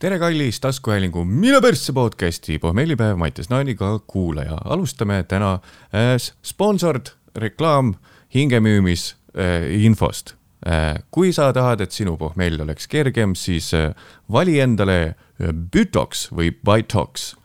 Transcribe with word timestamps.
tere, 0.00 0.18
kallis 0.18 0.60
taskuhäälingu 0.60 1.24
Mine 1.24 1.60
persse 1.60 1.92
podcasti 1.92 2.58
pohmellipäev 2.58 3.16
Mattias 3.16 3.50
Naaniga 3.50 3.98
kuulaja. 4.06 4.58
alustame 4.64 5.22
täna 5.28 5.52
äh, 5.52 6.32
sponsord 6.42 7.06
reklaam 7.36 7.94
hingemüümis 8.34 9.16
äh, 9.36 9.84
infost 9.84 10.34
äh,. 10.66 11.04
kui 11.10 11.32
sa 11.32 11.52
tahad, 11.52 11.80
et 11.80 11.92
sinu 11.92 12.16
pohmell 12.16 12.60
oleks 12.60 12.88
kergem, 12.88 13.34
siis 13.34 13.74
äh, 13.74 13.94
vali 14.32 14.60
endale 14.60 14.98
äh, 15.04 15.52
Bütox 15.52 16.30
või 16.32 16.50
Bitox. 16.50 17.36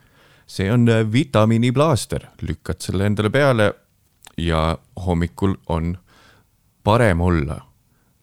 see 0.47 0.71
on 0.71 0.89
äh, 0.89 1.11
vitamiiniplaaster, 1.11 2.27
lükkad 2.41 2.79
selle 2.79 3.05
endale 3.05 3.29
peale 3.29 3.73
ja 4.37 4.77
hommikul 5.05 5.57
on 5.67 5.97
parem 6.83 7.21
olla. 7.21 7.65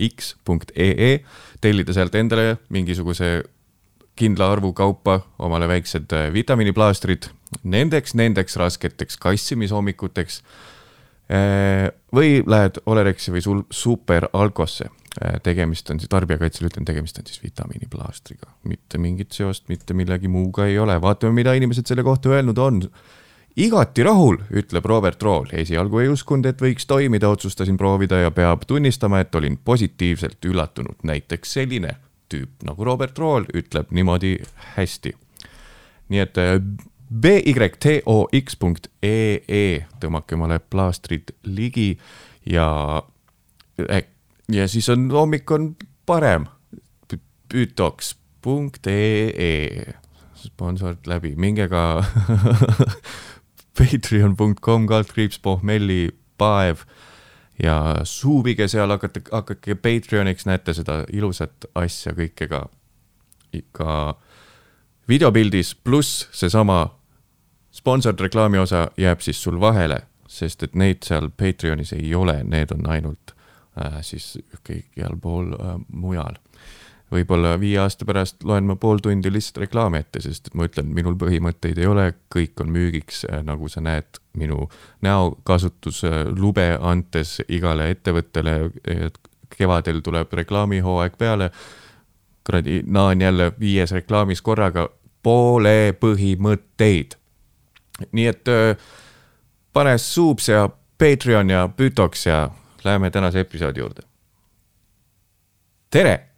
tellida 1.62 1.94
sealt 1.94 2.16
endale 2.16 2.58
mingisuguse 2.70 3.44
kindla 4.16 4.52
arvu 4.54 4.74
kaupa 4.78 5.22
omale 5.40 5.68
väiksed 5.72 6.14
äh, 6.14 6.34
vitamiiniplaastrid 6.34 7.30
nendeks, 7.64 8.14
nendeks 8.16 8.56
rasketeks 8.60 9.18
kassimishommikuteks. 9.22 10.42
Äh, 11.32 11.92
või 12.16 12.42
lähed 12.48 12.82
Olerexi 12.86 13.32
või 13.32 13.42
sul 13.44 13.62
superalkosse. 13.72 14.90
Äh, 15.22 15.40
tegemist 15.44 15.90
on 15.92 16.00
siis, 16.00 16.10
tarbijakaitsel 16.12 16.68
ütlen, 16.70 16.86
tegemist 16.88 17.20
on 17.20 17.26
siis 17.28 17.44
vitamiiniplaastriga, 17.44 18.48
mitte 18.68 19.00
mingit 19.02 19.32
seost 19.36 19.68
mitte 19.72 19.94
millegi 19.98 20.28
muuga 20.32 20.66
ei 20.68 20.78
ole, 20.80 20.96
vaatame, 21.02 21.36
mida 21.36 21.54
inimesed 21.58 21.88
selle 21.88 22.04
kohta 22.08 22.30
öelnud 22.32 22.58
on 22.64 22.84
igati 23.56 24.04
rahul, 24.04 24.38
ütleb 24.52 24.86
Robert 24.86 25.24
Rool. 25.24 25.48
esialgu 25.54 26.00
ei 26.00 26.08
uskunud, 26.10 26.46
et 26.46 26.62
võiks 26.62 26.86
toimida, 26.88 27.30
otsustasin 27.30 27.78
proovida 27.78 28.16
ja 28.22 28.32
peab 28.32 28.62
tunnistama, 28.68 29.20
et 29.20 29.36
olin 29.36 29.58
positiivselt 29.58 30.46
üllatunud. 30.46 30.96
näiteks 31.04 31.54
selline 31.54 31.96
tüüp 32.32 32.64
nagu 32.64 32.84
Robert 32.84 33.20
Rool 33.20 33.46
ütleb 33.54 33.92
niimoodi 33.92 34.38
hästi. 34.76 35.16
nii 36.10 36.20
et 36.20 36.38
äh, 36.38 36.62
bytox.ee 37.12 38.56
tõmmake 40.00 40.36
omale 40.36 40.60
plaastrid 40.60 41.24
ligi 41.44 42.00
ja, 42.46 43.04
äh, 43.90 44.04
ja 44.52 44.68
siis 44.68 44.90
on 44.90 45.12
hommik 45.12 45.52
on 45.52 45.76
parem. 46.06 46.46
bytox.ee 47.52 48.32
sponsord 50.42 50.98
läbi, 51.06 51.36
minge 51.36 51.68
ka 51.70 52.04
patreon.com 53.78 54.88
kaldkriips 54.88 55.40
pohmellipaev 55.40 56.84
ja 57.64 57.96
suubige 58.04 58.68
seal, 58.68 58.90
hakake, 58.90 59.22
hakake 59.32 59.76
Patreoniks, 59.76 60.46
näete 60.46 60.74
seda 60.74 61.04
ilusat 61.14 61.70
asja 61.76 62.14
kõike 62.18 62.48
ka, 62.50 62.66
ka 63.72 63.98
videopildis, 65.10 65.76
pluss 65.76 66.28
seesama 66.32 66.84
sponsored 67.72 68.20
reklaami 68.20 68.58
osa 68.58 68.88
jääb 68.98 69.22
siis 69.22 69.44
sul 69.44 69.60
vahele, 69.62 70.02
sest 70.28 70.64
et 70.64 70.76
neid 70.76 71.06
seal 71.08 71.30
Patreonis 71.30 71.94
ei 71.94 72.16
ole, 72.16 72.42
need 72.44 72.74
on 72.76 72.88
ainult 72.90 73.36
äh, 73.78 74.02
siis 74.02 74.38
kõikjal 74.68 75.20
pool 75.22 75.54
äh, 75.56 75.78
mujal 75.88 76.40
võib-olla 77.12 77.58
viie 77.60 77.80
aasta 77.82 78.06
pärast 78.08 78.44
loen 78.48 78.68
ma 78.70 78.78
pool 78.80 79.02
tundi 79.04 79.32
lihtsalt 79.32 79.66
reklaami 79.66 80.02
ette, 80.02 80.22
sest 80.24 80.48
et 80.48 80.56
ma 80.58 80.68
ütlen, 80.70 80.92
minul 80.96 81.18
põhimõtteid 81.20 81.82
ei 81.82 81.90
ole, 81.90 82.08
kõik 82.34 82.64
on 82.64 82.72
müügiks, 82.72 83.26
äh, 83.28 83.44
nagu 83.46 83.70
sa 83.70 83.84
näed 83.84 84.22
minu 84.38 84.70
näokasutuslube 85.04 86.68
antes 86.80 87.42
igale 87.48 87.90
ettevõttele. 87.92 88.72
kevadel 89.58 90.00
tuleb 90.00 90.34
reklaamihooaeg 90.34 91.18
peale. 91.18 91.52
kuradi, 92.44 92.82
naan 92.88 93.22
jälle 93.22 93.52
viies 93.60 93.92
reklaamis 93.92 94.42
korraga, 94.42 94.90
poole 95.24 95.94
põhimõtteid. 96.00 97.16
nii 98.12 98.28
et 98.28 98.46
pane 99.74 99.98
Subs 99.98 100.50
ja 100.50 100.70
Patreon 100.98 101.50
ja 101.50 101.70
Bütox 101.78 102.26
ja 102.26 102.50
läheme 102.84 103.10
tänase 103.10 103.40
episoodi 103.40 103.80
juurde. 103.80 104.02
tere 105.90 106.31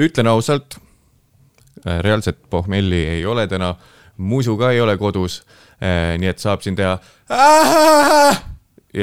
ütlen 0.00 0.26
ausalt, 0.26 0.78
äh, 1.86 1.98
reaalset 2.00 2.38
pohmelli 2.50 3.06
ei 3.06 3.26
ole 3.26 3.46
täna, 3.46 3.74
musu 4.16 4.56
ka 4.56 4.70
ei 4.70 4.80
ole 4.80 4.96
kodus. 4.98 5.42
Äh, 5.82 6.18
nii 6.18 6.28
et 6.28 6.38
saab 6.38 6.60
siin 6.64 6.76
teha. 6.76 6.98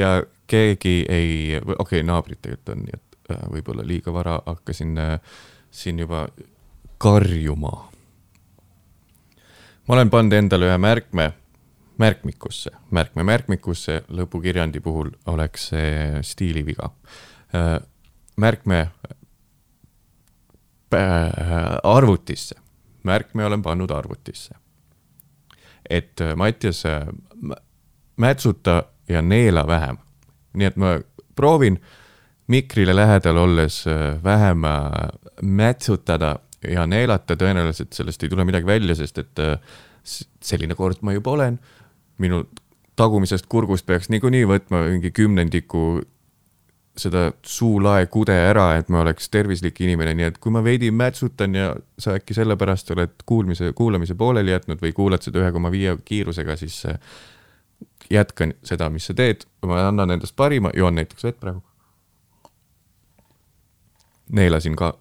ja 0.00 0.22
keegi 0.46 1.04
ei, 1.08 1.58
okei 1.58 1.74
okay,, 1.78 2.02
naabrid 2.02 2.40
tegelikult 2.42 2.74
on, 2.74 2.84
nii 2.86 2.94
et 2.94 3.34
võib-olla 3.52 3.84
liiga 3.84 4.12
vara 4.12 4.38
hakkasin 4.46 4.94
siin 5.70 5.98
juba 5.98 6.28
karjuma. 6.98 7.72
ma 9.88 9.94
olen 9.94 10.10
pannud 10.10 10.32
endale 10.32 10.70
ühe 10.70 10.78
märkme 10.78 11.32
märkmikusse, 11.98 12.70
märkme 12.90 13.24
märkmikusse, 13.26 14.02
lõpukirjandi 14.08 14.80
puhul 14.80 15.10
oleks 15.26 15.68
see 15.72 16.22
stiiliviga 16.22 16.92
märkme 18.38 18.90
äh, 20.94 21.00
arvutisse, 21.82 22.54
märkme 23.02 23.46
olen 23.46 23.62
pannud 23.62 23.90
arvutisse. 23.90 24.54
et 25.90 26.20
äh, 26.20 26.36
Mattias, 26.36 26.84
äh, 26.86 27.06
mätsuta 28.16 28.82
ja 29.08 29.22
neela 29.22 29.66
vähem. 29.66 29.96
nii 30.54 30.66
et 30.66 30.76
ma 30.76 31.00
proovin 31.36 31.80
mikrile 32.46 32.96
lähedal 32.96 33.36
olles 33.36 33.84
vähem 34.24 34.62
mätsutada 35.42 36.38
ja 36.68 36.86
neelata, 36.86 37.36
tõenäoliselt 37.36 37.92
sellest 37.92 38.22
ei 38.22 38.28
tule 38.28 38.44
midagi 38.44 38.66
välja, 38.66 38.94
sest 38.94 39.18
et 39.18 39.42
selline 40.40 40.74
kord 40.74 41.02
ma 41.02 41.12
juba 41.12 41.30
olen. 41.30 41.58
minu 42.18 42.44
tagumisest 42.96 43.46
kurgust 43.46 43.86
peaks 43.86 44.08
niikuinii 44.08 44.46
võtma 44.48 44.82
mingi 44.88 45.10
kümnendiku 45.10 46.00
seda 46.98 47.28
suulaekude 47.46 48.34
ära, 48.48 48.72
et 48.78 48.88
ma 48.92 49.02
oleks 49.04 49.30
tervislik 49.30 49.80
inimene, 49.84 50.14
nii 50.18 50.28
et 50.32 50.38
kui 50.42 50.52
ma 50.54 50.62
veidi 50.64 50.90
mätsutan 50.90 51.54
ja 51.54 51.72
sa 51.98 52.16
äkki 52.18 52.36
sellepärast 52.36 52.90
oled 52.94 53.14
kuulmise, 53.26 53.72
kuulamise 53.76 54.16
pooleli 54.18 54.54
jätnud 54.54 54.82
või 54.82 54.92
kuulad 54.96 55.24
seda 55.24 55.42
ühe 55.42 55.52
koma 55.54 55.70
viie 55.74 55.96
kiirusega, 56.04 56.56
siis 56.58 56.80
äh, 56.90 56.98
jätkan 58.10 58.54
seda, 58.66 58.90
mis 58.90 59.06
sa 59.08 59.14
teed, 59.14 59.46
ma 59.66 59.82
annan 59.88 60.16
endast 60.16 60.36
parima, 60.36 60.72
joon 60.74 60.98
näiteks 60.98 61.24
vett 61.24 61.40
praegu. 61.40 61.62
neelasin 64.32 64.76
ka 64.76 64.92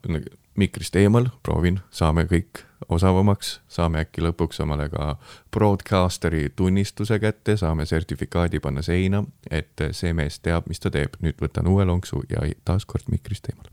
mikrist 0.56 0.96
eemal, 0.96 1.28
proovin, 1.44 1.82
saame 1.92 2.24
kõik 2.30 2.64
osavamaks, 2.90 3.60
saame 3.68 4.02
äkki 4.06 4.22
lõpuks 4.24 4.62
omale 4.64 4.90
ka 4.90 5.16
broadcasteri 5.52 6.50
tunnistuse 6.56 7.20
kätte, 7.20 7.58
saame 7.58 7.86
sertifikaadi 7.86 8.60
panna 8.60 8.82
seina, 8.82 9.24
et 9.52 9.84
see 9.92 10.14
mees 10.14 10.40
teab, 10.40 10.68
mis 10.70 10.80
ta 10.80 10.92
teeb. 10.92 11.20
nüüd 11.22 11.40
võtan 11.42 11.68
uue 11.68 11.86
lonksu 11.86 12.24
ja 12.30 12.46
taaskord 12.66 13.10
mikrist 13.12 13.50
eemal. 13.50 13.72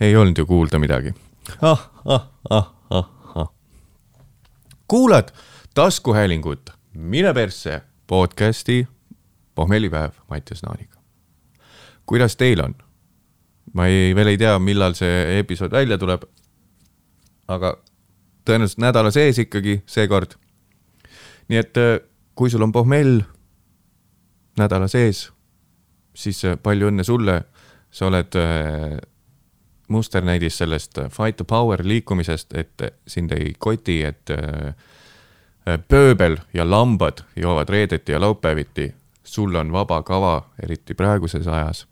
ei 0.00 0.16
olnud 0.16 0.38
ju 0.38 0.46
kuulda 0.46 0.78
midagi 0.78 1.14
ah,. 1.62 1.90
Ah, 2.04 2.28
ah, 2.50 2.72
ah, 2.90 3.10
ah. 3.34 3.48
kuulad 4.88 5.28
taskuhäälingut 5.74 6.70
Mine 6.92 7.34
persse 7.34 7.82
podcasti 8.06 8.88
pohmellipäev 9.54 10.10
Mattias 10.30 10.62
Naaniga 10.62 11.00
kuidas 12.10 12.36
teil 12.36 12.60
on? 12.64 12.74
Ma 13.72 13.86
ei, 13.86 14.14
veel 14.14 14.32
ei 14.32 14.38
tea, 14.38 14.58
millal 14.62 14.96
see 14.98 15.38
episood 15.40 15.72
välja 15.74 15.98
tuleb. 15.98 16.24
aga 17.50 17.74
tõenäoliselt 18.46 18.78
nädala 18.82 19.10
sees 19.10 19.38
ikkagi 19.42 19.80
seekord. 19.86 20.36
nii 21.48 21.58
et 21.58 21.76
äh, 21.76 21.98
kui 22.34 22.50
sul 22.50 22.62
on 22.62 22.72
pohmell 22.72 23.22
nädala 24.58 24.88
sees, 24.88 25.30
siis 26.14 26.44
äh, 26.44 26.58
palju 26.62 26.90
õnne 26.90 27.04
sulle. 27.04 27.42
sa 27.90 28.06
oled 28.06 28.36
äh, 28.38 28.98
musternäidis 29.88 30.58
sellest 30.58 30.98
Fight 31.10 31.36
the 31.36 31.44
Power 31.44 31.80
liikumisest, 31.82 32.54
et 32.54 32.82
sind 33.06 33.32
ei 33.32 33.54
koti, 33.58 34.04
et 34.04 34.30
pööbel 35.88 36.36
ja 36.54 36.62
lambad 36.62 37.24
joovad 37.36 37.68
reedeti 37.68 38.12
ja 38.12 38.20
laupäeviti. 38.20 38.94
sul 39.24 39.54
on 39.54 39.72
vaba 39.72 40.02
kava, 40.02 40.50
eriti 40.62 40.94
praeguses 40.94 41.46
ajas 41.46 41.86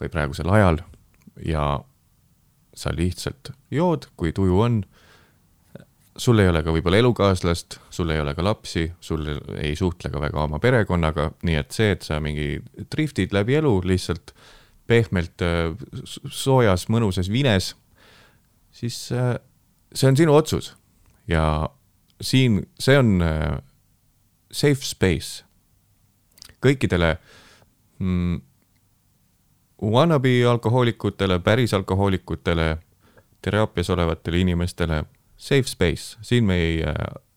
või 0.00 0.10
praegusel 0.12 0.50
ajal 0.52 0.80
ja 1.44 1.80
sa 2.78 2.92
lihtsalt 2.94 3.52
jood, 3.74 4.08
kui 4.16 4.32
tuju 4.32 4.60
on. 4.62 4.82
sul 6.18 6.38
ei 6.42 6.48
ole 6.50 6.64
ka 6.66 6.72
võib-olla 6.74 6.98
elukaaslast, 6.98 7.76
sul 7.94 8.10
ei 8.10 8.18
ole 8.18 8.32
ka 8.34 8.42
lapsi, 8.42 8.88
sul 9.00 9.22
ei 9.54 9.76
suhtle 9.78 10.10
ka 10.10 10.20
väga 10.20 10.40
oma 10.42 10.58
perekonnaga, 10.58 11.28
nii 11.46 11.58
et 11.60 11.74
see, 11.74 11.92
et 11.94 12.02
sa 12.02 12.18
mingi 12.20 12.58
driftid 12.90 13.34
läbi 13.34 13.54
elu 13.54 13.74
lihtsalt 13.86 14.34
pehmelt 14.90 15.44
äh, 15.44 15.76
soojas 16.26 16.88
mõnusas 16.90 17.30
vines, 17.30 17.74
siis 18.74 18.98
äh, 19.14 19.36
see 19.94 20.10
on 20.10 20.18
sinu 20.18 20.34
otsus 20.34 20.72
ja 21.30 21.68
siin, 22.20 22.64
see 22.80 22.98
on 22.98 23.22
äh, 23.22 23.60
safe 24.50 24.82
space 24.82 25.44
kõikidele 26.64 27.14
mm, 28.02 28.40
wannabe 29.82 30.46
alkohoolikutele, 30.50 31.38
päris 31.38 31.74
alkohoolikutele, 31.74 32.78
teraapias 33.42 33.90
olevatele 33.90 34.38
inimestele 34.38 35.04
safe 35.36 35.62
space, 35.62 36.18
siin 36.22 36.44
me 36.44 36.56
ei 36.56 36.82
äh, 36.84 36.94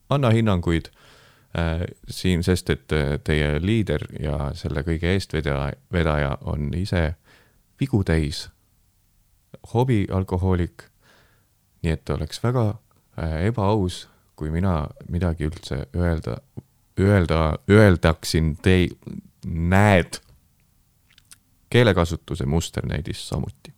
anna 0.10 0.30
hinnanguid 0.30 0.86
äh, 0.86 1.86
siin, 2.10 2.44
sest 2.44 2.70
et 2.70 2.92
äh, 2.92 3.20
teie 3.24 3.60
liider 3.62 4.06
ja 4.20 4.52
selle 4.54 4.84
kõige 4.88 5.14
eestvedaja, 5.14 5.74
vedaja 5.94 6.38
on 6.42 6.74
ise 6.78 7.14
vigu 7.80 8.04
täis, 8.04 8.50
hobialkohoolik. 9.74 10.88
nii 11.82 11.92
et 11.92 12.10
oleks 12.10 12.44
väga 12.44 12.68
äh, 12.70 13.46
ebaaus, 13.46 14.08
kui 14.36 14.52
mina 14.52 14.88
midagi 15.10 15.48
üldse 15.50 15.86
öelda, 15.96 16.38
öelda, 17.00 17.58
öeldaksin 17.70 18.56
tei-, 18.62 18.94
näed 19.46 20.22
keelekasutuse 21.72 22.46
musternäidis 22.46 23.30
samuti. 23.30 23.74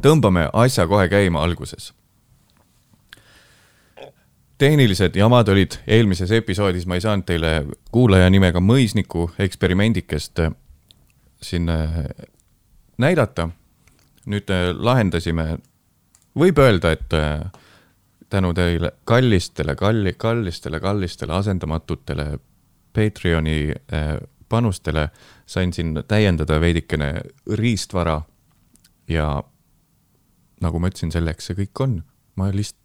tõmbame 0.00 0.46
asja 0.52 0.86
kohe 0.88 1.08
käima 1.08 1.42
alguses. 1.42 1.94
tehnilised 4.58 5.16
jamad 5.16 5.48
olid 5.48 5.78
eelmises 5.86 6.30
episoodis, 6.30 6.86
ma 6.86 6.94
ei 6.94 7.00
saanud 7.00 7.24
teile 7.26 7.66
kuulaja 7.92 8.30
nimega 8.30 8.60
mõisniku 8.60 9.30
eksperimendikest 9.38 10.38
äh, 10.38 10.52
siin 11.42 11.68
äh, 11.68 12.04
näidata. 12.98 13.48
nüüd 14.26 14.50
äh, 14.52 14.70
lahendasime, 14.76 15.58
võib 16.38 16.58
öelda, 16.58 16.92
et 16.92 17.08
tänu 18.30 18.52
teile 18.54 18.92
kallistele, 19.04 19.74
kalli, 19.74 20.12
kallistele, 20.12 20.80
kallistele 20.80 21.32
asendamatutele 21.32 22.38
Patreoni 22.92 23.72
panustele 24.50 25.08
sain 25.46 25.72
siin 25.72 25.94
täiendada 26.08 26.60
veidikene 26.60 27.14
riistvara 27.56 28.20
ja 29.08 29.42
nagu 30.60 30.78
ma 30.78 30.90
ütlesin, 30.90 31.12
selleks 31.14 31.50
see 31.50 31.58
kõik 31.62 31.84
on. 31.84 32.02
ma 32.36 32.48
lihtsalt, 32.54 32.78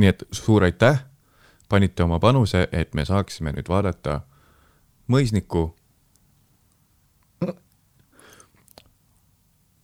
nii 0.00 0.08
et 0.08 0.22
suur 0.32 0.64
aitäh, 0.64 1.02
panite 1.68 2.04
oma 2.04 2.18
panuse, 2.20 2.66
et 2.72 2.94
me 2.94 3.04
saaksime 3.04 3.52
nüüd 3.52 3.68
vaadata 3.68 4.20
mõisniku. 5.08 5.74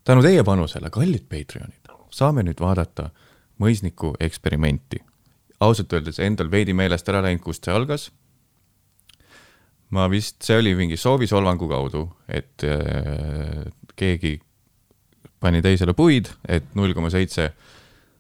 tänu 0.05 0.23
teie 0.23 0.45
panusele, 0.45 0.91
kallid 0.91 1.27
Patreonid, 1.29 1.91
saame 2.11 2.43
nüüd 2.43 2.61
vaadata 2.61 3.11
mõisniku 3.61 4.15
eksperimenti. 4.21 5.05
ausalt 5.61 5.93
öeldes 5.93 6.19
endal 6.19 6.51
veidi 6.51 6.73
meelest 6.73 7.09
ära 7.09 7.23
läinud, 7.23 7.43
kust 7.43 7.65
see 7.65 7.75
algas 7.75 8.11
ma 9.91 10.09
vist, 10.11 10.43
see 10.45 10.59
oli 10.61 10.75
mingi 10.77 10.99
soovisolvangu 11.01 11.69
kaudu, 11.71 12.05
et 12.29 12.65
äh, 12.67 13.65
keegi 13.97 14.37
pani 15.41 15.63
teisele 15.65 15.95
puid, 15.97 16.31
et 16.49 16.75
null 16.77 16.95
koma 16.97 17.11
seitse 17.15 17.53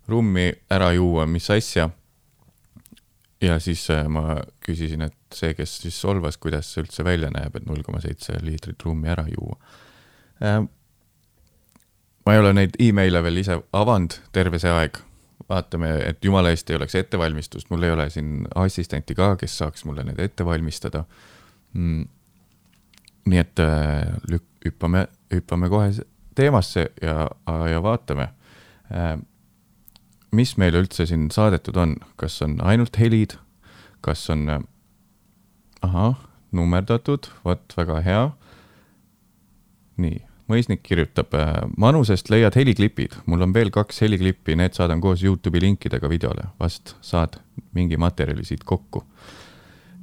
rummi 0.08 0.48
ära 0.72 0.92
juua, 0.96 1.26
mis 1.28 1.50
asja. 1.52 1.90
ja 3.42 3.58
siis 3.62 3.84
äh, 3.94 4.06
ma 4.08 4.38
küsisin, 4.64 5.04
et 5.06 5.34
see, 5.34 5.52
kes 5.54 5.76
siis 5.82 6.00
solvas, 6.00 6.38
kuidas 6.40 6.72
see 6.72 6.82
üldse 6.86 7.04
välja 7.04 7.30
näeb, 7.34 7.56
et 7.56 7.68
null 7.68 7.84
koma 7.86 8.00
seitse 8.02 8.38
liitrit 8.42 8.82
rummi 8.84 9.12
ära 9.12 9.26
juua 9.28 9.58
äh,. 10.42 10.64
ma 12.26 12.34
ei 12.34 12.40
ole 12.40 12.54
neid 12.56 12.80
email'e 12.80 13.22
veel 13.24 13.44
ise 13.44 13.60
avanud 13.72 14.16
terve 14.32 14.58
see 14.60 14.72
aeg, 14.72 14.98
vaatame, 15.48 15.92
et 16.08 16.24
jumala 16.24 16.50
eest 16.52 16.70
ei 16.70 16.76
oleks 16.80 16.96
ettevalmistust, 16.96 17.68
mul 17.70 17.84
ei 17.84 17.92
ole 17.92 18.08
siin 18.10 18.46
assistenti 18.56 19.14
ka, 19.16 19.34
kes 19.36 19.58
saaks 19.60 19.84
mulle 19.84 20.04
need 20.08 20.24
ette 20.24 20.48
valmistada 20.48 21.04
mm.. 21.04 21.37
Nii 21.74 23.40
et 23.42 23.60
äh, 23.62 24.06
hüppame, 24.64 25.06
hüppame 25.32 25.68
kohe 25.72 25.90
teemasse 26.38 26.88
ja, 27.02 27.26
ja 27.70 27.82
vaatame, 27.82 28.30
äh, 28.94 29.16
mis 30.32 30.56
meile 30.60 30.82
üldse 30.84 31.06
siin 31.08 31.28
saadetud 31.34 31.76
on, 31.80 31.96
kas 32.20 32.40
on 32.44 32.58
ainult 32.64 32.98
helid, 33.00 33.36
kas 34.04 34.28
on, 34.32 34.46
äh, 34.52 34.64
ahah, 35.82 36.16
nummerdatud, 36.52 37.28
vot 37.44 37.76
väga 37.76 38.00
hea. 38.06 38.24
nii, 39.98 40.20
mõisnik 40.46 40.84
kirjutab, 40.86 41.32
manusest 41.76 42.28
leiad 42.30 42.54
heliklipid, 42.54 43.16
mul 43.26 43.42
on 43.42 43.50
veel 43.52 43.72
kaks 43.74 43.98
heliklippi, 44.04 44.54
need 44.56 44.76
saadan 44.78 45.00
koos 45.02 45.24
Youtube'i 45.26 45.60
linkidega 45.64 46.08
videole, 46.08 46.44
vast 46.60 46.94
saad 47.02 47.40
mingi 47.74 47.98
materjali 47.98 48.46
siit 48.46 48.62
kokku 48.64 49.02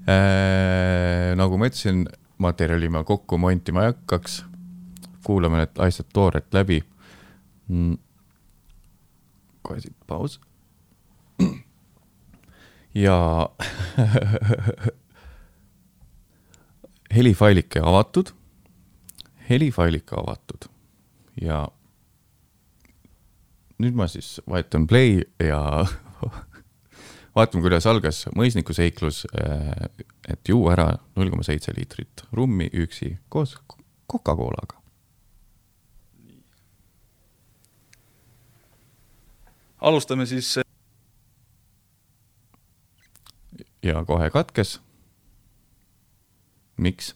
nagu 0.06 1.58
ma 1.58 1.70
ütlesin, 1.70 2.06
materjali 2.38 2.90
ma 2.94 3.04
kokku 3.04 3.38
montima 3.42 3.86
ei 3.86 3.94
hakkaks. 3.94 4.44
kuulame 5.26 5.58
need 5.58 5.80
asjad 5.82 6.06
toorelt 6.14 6.54
läbi 6.54 6.84
mm.. 7.68 7.96
kohe 9.66 9.80
siit 9.82 9.98
paus. 10.08 10.38
ja 13.06 13.50
helifailike 17.16 17.80
avatud, 17.80 18.30
helifailike 19.50 20.16
avatud 20.20 20.70
ja 21.42 21.66
nüüd 23.82 23.98
ma 23.98 24.08
siis 24.08 24.42
vajutan 24.50 24.88
play 24.88 25.24
ja 25.40 25.86
vaatame, 27.36 27.66
kuidas 27.66 27.86
algas 27.90 28.24
mõisniku 28.36 28.74
seiklus, 28.76 29.26
äh, 29.36 29.74
et 30.30 30.50
juua 30.50 30.74
ära 30.78 30.88
null 31.16 31.34
koma 31.34 31.44
seitse 31.44 31.76
liitrit 31.76 32.26
rummi 32.34 32.70
üksi 32.74 33.18
koos 33.30 33.58
Coca-Colaga. 34.12 34.86
alustame 39.86 40.26
siis. 40.26 40.58
Äh, 40.58 40.64
ja 43.84 44.06
kohe 44.06 44.30
katkes. 44.30 44.82
miks? 46.78 47.16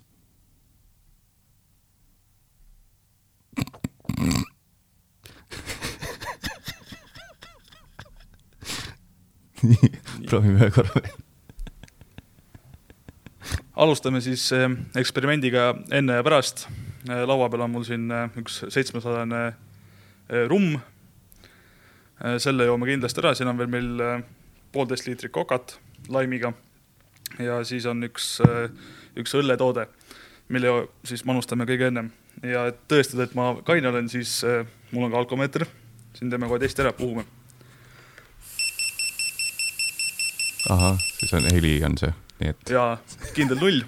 Nii, 9.63 9.89
proovime 10.29 10.59
ühe 10.59 10.69
korra 10.73 11.01
veel. 11.01 11.17
alustame 13.79 14.21
siis 14.23 14.43
eh, 14.55 14.67
eksperimendiga 14.99 15.71
enne 15.95 16.19
ja 16.19 16.25
pärast. 16.25 16.67
Eh, 17.07 17.23
laua 17.27 17.49
peal 17.49 17.65
on 17.65 17.73
mul 17.73 17.85
siin 17.87 18.09
eh, 18.11 18.39
üks 18.41 18.63
seitsmesajane 18.67 19.43
rumm. 20.49 20.77
selle 22.37 22.65
joome 22.67 22.85
kindlasti 22.85 23.21
ära, 23.21 23.31
siin 23.33 23.47
on 23.49 23.57
veel 23.57 23.69
meil 23.71 24.01
poolteist 24.75 25.07
liitrit 25.07 25.31
kokat 25.33 25.77
laimiga. 26.11 26.51
ja 27.39 27.63
siis 27.65 27.87
on 27.89 28.03
üks, 28.03 28.27
üks 29.17 29.33
õlletoode, 29.39 29.87
mille 30.53 30.75
siis 31.07 31.23
manustame 31.25 31.65
kõige 31.65 31.87
ennem 31.87 32.11
ja 32.43 32.67
et 32.69 32.83
tõestada, 32.91 33.25
et 33.25 33.33
ma 33.39 33.55
kaine 33.65 33.89
olen, 33.89 34.11
siis 34.11 34.43
mul 34.91 35.07
on 35.07 35.15
ka 35.15 35.23
alkomeeter. 35.23 35.65
siin 36.13 36.29
teeme 36.29 36.51
kohe 36.51 36.59
testi 36.59 36.85
ära, 36.85 36.93
puhume 36.93 37.25
ahah, 40.69 40.99
siis 41.19 41.33
on 41.33 41.47
heli 41.51 41.77
on 41.85 41.97
see, 41.99 42.11
nii 42.41 42.53
et. 42.53 42.73
ja 42.73 42.83
kindel 43.35 43.59
null. 43.61 43.81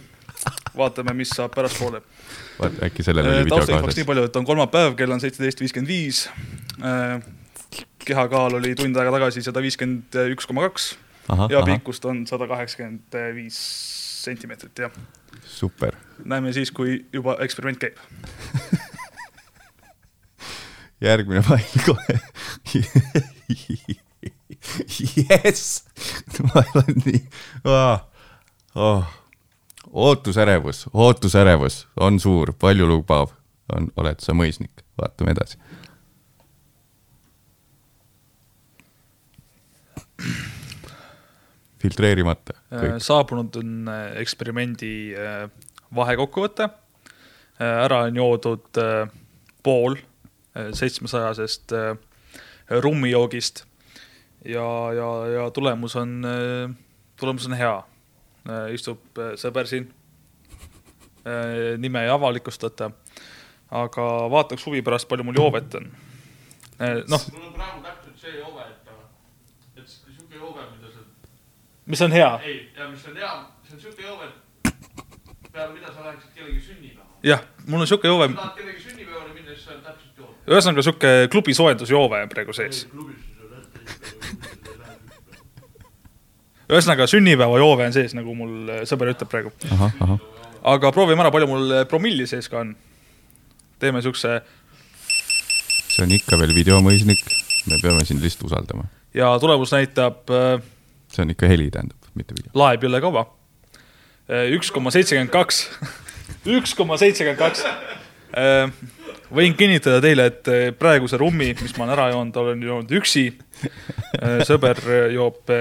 vaatame, 0.77 1.13
mis 1.17 1.29
saab 1.35 1.53
pärastpoole. 1.53 2.01
vaat 2.59 2.81
äkki 2.87 3.05
sellel 3.05 3.27
oli 3.27 3.41
äh, 3.41 3.45
video 3.45 3.61
kaasas. 3.61 3.99
nii 3.99 4.07
palju, 4.09 4.25
et 4.29 4.41
on 4.41 4.47
kolmapäev, 4.47 4.95
kell 4.99 5.13
on 5.13 5.21
seitseteist 5.23 5.61
viiskümmend 5.61 5.91
viis. 5.91 6.25
Äh, 6.81 7.21
kehakaal 8.01 8.57
oli 8.57 8.73
tund 8.75 8.97
aega 8.97 9.13
tagasi 9.13 9.43
sada 9.45 9.61
viiskümmend 9.63 10.17
üks 10.33 10.49
koma 10.49 10.65
kaks 10.65 10.93
ja 11.51 11.61
pikkust 11.65 12.05
on 12.09 12.25
sada 12.27 12.47
kaheksakümmend 12.49 13.17
viis 13.37 13.59
sentimeetrit, 14.25 14.85
jah. 14.87 14.91
super. 15.45 15.95
näeme 16.25 16.53
siis, 16.53 16.71
kui 16.71 17.05
juba 17.13 17.37
eksperiment 17.45 17.79
käib 17.81 17.97
järgmine 21.07 21.41
fail 21.45 21.85
kohe 21.85 22.19
jess, 25.17 25.83
ma 26.47 26.63
olen 26.75 27.01
nii 27.05 27.21
oh,, 27.65 27.99
oh. 28.75 29.13
ootusärevus, 29.91 30.85
ootusärevus 30.93 31.85
on 31.99 32.19
suur, 32.19 32.53
paljulubav 32.59 33.33
on, 33.75 33.91
oled 33.97 34.21
sa 34.23 34.35
mõisnik, 34.37 34.83
vaatame 34.99 35.35
edasi. 35.35 35.57
filtreerimata. 41.81 42.53
Äh, 42.73 42.95
saabunud 43.01 43.55
on 43.57 43.89
äh, 43.89 44.03
eksperimendi 44.21 44.93
äh, 45.17 45.49
vahekokkuvõte. 45.95 46.69
ära 47.61 47.97
on 48.07 48.15
joodud 48.17 48.77
pool 49.61 49.95
seitsmesajasest 50.73 51.73
rummijoogist 52.81 53.61
ja, 54.45 54.93
ja, 54.93 55.27
ja 55.27 55.49
tulemus 55.51 55.95
on 55.95 56.25
äh, 56.25 56.75
tulemus 57.19 57.45
on 57.45 57.53
hea. 57.53 57.75
istub 58.73 59.17
äh, 59.17 59.35
sõber 59.37 59.67
siin. 59.69 59.91
nime 61.77 62.01
ei 62.01 62.09
avalikustata. 62.09 62.91
aga 63.71 64.05
vaataks 64.29 64.65
huvi 64.65 64.81
pärast, 64.81 65.07
palju 65.07 65.23
mul 65.23 65.37
joovet 65.37 65.75
on. 65.75 65.91
noh. 67.07 67.27
mul 67.33 67.45
on 67.47 67.53
praegu 67.53 67.83
täpselt 67.85 68.17
see 68.17 68.39
joove, 68.39 68.65
et, 68.65 68.89
et 69.77 69.87
sihuke 69.87 70.35
joove, 70.35 70.65
mida 70.71 70.89
sa. 70.91 71.05
mis 71.85 72.01
on 72.01 72.11
hea? 72.11 72.31
ei, 72.43 72.57
ja 72.77 72.89
mis 72.89 73.05
on 73.07 73.21
hea, 73.21 73.33
see 73.67 73.75
on 73.77 73.83
sihuke 73.85 74.07
joove, 74.07 74.31
peale 75.51 75.73
mida 75.73 75.93
sa 75.93 76.07
läheksid 76.07 76.33
kellegi 76.35 76.61
sünnipäeva. 76.71 77.09
jah, 77.23 77.45
mul 77.67 77.85
on 77.85 77.87
sihuke 77.87 78.07
joove. 78.07 78.27
kui 78.27 78.41
tahad 78.41 78.57
kellegi 78.57 78.87
sünnipäevale 78.89 79.33
minna, 79.33 79.53
siis 79.53 79.67
on 79.67 79.85
täpselt 79.85 80.17
joove. 80.25 80.35
ühesõnaga 80.47 80.87
sihuke 80.89 81.13
klubi 81.31 81.53
soojendusjoove 81.53 82.23
on 82.25 82.33
praegu 82.33 82.57
sees. 82.57 82.87
Ühesõnaga 86.71 87.07
sünnipäevajoove 87.11 87.87
on 87.89 87.95
sees, 87.95 88.15
nagu 88.17 88.35
mul 88.37 88.71
äh, 88.71 88.83
sõber 88.89 89.11
ütleb 89.11 89.31
praegu. 89.31 89.51
aga 90.73 90.91
proovime 90.95 91.23
ära, 91.23 91.33
palju 91.33 91.49
mul 91.49 91.75
äh, 91.81 91.85
promilli 91.89 92.27
sees 92.29 92.49
ka 92.51 92.61
on. 92.63 92.75
teeme 93.79 94.01
siukse. 94.01 94.39
see 95.91 96.05
on 96.05 96.15
ikka 96.15 96.39
veel 96.39 96.55
videomõisnik, 96.55 97.23
me 97.67 97.81
peame 97.83 98.05
sind 98.07 98.23
lihtsalt 98.23 98.47
usaldama. 98.51 98.87
ja 99.13 99.33
tulemus 99.39 99.73
näitab. 99.75 100.23
see 101.11 101.25
on 101.25 101.35
ikka 101.35 101.51
heli, 101.51 101.71
tähendab, 101.71 102.11
mitte 102.15 102.37
video. 102.37 102.51
laeb 102.55 102.83
jõle 102.87 103.01
kaua. 103.03 103.25
üks 104.55 104.71
koma 104.71 104.93
seitsekümmend 104.95 105.33
kaks, 105.33 105.65
üks 106.57 106.77
koma 106.77 106.99
seitsekümmend 107.01 107.41
kaks 107.41 107.65
võin 109.31 109.55
kinnitada 109.57 110.01
teile, 110.03 110.25
et 110.31 110.49
praeguse 110.79 111.19
rummi, 111.19 111.51
mis 111.61 111.75
ma 111.77 111.85
olen 111.85 111.95
ära 111.95 112.09
joonud, 112.13 112.37
olen 112.41 112.63
joonud 112.67 112.93
üksi. 113.01 113.25
sõber 114.47 114.79
joob 115.13 115.51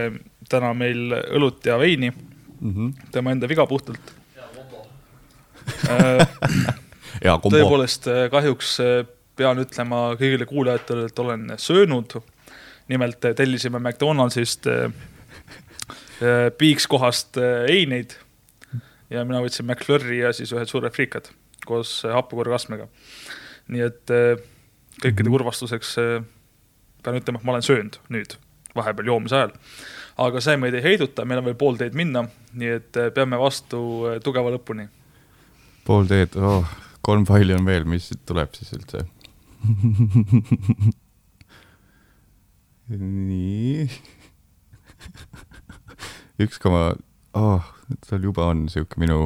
täna 0.51 0.73
meil 0.75 1.15
õlut 1.31 1.67
ja 1.67 1.79
veini 1.79 2.11
mm. 2.11 2.73
-hmm. 2.75 2.93
tema 3.13 3.31
enda 3.35 3.49
viga 3.49 3.67
puhtalt. 3.67 4.15
tõepoolest 7.21 8.09
kahjuks 8.31 8.79
pean 9.37 9.59
ütlema 9.63 10.17
kõigile 10.21 10.47
kuulajatele, 10.47 11.07
et 11.07 11.19
olen 11.19 11.53
söönud. 11.57 12.21
nimelt 12.89 13.21
tellisime 13.37 13.79
McDonaldsist 13.79 14.67
piikskohast 16.59 17.39
eineid 17.69 18.17
ja 19.11 19.25
mina 19.25 19.41
võtsin 19.41 19.67
McFlurry 19.67 20.19
ja 20.21 20.33
siis 20.33 20.53
ühed 20.53 20.69
suured 20.69 20.93
friikad 20.93 21.31
koos 21.71 22.01
hapukõrgastmega. 22.05 22.91
nii 23.71 23.87
et 23.87 24.05
kõikide 24.11 25.29
mhm. 25.29 25.35
kurvastuseks 25.37 25.97
pean 27.01 27.17
ütlema, 27.17 27.41
et 27.41 27.49
ma 27.49 27.57
olen 27.57 27.65
söönud 27.65 27.97
nüüd 28.13 28.37
vahepeal 28.77 29.11
joomise 29.11 29.39
ajal 29.39 29.55
aga 30.21 30.43
see 30.45 30.59
meid 30.61 30.77
ei 30.77 30.83
heiduta, 30.85 31.25
meil 31.29 31.41
on 31.41 31.47
veel 31.49 31.57
pool 31.61 31.79
teed 31.81 31.95
minna, 31.99 32.21
nii 32.59 32.71
et 32.77 32.99
peame 33.17 33.37
vastu 33.41 33.81
tugeva 34.25 34.53
lõpuni. 34.55 34.87
pool 35.87 36.05
teed 36.11 36.31
oh,, 36.37 36.67
kolm 37.05 37.25
faili 37.29 37.53
on 37.57 37.65
veel, 37.69 37.85
mis 37.89 38.11
tuleb 38.29 38.51
siis 38.57 38.71
üldse 38.77 38.99
nii. 43.01 43.89
üks 46.45 46.57
koma, 46.61 46.83
oh, 47.39 47.63
seal 48.07 48.23
juba 48.25 48.43
on 48.53 48.59
sihuke 48.73 48.97
minu 49.01 49.19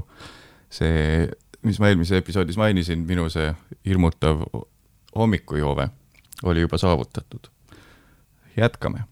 see, 0.73 1.29
mis 1.65 1.81
ma 1.81 1.89
eelmises 1.89 2.19
episoodis 2.21 2.59
mainisin, 2.61 3.07
minu 3.09 3.29
see 3.33 3.49
hirmutav 3.87 4.45
hommikujoove 5.17 5.89
oli 6.45 6.61
juba 6.61 6.79
saavutatud. 6.79 7.51
jätkame 8.57 9.05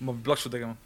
ma 0.00 0.12
pean 0.12 0.22
plaksu 0.24 0.50
tegema. 0.50 0.76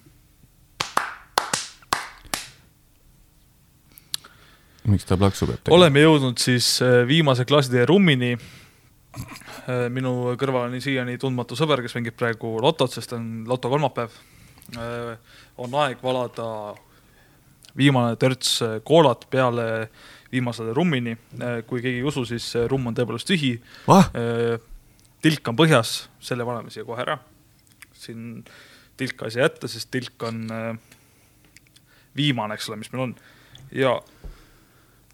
miks 4.84 5.06
ta 5.08 5.16
plaksu 5.16 5.46
peab 5.49 5.62
tegema? 5.62 5.78
oleme 5.78 6.02
jõudnud 6.02 6.40
siis 6.42 6.76
äh, 6.84 7.02
viimase 7.08 7.46
klassitee 7.49 7.87
rummini. 7.88 8.34
Äh, 8.34 9.87
minu 9.94 10.34
kõrval 10.37 10.66
on 10.68 10.82
siiani 10.82 11.14
tundmatu 11.23 11.56
sõber, 11.56 11.80
kes 11.84 11.94
mängib 11.96 12.16
praegu 12.18 12.56
lotot, 12.61 12.92
sest 12.92 13.14
on 13.16 13.46
loto 13.49 13.70
kolmapäev. 13.73 14.12
Äh, 14.73 15.14
on 15.61 15.78
aeg 15.85 16.02
valada 16.02 16.75
viimane 17.76 18.16
törts 18.16 18.61
koolat 18.87 19.26
peale 19.30 19.88
viimasele 20.33 20.73
rummini. 20.75 21.16
kui 21.66 21.83
keegi 21.83 22.00
ei 22.00 22.06
usu, 22.06 22.25
siis 22.26 22.52
rumm 22.71 22.87
on 22.90 22.94
tõepoolest 22.94 23.28
tühi 23.28 23.52
ah?. 23.90 24.09
tilk 25.23 25.49
on 25.49 25.56
põhjas, 25.59 26.09
selle 26.23 26.47
paneme 26.47 26.71
siia 26.71 26.87
kohe 26.87 27.02
ära. 27.02 27.18
siin 27.92 28.42
tilka 28.97 29.26
ei 29.26 29.35
saa 29.35 29.47
jätta, 29.49 29.68
sest 29.71 29.90
tilk 29.90 30.23
on 30.26 30.44
äh, 30.52 30.76
viimane, 32.16 32.54
eks 32.54 32.68
ole, 32.71 32.78
mis 32.80 32.92
meil 32.92 33.09
on. 33.09 33.14
ja, 33.75 33.97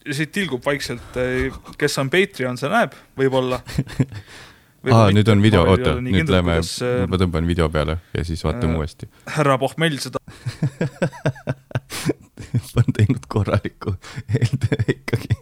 ja 0.05 0.17
siit 0.17 0.33
tilgub 0.37 0.65
vaikselt, 0.67 1.17
äh, 1.21 1.61
kes 1.81 1.99
on 2.03 2.13
Patreon, 2.13 2.61
see 2.61 2.73
näeb, 2.73 2.97
võib-olla. 3.19 3.63
aa, 4.89 5.11
nüüd 5.15 5.29
on 5.33 5.43
video, 5.45 5.65
oota, 5.69 5.97
nüüd 6.05 6.31
läheme, 6.33 6.59
äh, 6.61 7.05
ma 7.11 7.21
tõmban 7.21 7.49
video 7.49 7.69
peale 7.73 7.99
ja 8.17 8.25
siis 8.27 8.45
vaatame 8.47 8.75
äh, 8.75 8.81
uuesti. 8.81 9.11
härra 9.37 9.59
Pohmell 9.61 10.01
seda 10.03 10.23
on 12.81 12.95
teinud 12.97 13.27
korraliku 13.29 13.97
eeltöö 14.39 14.87
ikkagi 14.97 15.37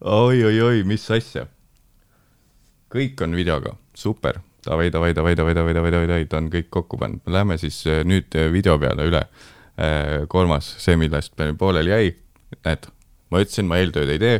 oi-oi-oi, 0.00 0.84
mis 0.88 1.08
asja. 1.14 1.46
kõik 2.92 3.24
on 3.24 3.34
videoga, 3.36 3.74
super 3.96 4.42
davai, 4.68 4.90
davai, 4.90 5.14
davai, 5.14 5.34
davai, 5.34 5.54
davai, 5.54 5.74
davai, 5.74 5.90
davai, 5.90 6.06
davai, 6.08 6.26
ta 6.28 6.40
on 6.40 6.50
kõik 6.52 6.68
kokku 6.74 6.98
pannud. 7.00 7.24
Lähme 7.30 7.58
siis 7.60 7.80
äh, 7.88 8.02
nüüd 8.08 8.34
äh, 8.36 8.50
video 8.52 8.78
peale 8.80 9.08
üle. 9.08 9.24
Äh, 9.78 10.26
kolmas, 10.28 10.70
see, 10.82 10.98
millest 11.00 11.36
meil 11.38 11.54
pooleli 11.58 11.94
jäi. 11.94 12.14
näed, 12.64 12.88
ma 13.30 13.42
ütlesin, 13.44 13.68
ma 13.68 13.78
eeltööd 13.80 14.12
ei 14.14 14.20
tee. 14.22 14.38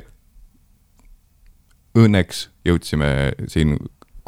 Õnneks 1.98 2.48
jõudsime 2.68 3.10
siin 3.50 3.76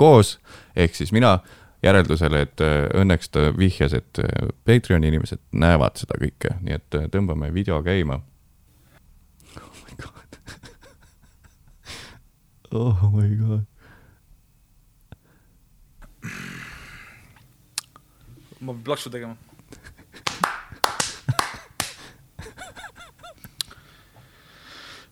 koos, 0.01 0.39
ehk 0.77 0.97
siis 0.97 1.13
mina 1.15 1.39
järeldusele, 1.85 2.43
et 2.47 2.63
õnneks 2.99 3.31
ta 3.33 3.51
vihjas, 3.57 3.95
et 3.97 4.21
Patreoni 4.67 5.09
inimesed 5.13 5.43
näevad 5.53 6.01
seda 6.01 6.19
kõike, 6.21 6.57
nii 6.65 6.77
et 6.77 6.99
tõmbame 7.15 7.53
video 7.55 7.81
käima. 7.87 8.21
oh 9.61 9.83
my 9.85 9.97
god 10.03 10.39
oh 12.83 13.05
my 13.15 13.29
god 13.37 13.67
ma 18.61 18.73
pean 18.73 18.85
plaksu 18.85 19.11
tegema. 19.11 19.37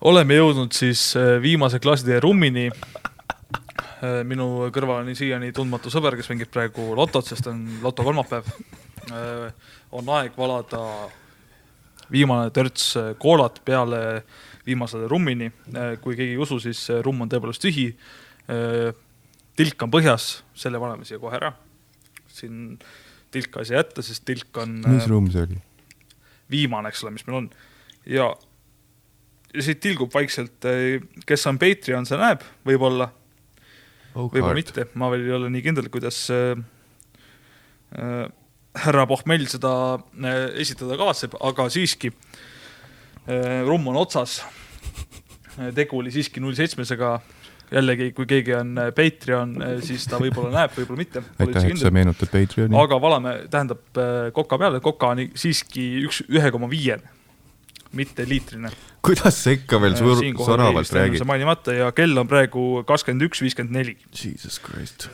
Oleme 0.07 0.39
jõudnud 0.39 0.75
siis 0.77 1.11
äh, 1.19 1.37
viimase 1.43 1.81
klassitee 1.83 2.21
rummini. 2.23 2.69
Äh, 2.69 4.21
minu 4.29 4.69
kõrval 4.75 5.03
on 5.03 5.17
siiani 5.19 5.51
tundmatu 5.55 5.91
sõber, 5.93 6.17
kes 6.19 6.31
mängib 6.31 6.53
praegu 6.55 6.93
lotot, 6.99 7.27
sest 7.27 7.49
on 7.51 7.65
loto 7.83 8.07
kolmapäev. 8.07 8.51
Äh, 9.09 9.49
on 9.99 10.11
aeg 10.19 10.37
valada 10.39 10.83
viimane 12.13 12.53
törts 12.55 12.95
koolat 13.21 13.61
peale 13.65 14.23
viimasele 14.69 15.09
rummini. 15.09 15.51
kui 16.01 16.17
keegi 16.17 16.35
ei 16.35 16.41
usu, 16.41 16.59
siis 16.61 16.87
rumm 17.05 17.25
on 17.25 17.29
tõepoolest 17.29 17.63
tühi. 17.65 17.87
tilk 19.57 19.83
on 19.83 19.91
põhjas, 19.93 20.43
selle 20.55 20.81
paneme 20.81 21.05
siia 21.09 21.19
kohe 21.19 21.37
ära. 21.37 21.53
siin 22.29 22.79
tilka 23.31 23.61
ei 23.61 23.69
saa 23.69 23.81
jätta, 23.81 24.03
sest 24.03 24.25
tilk 24.25 24.57
on. 24.57 24.83
mis 24.87 25.09
ruum 25.09 25.31
see 25.33 25.43
oli? 25.43 25.57
viimane, 26.51 26.89
eks 26.89 27.05
ole, 27.05 27.13
mis 27.17 27.27
meil 27.27 27.37
on. 27.43 27.51
ja 28.07 28.29
siit 29.57 29.81
tilgub 29.83 30.13
vaikselt, 30.13 30.59
äh, 30.69 30.99
kes 31.29 31.47
on 31.51 31.61
Patreon, 31.61 32.09
see 32.09 32.19
näeb, 32.21 32.45
võib-olla 32.69 33.09
oh. 34.15 34.29
võib-olla 34.29 34.57
mitte, 34.59 34.89
ma 34.99 35.11
veel 35.13 35.27
ei 35.29 35.37
ole 35.39 35.53
nii 35.55 35.65
kindel, 35.65 35.89
kuidas 35.93 36.21
äh, 36.35 36.53
äh, 37.97 38.29
härra 38.79 39.07
Pohmell 39.11 39.49
seda 39.51 39.73
esitada 40.61 40.99
kavatseb, 41.01 41.35
aga 41.43 41.67
siiski 41.73 42.13
rumm 43.67 43.89
on 43.91 43.97
otsas. 43.99 44.39
tegu 45.75 45.99
oli 45.99 46.13
siiski 46.15 46.41
null 46.41 46.55
seitsmesega 46.55 47.17
jällegi, 47.73 48.13
kui 48.17 48.27
keegi 48.29 48.55
on 48.57 48.79
Patreon, 48.97 49.55
siis 49.85 50.07
ta 50.09 50.21
võib-olla 50.21 50.53
näeb, 50.55 50.75
võib-olla 50.77 51.03
mitte. 51.03 51.23
aitäh, 51.39 51.69
et 51.69 51.81
sa 51.81 51.93
meenutad 51.95 52.31
Patreoni. 52.33 52.77
aga 52.81 53.01
valame, 53.03 53.35
tähendab 53.53 54.01
äh, 54.01 54.31
koka 54.37 54.59
peale, 54.61 54.81
koka 54.85 55.13
on 55.15 55.25
siiski 55.39 55.89
üks, 56.07 56.23
ühe 56.29 56.53
koma 56.55 56.71
viiene, 56.71 57.11
mitte 57.99 58.27
liitrine. 58.29 58.73
Kuidas 59.09 59.39
sa 59.41 59.55
ikka 59.57 59.79
veel 59.81 59.97
suur, 59.97 60.21
soravalt 60.45 60.91
räägid? 60.93 61.25
mainimata 61.29 61.73
ja 61.73 61.89
kell 61.97 62.21
on 62.21 62.29
praegu 62.29 62.83
kakskümmend 62.89 63.25
üks, 63.29 63.41
viiskümmend 63.41 63.77
neli. 63.77 63.95
Jesus 64.13 64.59
Christ. 64.61 65.09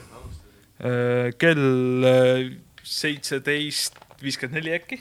kell 1.39 2.09
seitseteist 2.83 4.01
viiskümmend 4.23 4.59
neli 4.59 4.75
äkki. 4.75 4.99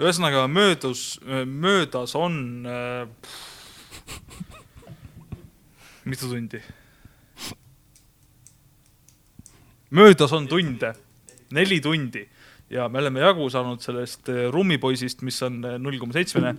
ühesõnaga 0.00 0.46
möödus, 0.48 1.20
möödas 1.44 2.16
on 2.16 2.64
äh, 2.64 3.04
mitu 6.08 6.30
tundi? 6.30 6.62
möödas 9.92 10.32
on 10.32 10.48
tunde, 10.48 10.94
neli 11.52 11.82
tundi 11.84 12.24
ja 12.72 12.88
me 12.88 13.02
oleme 13.02 13.22
jagu 13.22 13.48
saanud 13.52 13.82
sellest 13.84 14.30
eh, 14.32 14.46
rummipoisist, 14.52 15.22
mis 15.26 15.38
on 15.44 15.60
eh, 15.66 15.76
null 15.82 15.98
koma 16.00 16.16
seitsmene. 16.16 16.54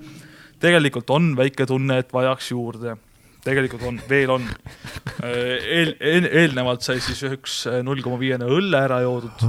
tegelikult 0.63 1.10
on 1.12 1.34
väike 1.36 1.65
tunne, 1.67 1.98
et 2.00 2.13
vajaks 2.13 2.51
juurde. 2.51 2.96
tegelikult 3.43 3.84
on, 3.89 4.00
veel 4.10 4.32
on. 4.38 4.46
eel, 5.24 5.96
eel, 6.00 6.29
eelnevalt 6.29 6.86
sai 6.86 7.01
siis 7.03 7.24
üks 7.32 7.63
eh, 7.72 7.82
null 7.86 8.03
koma 8.05 8.20
viiene 8.22 8.48
õlle 8.48 8.84
ära 8.86 9.01
joodud, 9.03 9.48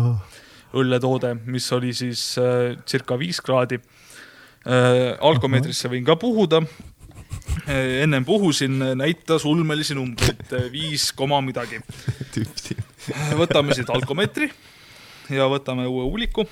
õlletoode, 0.75 1.37
mis 1.47 1.69
oli 1.77 1.93
siis 1.95 2.33
äh, 2.43 2.75
circa 2.87 3.19
viis 3.21 3.39
kraadi 3.45 3.79
äh,. 3.79 5.15
alkomeetrisse 5.23 5.91
võin 5.93 6.03
ka 6.07 6.17
puhuda 6.19 6.65
ennem 7.71 8.25
puhusin, 8.27 8.81
näitas 8.99 9.45
ulmelisi 9.47 9.95
numbreid, 9.95 10.51
viis 10.73 11.11
koma 11.15 11.39
midagi. 11.45 11.79
võtame 13.41 13.77
siit 13.77 13.91
alkomeetri 13.95 14.49
ja 15.31 15.49
võtame 15.51 15.87
uue 15.89 16.05
uliku. 16.05 16.47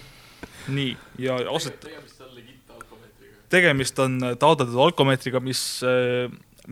nii, 0.68 0.96
ja 1.18 1.36
aset-, 1.52 1.88
tegemist 3.52 3.98
on 3.98 4.18
taotletud 4.38 4.78
alkomeetriga, 4.80 5.40
mis, 5.40 5.80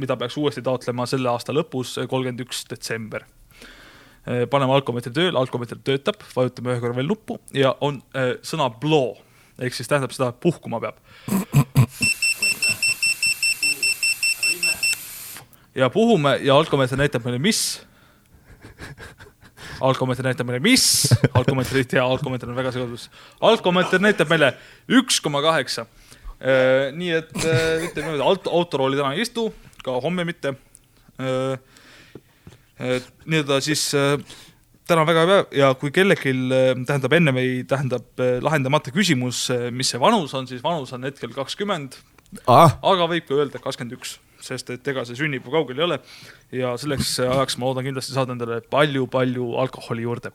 mida 0.00 0.16
peaks 0.16 0.36
uuesti 0.40 0.62
taotlema 0.64 1.06
selle 1.10 1.28
aasta 1.32 1.52
lõpus, 1.52 1.98
kolmkümmend 2.08 2.44
üks 2.46 2.64
detsember. 2.70 3.26
paneme 4.50 4.72
alkomeetri 4.76 5.12
tööle, 5.12 5.38
alkomeeter 5.38 5.78
töötab, 5.84 6.22
vajutame 6.36 6.74
ühe 6.74 6.80
korra 6.80 6.96
veel 6.96 7.08
nuppu 7.08 7.38
ja 7.56 7.72
on 7.80 8.02
äh, 8.14 8.34
sõna 8.44 8.68
blow 8.70 9.16
ehk 9.60 9.76
siis 9.76 9.88
tähendab 9.88 10.12
seda, 10.14 10.32
puhkuma 10.32 10.80
peab. 10.80 11.00
ja 15.74 15.90
puhume 15.90 16.38
ja 16.42 16.56
alkomeeter 16.56 16.98
näitab 16.98 17.24
meile, 17.24 17.38
mis 17.38 17.80
alkomeeter 19.80 20.26
näitab 20.28 20.48
meile, 20.48 20.60
mis, 20.64 20.84
alkomeeter 21.38 21.80
ei 21.80 21.88
tea, 21.88 22.04
alkomeeter 22.04 22.50
on 22.50 22.58
väga 22.58 22.72
segadus. 22.74 23.08
alkomeeter 23.40 24.02
näitab 24.02 24.30
meile 24.30 24.54
üks 25.00 25.20
koma 25.24 25.42
kaheksa. 25.44 25.86
nii 26.96 27.10
et 27.12 27.34
äh, 27.44 27.88
ütleme 27.88 28.06
niimoodi, 28.06 28.24
auto, 28.24 28.52
autorooli 28.56 28.96
täna 28.96 29.12
ei 29.12 29.26
istu, 29.26 29.50
ka 29.84 29.98
homme 30.00 30.24
mitte. 30.24 30.54
nii-öelda 33.28 33.58
siis 33.60 33.90
äh, 33.94 34.16
täna 34.88 35.04
väga 35.06 35.24
hea 35.24 35.28
päev 35.30 35.58
ja 35.58 35.68
kui 35.76 35.92
kellelgi 35.94 36.32
äh, 36.32 36.72
tähendab 36.88 37.12
ennem 37.16 37.40
ei, 37.42 37.60
tähendab 37.68 38.22
äh, 38.22 38.38
lahendamata 38.40 38.92
küsimus, 38.94 39.48
mis 39.74 39.92
see 39.92 40.00
vanus 40.00 40.32
on, 40.34 40.48
siis 40.48 40.64
vanus 40.64 40.94
on 40.96 41.04
hetkel 41.04 41.34
kakskümmend, 41.36 41.98
ah, 42.46 42.78
aga 42.80 43.08
võib 43.10 43.28
ka 43.28 43.36
öelda 43.36 43.60
kakskümmend 43.60 43.98
üks, 43.98 44.16
sest 44.44 44.70
et 44.74 44.88
ega 44.92 45.04
see 45.06 45.18
sünnipuu 45.18 45.52
kaugel 45.54 45.78
ei 45.80 45.86
ole 45.86 45.98
ja 46.54 46.74
selleks 46.80 47.18
ajaks 47.24 47.58
ma 47.58 47.70
loodan 47.70 47.86
kindlasti 47.88 48.16
saada 48.16 48.32
endale 48.36 48.60
palju-palju 48.72 49.46
alkoholi 49.62 50.02
juurde. 50.06 50.30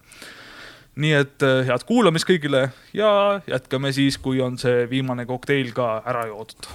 nii 0.96 1.14
et 1.14 1.44
äh, 1.44 1.66
head 1.68 1.84
kuulamist 1.88 2.28
kõigile 2.30 2.70
ja 2.96 3.42
jätkame 3.48 3.92
siis, 3.96 4.18
kui 4.18 4.42
on 4.42 4.58
see 4.62 4.86
viimane 4.90 5.26
kokteil 5.28 5.74
ka 5.76 6.02
ära 6.08 6.28
joodud. 6.30 6.70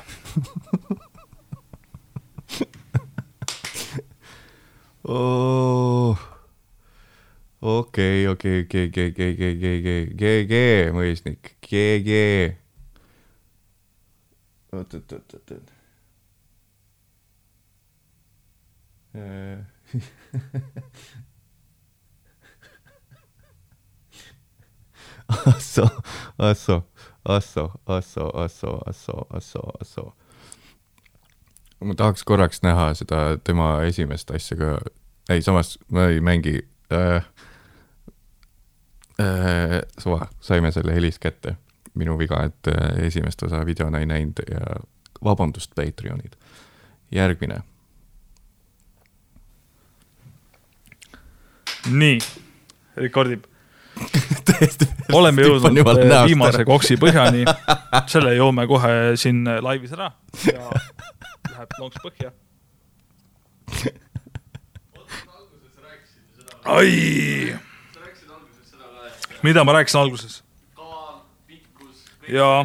okei, 7.60 8.26
okei, 8.28 8.62
okei, 8.64 8.88
okei, 8.88 9.10
okei, 9.10 9.30
okei, 9.32 9.52
okei, 9.56 9.76
okei, 9.80 10.06
GG, 10.20 10.54
mõisnik, 10.94 11.56
GG. 11.64 12.10
oot, 14.72 14.94
oot, 14.94 15.12
oot, 15.12 15.34
oot, 15.34 15.50
oot. 15.56 15.79
Asso, 25.46 26.02
Asso, 26.38 26.82
Asso, 27.24 27.70
Asso, 27.86 28.30
Asso, 28.34 28.80
Asso, 28.86 29.26
Asso, 29.30 29.60
Asso. 29.80 30.12
ma 31.84 31.94
tahaks 31.94 32.24
korraks 32.24 32.62
näha 32.62 32.94
seda 32.94 33.38
tema 33.44 33.82
esimest 33.88 34.30
asja 34.30 34.56
ka, 34.56 34.78
ei 35.32 35.42
samas 35.42 35.78
ma 35.88 36.08
ei 36.10 36.20
mängi 36.20 36.58
äh,. 36.92 37.24
Äh, 39.20 39.82
suva, 39.98 40.26
saime 40.40 40.70
selle 40.72 40.94
helis 40.96 41.18
kätte, 41.20 41.56
minu 41.94 42.14
viga, 42.18 42.38
et 42.48 42.68
äh, 42.72 43.04
esimest 43.04 43.42
osa 43.42 43.58
videona 43.66 43.98
ei 44.00 44.06
näinud 44.08 44.38
ja 44.48 44.60
vabandust, 45.24 45.74
Patreonid. 45.76 46.38
järgmine, 47.12 47.62
nii, 51.88 52.18
rekordib. 53.00 53.46
oleme 55.18 55.44
jõudnud 55.44 55.80
äh, 55.82 56.24
viimase 56.28 56.64
koksi 56.64 56.96
põhjani, 57.00 57.44
selle 58.12 58.34
joome 58.36 58.66
kohe 58.70 59.16
siin 59.20 59.42
äh, 59.48 59.58
laivis 59.64 59.92
ära 59.96 60.12
ja 60.46 60.70
läheb 61.50 61.74
lonks 61.80 62.00
põhja. 62.04 62.30
ai, 66.70 67.56
mida 69.42 69.64
ma 69.64 69.76
rääkisin 69.76 70.00
alguses? 70.00 70.42
jaa, 72.30 72.64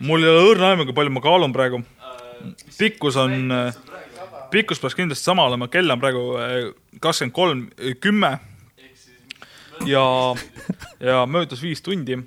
mul 0.00 0.24
ei 0.24 0.30
ole 0.30 0.46
õrna 0.52 0.72
aimu, 0.72 0.86
kui 0.88 0.96
palju 0.96 1.14
ma 1.14 1.22
kaalun 1.22 1.54
praegu. 1.54 1.80
pikkus 2.78 3.16
on, 3.18 3.50
pikkus 4.50 4.80
peaks 4.80 4.96
kindlasti 4.98 5.24
sama 5.24 5.46
olema, 5.48 5.68
kell 5.72 5.90
on 5.90 6.00
praegu 6.00 6.22
äh, 6.38 6.56
kakskümmend 7.00 7.34
kolm, 7.36 7.66
kümme 8.00 8.32
ja, 9.86 10.04
ja 11.00 11.26
möödus 11.26 11.62
viis 11.62 11.82
tundi. 11.82 12.18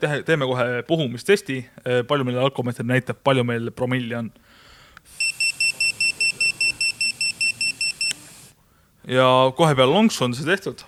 Tehe, 0.00 0.22
teeme 0.26 0.46
kohe 0.46 0.82
puhumistesti, 0.88 1.62
palju 2.08 2.26
meil 2.28 2.42
alkomeeter 2.42 2.86
näitab, 2.86 3.22
palju 3.24 3.46
meil 3.48 3.70
promilli 3.72 4.18
on. 4.18 4.30
ja 9.08 9.52
kohe 9.56 9.74
peale 9.74 9.92
lonksu 9.92 10.24
on 10.24 10.34
see 10.34 10.46
tehtud. 10.46 10.84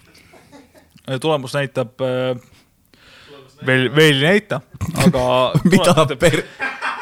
tulemus 1.20 1.54
näitab 1.54 2.00
äh, 2.04 2.36
veel, 3.66 3.88
veel 3.96 4.22
ei 4.22 4.26
näita, 4.28 4.60
aga 5.04 5.24
mida 5.72 6.06
per-, 6.16 6.44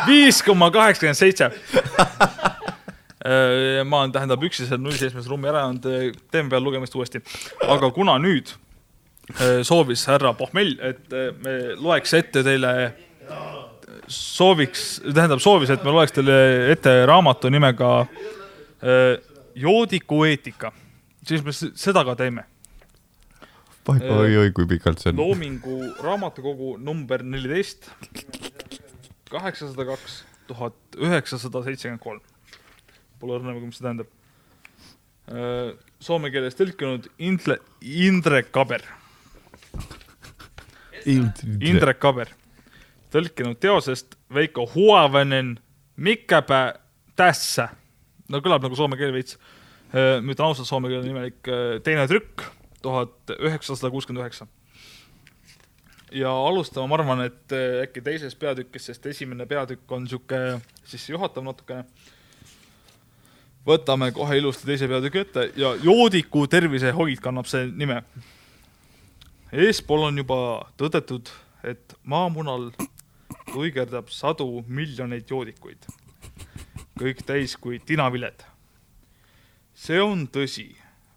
viis 0.07 0.42
koma 0.42 0.70
kaheksakümmend 0.70 1.18
seitse. 1.18 1.51
ma 3.85 4.03
olen, 4.03 4.14
tähendab, 4.14 4.45
üksi 4.47 4.64
seal 4.69 4.81
null 4.81 4.97
seitsmes 4.97 5.27
ruumi 5.29 5.51
ära 5.51 5.67
jäänud, 5.67 5.88
teeme 6.33 6.53
peale 6.53 6.64
lugemist 6.64 6.95
uuesti. 6.97 7.21
aga 7.67 7.91
kuna 7.93 8.14
nüüd 8.23 8.53
eh, 9.35 9.61
soovis 9.67 10.07
härra 10.09 10.33
Pohmell, 10.38 10.79
et 10.81 11.12
me 11.45 11.59
loeks 11.77 12.14
ette 12.17 12.45
teile, 12.47 12.73
sooviks, 14.09 14.88
tähendab 15.05 15.43
soovis, 15.45 15.75
et 15.75 15.85
me 15.85 15.93
loeks 15.93 16.17
teile 16.17 16.38
ette 16.73 16.95
raamatu 17.11 17.51
nimega 17.53 17.93
Joodiku 19.59 20.23
eetika, 20.29 20.71
siis 21.27 21.43
me 21.45 21.53
seda 21.53 22.05
ka 22.07 22.14
teeme. 22.19 22.45
oi-oi, 23.88 24.51
kui 24.55 24.67
pikalt 24.69 25.01
see 25.03 25.11
on. 25.11 25.21
loomingu 25.23 25.79
raamatukogu 26.05 26.77
number 26.85 27.25
neliteist, 27.25 27.88
kaheksasada 29.33 29.87
kaks, 29.88 30.21
tuhat 30.51 30.99
üheksasada 31.01 31.64
seitsekümmend 31.64 32.05
kolm. 32.05 32.21
Pole 33.19 33.39
õrna, 33.39 33.55
mis 33.59 33.79
see 33.79 33.87
tähendab. 33.87 34.11
Soome 36.01 36.31
keeles 36.33 36.57
tõlkinud 36.57 37.09
Indle, 37.21 37.59
Indrek 37.85 38.49
Kaber, 38.55 38.85
Indrek 41.05 41.99
Kaber, 42.01 42.31
tõlkinud 43.13 43.59
teosest 43.61 44.17
Veiko 44.33 44.65
Huavenen 44.75 45.59
Mikkapä 45.97 46.79
tässä. 47.17 47.69
no 48.29 48.41
kõlab 48.45 48.63
nagu 48.63 48.77
soome 48.77 48.97
keel 48.97 49.13
veits. 49.13 49.39
ma 49.93 50.33
ütlen 50.33 50.47
ausalt, 50.47 50.69
soome 50.69 50.89
keele 50.89 51.07
nimelik 51.07 51.49
äh, 51.49 51.81
teine 51.83 52.07
trükk, 52.07 52.45
tuhat 52.83 53.33
üheksasada 53.41 53.91
kuuskümmend 53.91 54.23
üheksa 54.23 54.47
ja 56.13 56.31
alustama, 56.31 56.87
ma 56.87 56.99
arvan, 56.99 57.25
et 57.25 57.53
äh, 57.53 57.83
äkki 57.83 58.03
teisest 58.05 58.39
peatükist, 58.39 58.91
sest 58.93 59.07
esimene 59.07 59.47
peatükk 59.47 59.93
on 59.93 60.07
sihuke 60.09 60.61
sissejuhatav 60.85 61.45
natukene. 61.45 61.85
Võtame 63.69 64.11
kohe 64.17 64.39
ilusti 64.41 64.69
teise 64.69 64.89
peatüki 64.89 65.23
ette 65.23 65.47
ja 65.61 65.75
joodiku 65.83 66.47
tervisehoid 66.51 67.21
kannab 67.25 67.49
see 67.51 67.69
nime. 67.71 68.03
eespool 69.53 70.09
on 70.09 70.19
juba 70.19 70.41
tõdetud, 70.81 71.31
et 71.65 71.97
maamunal 72.03 72.71
tuigerdab 73.53 74.09
sadu 74.13 74.65
miljoneid 74.67 75.31
joodikuid, 75.31 75.89
kõik 76.99 77.25
täis 77.27 77.57
kui 77.57 77.79
tinaviled. 77.79 78.45
see 79.75 80.01
on 80.03 80.27
tõsi 80.29 80.75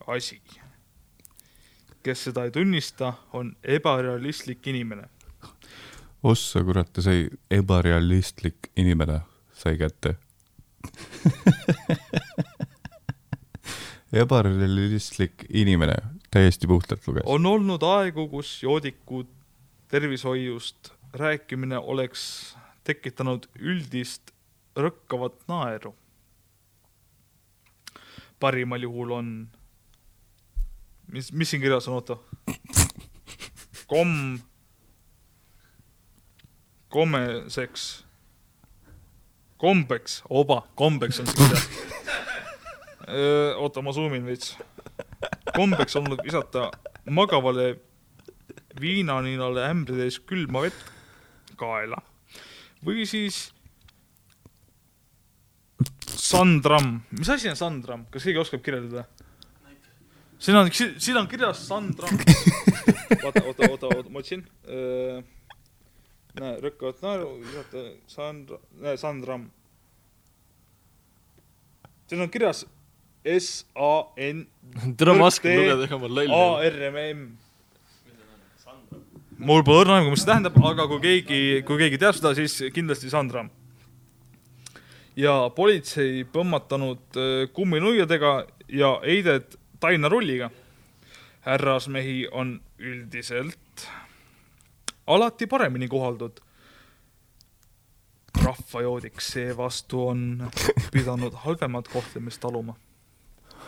asi 0.07 0.41
kes 2.03 2.23
seda 2.23 2.43
ei 2.43 2.51
tunnista, 2.51 3.13
on 3.33 3.55
ebarealistlik 3.63 4.67
inimene. 4.67 5.03
ossa 6.23 6.63
kurat, 6.63 6.89
sai 6.99 7.29
ebarealistlik 7.51 8.71
inimene 8.75 9.21
sai 9.53 9.77
kätte. 9.77 10.15
ebarealistlik 14.13 15.45
inimene 15.49 15.95
täiesti 16.31 16.67
puhtalt 16.67 17.07
luges. 17.07 17.23
on 17.25 17.45
olnud 17.45 17.83
aegu, 17.83 18.27
kus 18.27 18.63
joodiku 18.63 19.23
tervishoiust 19.87 20.91
rääkimine 21.13 21.77
oleks 21.77 22.55
tekitanud 22.83 23.47
üldist 23.59 24.31
rõkkavat 24.75 25.47
naeru. 25.47 25.95
parimal 28.39 28.81
juhul 28.81 29.11
on, 29.11 29.27
mis, 31.07 31.31
mis 31.31 31.49
siin 31.49 31.61
kirjas 31.61 31.87
on, 31.87 31.93
oota. 31.93 32.17
komm, 33.87 34.39
komeseks, 36.89 38.05
kombeks, 39.57 40.23
oba, 40.29 40.63
kombeks 40.75 41.19
on 41.19 41.27
siin 41.27 41.47
kirjas. 41.47 41.80
oota, 43.61 43.81
ma 43.81 43.93
zoom 43.95 44.13
in 44.17 44.27
veits. 44.27 44.55
kombeks 45.55 45.95
olnud 45.99 46.21
visata 46.25 46.69
magavale 47.09 47.75
viinaninale 48.79 49.65
ämbritäis 49.69 50.19
külma 50.27 50.63
vett 50.65 50.85
kaela 51.59 51.99
või 52.85 53.05
siis 53.09 53.49
sandram, 56.31 57.01
mis 57.17 57.29
asi 57.29 57.49
on 57.51 57.57
sandram, 57.59 58.05
kas 58.13 58.25
keegi 58.25 58.41
oskab 58.41 58.63
kirjeldada? 58.65 59.05
siin 60.41 60.57
on, 60.57 60.71
siin 60.73 61.17
on 61.17 61.27
kirjas 61.27 61.67
sandram. 61.67 62.17
oota, 63.23 63.43
oota, 63.45 63.69
oota, 63.69 63.87
oota, 63.87 64.09
ma 64.09 64.21
otsin. 64.23 64.43
näe, 66.39 66.53
rõkkavad 66.63 67.01
naeru, 67.05 67.31
visata 67.43 67.83
sand, 68.09 68.53
näe, 68.81 68.97
sandram. 68.97 69.49
siin 72.09 72.23
on 72.23 72.31
kirjas 72.33 72.65
S 73.25 73.65
A 73.75 74.07
N 74.17 74.45
tere, 74.97 75.13
ma 75.13 75.27
oskan 75.29 75.53
lugeda, 75.55 75.85
ega 75.85 75.97
ma 76.01 76.07
loll 76.09 76.19
A 76.19 76.23
ei 76.23 76.31
ole. 76.31 76.69
R 76.69 76.91
M 76.91 76.97
M. 77.05 77.23
mul 79.41 79.63
pole 79.65 79.83
õrna 79.85 79.99
aimu, 79.99 80.11
mis 80.13 80.21
see 80.21 80.29
tähendab, 80.29 80.57
aga 80.69 80.85
kui 80.89 81.01
keegi, 81.01 81.41
kui 81.65 81.79
keegi 81.81 81.97
teab 82.01 82.17
seda, 82.17 82.33
siis 82.37 82.59
kindlasti 82.73 83.09
Sandra. 83.09 83.47
ja 85.15 85.49
politsei 85.55 86.23
põmmatanud 86.33 87.17
äh, 87.19 87.47
kumminuiadega 87.53 88.45
ja 88.69 88.99
Heidet 89.05 89.57
tainarulliga. 89.79 90.51
härrasmehi 91.41 92.27
on 92.31 92.61
üldiselt 92.77 93.87
alati 95.07 95.47
paremini 95.47 95.87
kohaldud. 95.87 96.39
rahvajoodik 98.43 99.21
seevastu 99.21 100.07
on 100.07 100.49
pidanud 100.91 101.33
halvemat 101.33 101.87
kohtlemist 101.87 102.41
taluma. 102.41 102.75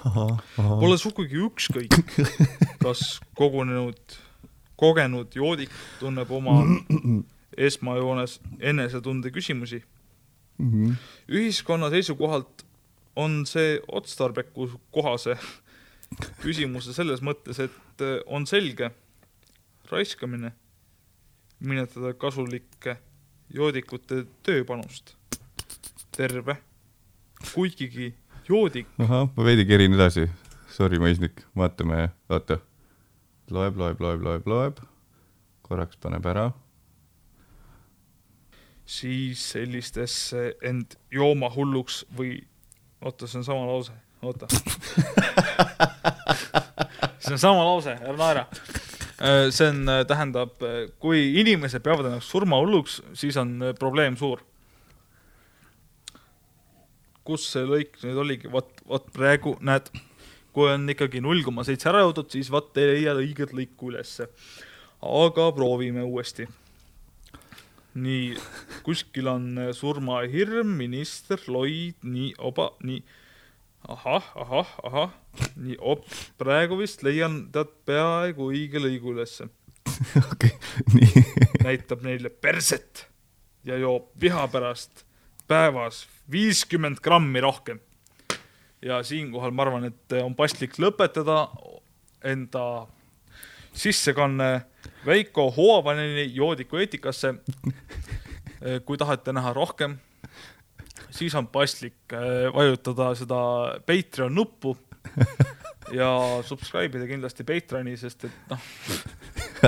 Pole 0.04 0.98
sugugi 1.00 1.40
ükskõik, 1.46 1.96
kas 2.84 3.20
kogunenud, 3.40 4.18
kogenud 4.80 5.36
joodik 5.36 5.72
tunneb 6.02 6.32
oma 6.32 6.60
esmajoones 7.58 8.40
enesetunde 8.60 9.32
küsimusi. 9.32 9.84
ühiskonna 11.28 11.90
seisukohalt 11.90 12.66
on 13.16 13.46
see 13.46 13.80
otstarbeku 13.88 14.70
kohase 14.92 15.38
küsimuse 16.42 16.94
selles 16.94 17.22
mõttes, 17.26 17.60
et 17.60 18.02
eh, 18.02 18.20
on 18.28 18.46
selge 18.50 18.92
raiskamine, 19.92 20.54
minetada 21.60 22.14
kasulike 22.14 22.98
joodikute 23.54 24.26
tööpanust. 24.44 25.16
terve, 26.14 26.60
kuigigi 27.56 28.14
joodik 28.50 28.88
ahah, 29.00 29.30
ma 29.36 29.46
veidi 29.46 29.66
kerin 29.68 29.94
edasi. 29.96 30.28
Sorry, 30.74 30.98
mõisnik, 30.98 31.44
vaatame, 31.58 32.10
oota. 32.34 32.58
loeb, 33.54 33.78
loeb, 33.78 34.00
loeb, 34.02 34.22
loeb, 34.26 34.48
loeb. 34.50 34.80
korraks 35.62 35.98
paneb 36.02 36.26
ära. 36.26 36.52
siis 38.86 39.52
sellistesse 39.54 40.56
end 40.62 40.96
joomahulluks 41.12 42.06
või, 42.18 42.48
oota, 43.02 43.28
see 43.28 43.38
on 43.40 43.46
sama 43.48 43.66
lause, 43.70 43.94
oota. 44.22 44.48
see 47.24 47.36
on 47.36 47.40
sama 47.40 47.64
lause, 47.64 47.98
ära 48.02 48.18
naera. 48.18 48.48
see 49.52 49.70
on, 49.70 49.86
tähendab, 50.08 50.58
kui 51.00 51.40
inimesed 51.40 51.82
peavad 51.86 52.06
ennast 52.10 52.30
surmahulluks, 52.34 53.02
siis 53.14 53.38
on 53.38 53.62
äh, 53.62 53.76
probleem 53.80 54.18
suur. 54.20 54.42
Kus 57.28 57.46
see 57.54 57.68
lõik 57.68 58.00
nüüd 58.04 58.20
oligi, 58.26 58.52
vot, 58.52 58.72
vot 58.88 59.06
praegu 59.16 59.56
näed, 59.64 59.90
kui 60.54 60.70
on 60.72 60.90
ikkagi 60.92 61.22
null 61.24 61.44
koma 61.46 61.66
seitse 61.68 61.90
ära 61.92 62.04
jõudnud, 62.04 62.30
siis 62.34 62.52
vot 62.54 62.76
ei 62.78 62.92
leia 62.92 63.16
õiget 63.18 63.56
lõiku 63.56 63.94
ülesse. 63.94 64.30
aga 65.04 65.50
proovime 65.52 66.04
uuesti 66.04 66.48
nii, 67.94 68.34
kuskil 68.86 69.30
on 69.30 69.58
äh, 69.58 69.72
surmahirm, 69.76 70.76
minister, 70.78 71.40
Lloyd, 71.48 72.00
nii, 72.06 72.34
oba, 72.42 72.72
nii, 72.86 73.02
ahah, 73.94 74.30
ahah, 74.40 74.74
ahah, 74.90 75.14
nii, 75.62 75.78
op, 75.80 76.06
praegu 76.42 76.80
vist 76.82 77.04
leian 77.06 77.44
tead 77.54 77.74
peaaegu 77.88 78.50
õige 78.54 78.82
lõigu 78.82 79.14
ülesse. 79.14 79.50
okei, 80.32 80.54
nii. 80.96 81.26
näitab 81.64 82.04
neile 82.06 82.32
perset 82.34 83.06
ja 83.68 83.78
joob 83.80 84.10
viha 84.20 84.48
pärast 84.52 85.06
päevas 85.54 86.08
viiskümmend 86.32 87.02
grammi 87.04 87.42
rohkem. 87.42 87.80
ja 88.82 89.04
siinkohal 89.04 89.52
ma 89.56 89.64
arvan, 89.64 89.86
et 89.88 90.16
on 90.24 90.34
paslik 90.36 90.76
lõpetada 90.82 91.48
enda 92.24 92.88
sissekanne 93.74 94.66
Veiko 95.06 95.52
Hoovaneni 95.52 96.26
joodiku 96.36 96.82
eetikasse. 96.82 97.36
kui 98.86 98.98
tahate 98.98 99.34
näha 99.36 99.54
rohkem, 99.54 99.98
siis 101.12 101.36
on 101.36 101.48
paslik 101.52 102.14
äh, 102.16 102.48
vajutada 102.56 103.10
seda 103.20 103.40
Patreon 103.86 104.36
nuppu 104.36 104.78
ja 106.00 106.10
subscribe 106.48 106.98
ida 106.98 107.10
kindlasti 107.10 107.44
Patreoni, 107.44 107.98
sest 108.00 108.24
et 108.30 108.54
noh, 108.54 108.70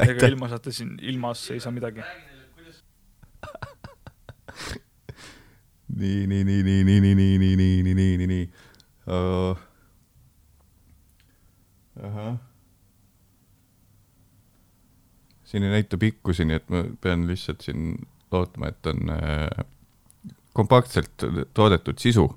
ega 0.01 0.31
ilma 0.31 0.47
sealt 0.47 0.71
siin 0.71 0.95
ilmas 1.01 1.43
ei 1.51 1.59
saa 1.59 1.75
midagi. 1.75 2.07
nii, 5.95 6.27
nii, 6.27 6.43
nii, 6.43 6.63
nii, 6.63 6.83
nii, 6.83 6.99
nii, 7.01 7.15
nii, 7.15 7.37
nii, 7.37 7.55
nii, 7.55 7.83
nii, 7.83 7.93
nii, 7.93 8.17
nii, 8.17 8.27
nii. 8.27 8.49
ahah. 12.03 12.35
siin 15.43 15.63
ei 15.63 15.71
näita 15.71 15.97
pikkusi, 15.97 16.45
nii 16.45 16.59
et 16.59 16.67
ma 16.73 16.83
pean 17.01 17.23
lihtsalt 17.29 17.63
siin 17.63 17.95
lootma, 18.31 18.73
et 18.73 18.91
on 18.91 19.13
äh, 19.13 19.65
kompaktselt 20.53 21.27
toodetud 21.53 22.01
sisu. 22.01 22.27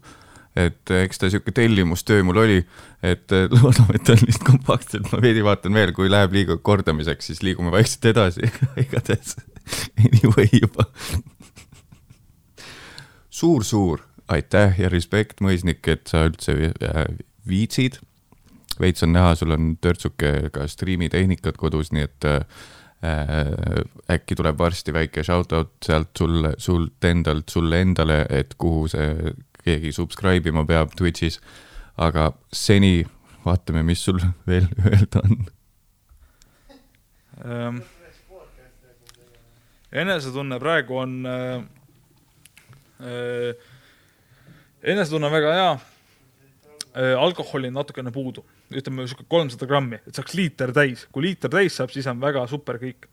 et 0.56 0.90
äh, 0.90 1.02
eks 1.06 1.18
ta 1.18 1.30
sihuke 1.30 1.52
tellimustöö 1.54 2.22
mul 2.22 2.38
oli, 2.44 2.60
et 3.02 3.32
äh, 3.32 3.50
loodame, 3.50 3.98
et 3.98 4.14
on 4.14 4.22
lihtsalt 4.22 4.46
kompaktselt, 4.46 5.10
ma 5.12 5.22
veidi 5.22 5.42
vaatan 5.44 5.74
veel, 5.74 5.92
kui 5.96 6.10
läheb 6.10 6.36
liiga 6.36 6.56
kordamiseks, 6.56 7.32
siis 7.32 7.42
liigume 7.42 7.74
vaikselt 7.74 8.06
edasi, 8.12 8.52
igatahes 8.86 9.34
anyway 10.06 10.46
juba 10.52 10.86
suur-suur 13.38 14.08
aitäh 14.28 14.80
ja 14.80 14.88
respekt, 14.92 15.42
mõisnik, 15.44 15.82
et 15.88 16.06
sa 16.10 16.26
üldse 16.28 16.54
äh, 16.68 17.02
viitsid. 17.48 18.00
veits 18.78 19.02
on 19.02 19.12
näha, 19.12 19.34
sul 19.34 19.50
on 19.50 19.72
törtsuke 19.80 20.50
ka 20.54 20.66
striimitehnikat 20.70 21.56
kodus, 21.58 21.90
nii 21.92 22.04
et 22.06 22.26
äh, 22.28 22.42
äkki 24.10 24.36
tuleb 24.38 24.58
varsti 24.58 24.92
väike 24.94 25.24
shout 25.24 25.52
out 25.52 25.72
sealt 25.84 26.10
sulle, 26.18 26.54
sult 26.58 27.04
endalt 27.04 27.48
sulle 27.48 27.80
endale, 27.80 28.24
et 28.30 28.54
kuhu 28.58 28.88
see 28.88 29.32
keegi 29.64 29.92
subscribe 29.92 30.48
ima 30.48 30.64
peab 30.66 30.94
Twitch'is. 30.98 31.40
aga 31.96 32.32
seni 32.52 33.06
vaatame, 33.44 33.82
mis 33.82 34.04
sul 34.04 34.20
veel 34.46 34.68
öelda 34.84 35.22
on. 35.24 35.46
ähm,. 37.44 37.82
enesetunne 39.92 40.58
praegu 40.60 40.98
on 40.98 41.26
äh, 41.26 41.62
enesetunne 44.82 45.26
on 45.26 45.32
väga 45.32 45.54
hea 45.54 45.70
äh,. 45.72 47.14
alkoholi 47.18 47.70
on 47.70 47.78
natukene 47.78 48.12
puudu, 48.14 48.44
ütleme 48.74 49.06
sihuke 49.06 49.26
kolmsada 49.30 49.68
grammi, 49.70 50.00
et 50.06 50.18
saaks 50.18 50.34
liiter 50.38 50.72
täis, 50.74 51.06
kui 51.12 51.28
liiter 51.28 51.52
täis 51.52 51.78
saab, 51.78 51.92
siis 51.94 52.06
on 52.10 52.20
väga 52.20 52.46
super 52.50 52.80
kõik. 52.82 53.08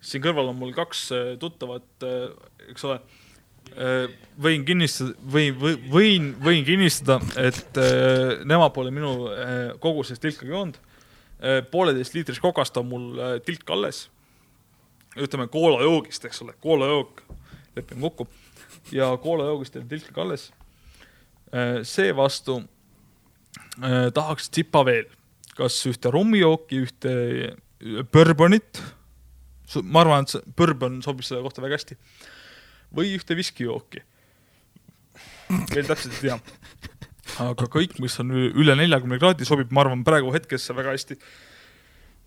siin 0.00 0.22
kõrval 0.24 0.52
on 0.52 0.56
mul 0.56 0.72
kaks 0.76 1.08
äh, 1.12 1.32
tuttavat 1.40 2.06
äh,, 2.06 2.30
eks 2.72 2.86
ole 2.88 3.00
äh,. 3.76 4.06
võin 4.40 4.64
kinnistada 4.66 5.14
või, 5.22 5.50
või 5.54 5.74
võin, 5.96 6.30
võin 6.42 6.64
kinnistada, 6.64 7.20
et 7.38 7.80
äh, 7.80 8.40
nemad 8.44 8.72
pole 8.74 8.90
minu 8.94 9.28
äh, 9.30 9.58
kogusest 9.78 10.22
tilkagi 10.22 10.50
joonud 10.50 10.78
äh,. 10.80 11.60
pooleteist 11.70 12.14
liitrist 12.14 12.42
kokast 12.42 12.76
on 12.80 12.90
mul 12.90 13.10
äh, 13.18 13.38
tilk 13.44 13.68
alles 13.70 14.08
ütleme 15.18 15.48
koolajoogist, 15.50 16.24
eks 16.28 16.44
ole, 16.44 16.52
koolajook, 16.62 17.24
lepime 17.74 18.06
kokku 18.06 18.28
ja 18.92 19.10
koolajoogist 19.22 19.76
teil 19.76 19.88
tilk 19.90 20.18
alles. 20.18 20.50
seevastu 21.82 22.60
äh, 23.82 24.10
tahaks 24.14 24.50
tsipa 24.50 24.84
veel, 24.86 25.08
kas 25.58 25.78
ühte 25.90 26.12
rummijooki, 26.14 26.84
ühte 26.86 27.14
äh, 27.50 28.04
bourbonit, 28.12 28.82
ma 29.82 30.04
arvan, 30.04 30.26
et 30.26 30.54
bourbon 30.58 31.00
sobib 31.04 31.26
selle 31.26 31.42
kohta 31.44 31.64
väga 31.64 31.78
hästi, 31.78 31.98
või 32.94 33.14
ühte 33.18 33.36
viskijooki. 33.38 34.04
veel 35.74 35.86
täpselt 35.88 36.14
ei 36.20 36.28
tea. 36.28 36.38
aga 37.46 37.66
kõik, 37.70 37.98
mis 38.02 38.18
on 38.22 38.30
üle 38.34 38.76
neljakümne 38.78 39.18
kraadi, 39.18 39.46
sobib, 39.48 39.72
ma 39.74 39.84
arvan, 39.84 40.04
praegu 40.06 40.32
hetkesse 40.34 40.76
väga 40.76 40.94
hästi. 40.96 41.18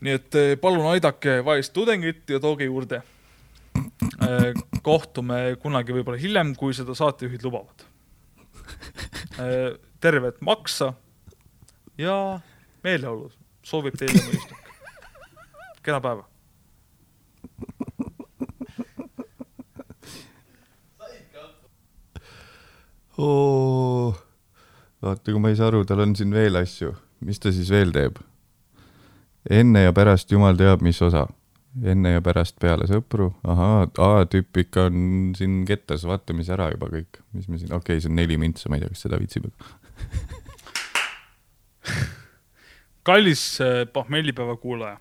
nii 0.04 0.20
et 0.20 0.38
palun 0.60 0.90
aidake 0.92 1.40
vaest 1.46 1.74
tudengit 1.74 2.30
ja 2.30 2.40
tooge 2.44 2.68
juurde. 2.68 3.04
Kohtume 4.84 5.56
kunagi 5.62 5.96
võib-olla 5.96 6.20
hiljem, 6.20 6.54
kui 6.60 6.74
seda 6.76 6.96
saatejuhid 6.98 7.46
lubavad. 7.46 7.86
tervet 10.04 10.42
maksa 10.44 10.94
ja 11.98 12.40
meeleolu 12.84 13.32
soovib 13.64 13.96
teile 13.98 14.20
mõistuk. 14.28 14.60
kena 15.84 16.02
päeva. 16.04 16.28
vaata, 25.04 25.32
kui 25.32 25.40
ma 25.40 25.52
ei 25.52 25.58
saa 25.60 25.70
aru, 25.70 25.84
tal 25.88 26.04
on 26.04 26.16
siin 26.18 26.34
veel 26.34 26.58
asju, 26.60 26.94
mis 27.24 27.40
ta 27.40 27.54
siis 27.54 27.70
veel 27.72 27.94
teeb? 27.96 28.20
enne 29.50 29.84
ja 29.84 29.94
pärast 29.96 30.32
jumal 30.32 30.56
teab, 30.56 30.82
mis 30.86 31.02
osa. 31.04 31.26
Enne 31.82 32.12
ja 32.14 32.22
pärast 32.24 32.60
peale 32.62 32.86
sõpru, 32.90 33.32
ahaa, 33.50 33.88
A-tüüp 34.06 34.58
ikka 34.62 34.88
on 34.90 34.98
siin 35.38 35.64
kettas, 35.66 36.04
vaata, 36.06 36.34
mis 36.38 36.50
ära 36.54 36.70
juba 36.74 36.90
kõik, 36.92 37.22
mis 37.34 37.48
me 37.50 37.58
siin, 37.58 37.74
okei 37.74 37.98
okay,, 37.98 38.04
see 38.04 38.12
on 38.12 38.18
neli 38.20 38.38
mintsa, 38.42 38.70
ma 38.70 38.78
ei 38.78 38.84
tea, 38.84 38.92
kas 38.94 39.02
seda 39.08 39.18
viitsib. 39.22 39.44
kallis 43.08 43.44
eh, 43.62 43.88
pohmellipäeva 43.94 44.56
kuulaja. 44.62 44.98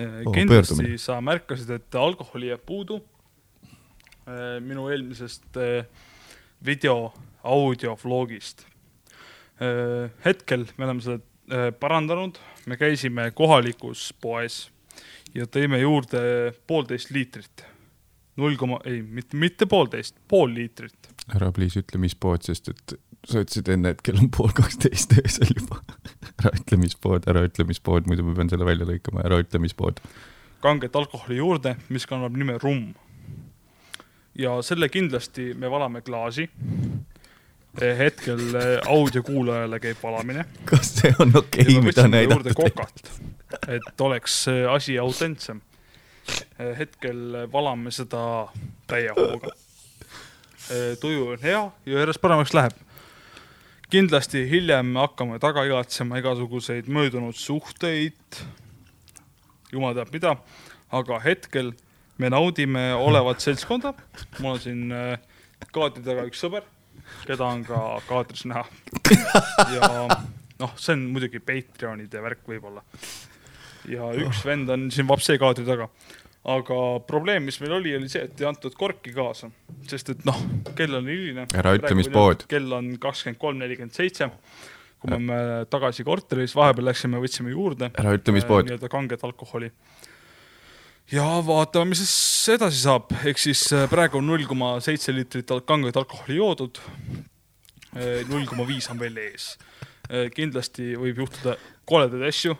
Oh, 0.00 0.32
kindlasti 0.32 0.74
pöördumine. 0.74 0.98
sa 0.98 1.20
märkasid, 1.20 1.70
et 1.76 1.94
alkoholi 1.94 2.48
jääb 2.48 2.62
puudu. 2.66 3.04
minu 4.62 4.88
eelmisest 4.88 5.56
video, 6.64 7.12
audio 7.42 7.98
vlogist. 8.04 8.66
hetkel 10.24 10.66
me 10.76 10.84
oleme 10.84 11.00
seda 11.02 11.72
parandanud, 11.80 12.38
me 12.66 12.76
käisime 12.76 13.30
kohalikus 13.34 14.14
poes 14.20 14.70
ja 15.34 15.46
tõime 15.46 15.80
juurde 15.80 16.20
poolteist 16.66 17.12
liitrit. 17.14 17.66
null 18.40 18.56
koma, 18.56 18.78
ei, 18.88 19.02
mitte, 19.02 19.36
mitte 19.36 19.66
poolteist, 19.66 20.16
pool 20.28 20.54
liitrit. 20.54 21.10
ära 21.34 21.52
please 21.52 21.82
ütle, 21.82 22.00
mis 22.00 22.14
pood, 22.14 22.42
sest 22.46 22.70
et 22.72 22.96
sa 23.28 23.42
ütlesid 23.42 23.68
enne, 23.74 23.92
et 23.92 24.02
kell 24.04 24.20
on 24.20 24.30
pool 24.32 24.52
kaksteist 24.56 25.12
öösel 25.20 25.52
juba. 25.52 25.82
ära 26.40 26.54
ütle, 26.56 26.80
mis 26.80 26.96
pood, 26.96 27.28
ära 27.30 27.44
ütle, 27.46 27.66
mis 27.68 27.80
pood, 27.80 28.08
muidu 28.08 28.24
ma 28.26 28.34
pean 28.38 28.52
selle 28.52 28.68
välja 28.68 28.88
lõikama, 28.88 29.24
ära 29.26 29.40
ütle, 29.42 29.60
mis 29.62 29.76
pood. 29.76 30.00
kanget 30.64 30.96
alkoholi 30.96 31.40
juurde, 31.40 31.76
mis 31.88 32.06
kannab 32.08 32.36
nime 32.36 32.58
rumm. 32.62 32.94
ja 34.38 34.60
selle 34.64 34.88
kindlasti 34.88 35.52
me 35.54 35.70
valame 35.70 36.02
klaasi. 36.06 36.48
Hetkel 37.78 38.54
eh, 38.54 38.78
audiokuulajale 38.88 39.80
käib 39.80 40.02
valamine. 40.02 40.44
kas 40.64 40.94
see 40.98 41.14
on 41.18 41.32
okei 41.36 41.62
okay,, 41.62 41.80
mida 41.84 42.08
näidata? 42.08 42.54
kokat, 42.54 43.02
et 43.68 44.00
oleks 44.00 44.48
eh, 44.48 44.66
asi 44.72 44.98
autentsem. 44.98 45.60
hetkel 46.78 47.46
valame 47.52 47.90
seda 47.90 48.48
täie 48.86 49.10
hooga. 49.16 49.52
tuju 51.00 51.28
on 51.34 51.42
hea 51.42 51.62
ja 51.86 51.98
järjest 51.98 52.20
paremaks 52.20 52.54
läheb. 52.54 52.74
kindlasti 53.90 54.44
hiljem 54.50 54.96
hakkame 54.96 55.38
taga 55.38 55.64
igatsema 55.64 56.18
igasuguseid 56.18 56.88
möödunud 56.88 57.34
suhteid, 57.34 58.42
jumal 59.72 59.94
teab 59.94 60.12
mida, 60.12 60.36
aga 60.90 61.22
hetkel 61.22 61.72
me 62.18 62.28
naudime 62.30 62.92
olevat 62.94 63.40
seltskonda. 63.40 63.94
mul 64.40 64.52
on 64.58 64.60
siin 64.60 64.92
kaadri 65.70 66.02
taga 66.02 66.26
üks 66.26 66.42
sõber, 66.42 66.66
keda 67.26 67.46
on 67.46 67.64
ka 67.66 67.80
kaadris 68.08 68.46
näha. 68.50 68.64
ja 69.76 69.90
noh, 70.60 70.72
see 70.76 70.96
on 70.96 71.04
muidugi 71.14 71.42
Patreonide 71.44 72.22
värk 72.24 72.42
võib-olla. 72.48 72.82
ja 73.90 74.10
üks 74.24 74.42
vend 74.46 74.70
on 74.72 74.88
siin 74.92 75.08
vapsee 75.08 75.38
kaadri 75.40 75.64
taga. 75.68 75.88
aga 76.54 76.80
probleem, 77.08 77.46
mis 77.48 77.60
meil 77.60 77.76
oli, 77.78 77.94
oli 77.96 78.10
see, 78.12 78.24
et 78.28 78.40
ei 78.40 78.48
antud 78.48 78.74
korki 78.78 79.12
kaasa, 79.16 79.50
sest 79.88 80.14
et 80.14 80.26
noh, 80.28 80.38
kell 80.76 80.96
on 80.96 81.08
hiline. 81.08 81.46
Ära 81.56 81.74
ütle, 81.78 81.94
mis 81.98 82.10
pood. 82.12 82.46
kell 82.50 82.72
on 82.76 82.94
kakskümmend 83.00 83.40
kolm, 83.40 83.62
nelikümmend 83.62 83.96
seitse. 83.96 84.30
kui 85.00 85.08
me 85.08 85.16
oleme 85.16 85.66
tagasi 85.72 86.04
korteris, 86.04 86.52
vahepeal 86.56 86.90
läksime, 86.90 87.20
võtsime 87.22 87.54
juurde 87.54 87.88
ära 87.96 88.12
ütle, 88.18 88.36
mis 88.36 88.44
äh, 88.44 88.52
pood. 88.52 88.68
nii-öelda 88.68 88.92
kanget 88.92 89.24
alkoholi. 89.24 89.72
ja 91.12 91.28
vaatame, 91.46 91.94
mis 91.94 92.04
siis 92.04 92.16
edasi 92.52 92.80
saab, 92.84 93.12
ehk 93.26 93.40
siis 93.40 93.66
äh, 93.76 93.86
praegu 93.90 94.20
on 94.20 94.28
null 94.30 94.46
koma 94.48 94.74
seitse 94.84 95.12
liitrit 95.14 95.50
kanget 95.68 95.98
alkoholi 96.00 96.38
joodud. 96.38 96.80
null 98.30 98.46
koma 98.46 98.64
viis 98.68 98.86
on 98.90 99.00
veel 99.00 99.16
ees. 99.18 99.56
kindlasti 100.34 100.92
võib 100.98 101.24
juhtuda 101.24 101.56
koledaid 101.86 102.22
asju. 102.28 102.54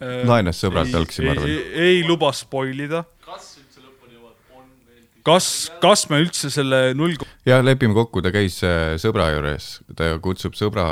Laenas 0.00 0.62
sõbralt 0.62 0.94
algsi, 0.96 1.22
ma 1.26 1.34
arvan. 1.34 1.48
ei, 1.48 1.58
ei 1.84 2.04
luba 2.08 2.32
spoil 2.32 2.78
ida. 2.86 3.04
kas 3.26 3.58
üldse 3.60 3.84
lõpuni 3.84 4.16
jõuab, 4.16 4.36
on 4.56 4.64
veel 4.88 5.04
kas, 5.28 5.48
kas 5.82 6.06
me 6.08 6.22
üldse 6.24 6.48
selle 6.52 6.94
null, 6.96 7.20
jah, 7.48 7.60
lepime 7.64 7.92
kokku, 7.96 8.24
ta 8.24 8.32
käis 8.32 8.62
äh, 8.64 8.96
sõbra 9.00 9.28
juures, 9.34 9.74
ta 9.96 10.14
kutsub 10.24 10.56
sõbra, 10.56 10.86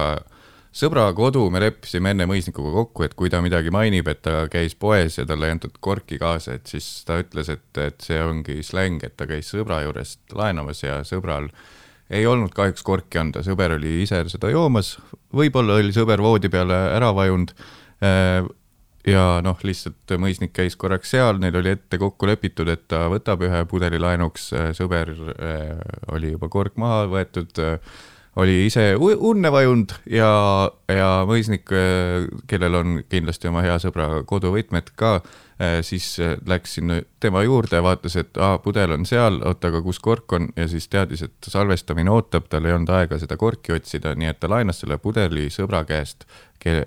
sõbra 0.75 1.07
kodu, 1.17 1.47
me 1.51 1.63
leppisime 1.63 2.13
enne 2.15 2.27
mõisnikuga 2.29 2.73
kokku, 2.75 3.07
et 3.07 3.17
kui 3.19 3.31
ta 3.33 3.41
midagi 3.45 3.73
mainib, 3.75 4.09
et 4.11 4.23
ta 4.25 4.45
käis 4.53 4.77
poes 4.79 5.19
ja 5.19 5.27
talle 5.29 5.49
ei 5.49 5.57
antud 5.57 5.79
korki 5.81 6.21
kaasa, 6.21 6.59
et 6.59 6.71
siis 6.71 6.87
ta 7.09 7.19
ütles, 7.23 7.51
et, 7.53 7.69
et 7.83 8.05
see 8.05 8.21
ongi 8.23 8.61
släng, 8.67 9.03
et 9.07 9.17
ta 9.17 9.29
käis 9.31 9.51
sõbra 9.55 9.83
juurest 9.87 10.37
laenamas 10.37 10.85
ja 10.85 11.01
sõbral 11.09 11.51
ei 12.11 12.25
olnud 12.27 12.55
kahjuks 12.57 12.85
korki 12.87 13.21
anda, 13.21 13.43
sõber 13.45 13.77
oli 13.77 14.03
ise 14.05 14.23
seda 14.33 14.53
joomas, 14.53 14.97
võib-olla 15.35 15.77
oli 15.81 15.93
sõber 15.93 16.23
voodi 16.25 16.49
peale 16.53 16.79
ära 16.95 17.11
vajunud 17.17 17.53
ja 19.09 19.25
noh, 19.45 19.59
lihtsalt 19.65 20.15
mõisnik 20.21 20.53
käis 20.57 20.77
korraks 20.79 21.13
seal, 21.15 21.41
neil 21.43 21.57
oli 21.61 21.73
ette 21.77 21.99
kokku 22.01 22.29
lepitud, 22.29 22.69
et 22.73 22.87
ta 22.91 23.07
võtab 23.13 23.43
ühe 23.47 23.63
pudeli 23.71 24.01
laenuks, 24.01 24.51
sõber 24.77 25.13
äh, 25.15 25.75
oli 26.15 26.35
juba 26.35 26.51
kork 26.53 26.79
maha 26.81 27.07
võetud, 27.11 27.63
oli 28.37 28.67
ise 28.67 28.93
unne 28.99 29.53
vajunud 29.53 29.95
ja, 30.11 30.31
ja 30.89 31.11
mõisnik, 31.27 31.71
kellel 32.47 32.75
on 32.79 32.99
kindlasti 33.09 33.49
oma 33.51 33.65
hea 33.67 33.79
sõbra 33.83 34.23
koduvõtmed 34.29 34.93
ka, 34.99 35.19
siis 35.83 36.21
äh, 36.21 36.37
läks 36.47 36.75
sinna 36.75 37.01
tema 37.21 37.43
juurde, 37.43 37.83
vaatas, 37.83 38.17
et 38.17 38.37
aa, 38.39 38.59
pudel 38.63 38.93
on 38.95 39.07
seal, 39.07 39.41
oota, 39.43 39.73
aga 39.73 39.81
kus 39.83 39.99
kork 39.99 40.33
on 40.33 40.49
ja 40.57 40.69
siis 40.71 40.87
teadis, 40.89 41.25
et 41.27 41.49
salvestamine 41.51 42.11
ootab, 42.11 42.47
tal 42.51 42.69
ei 42.69 42.77
olnud 42.77 42.93
aega 42.95 43.19
seda 43.19 43.37
korki 43.37 43.75
otsida, 43.75 44.15
nii 44.15 44.31
et 44.31 44.39
ta 44.41 44.51
laenas 44.51 44.85
selle 44.85 45.01
pudeli 45.03 45.49
sõbra 45.51 45.83
käest 45.89 46.29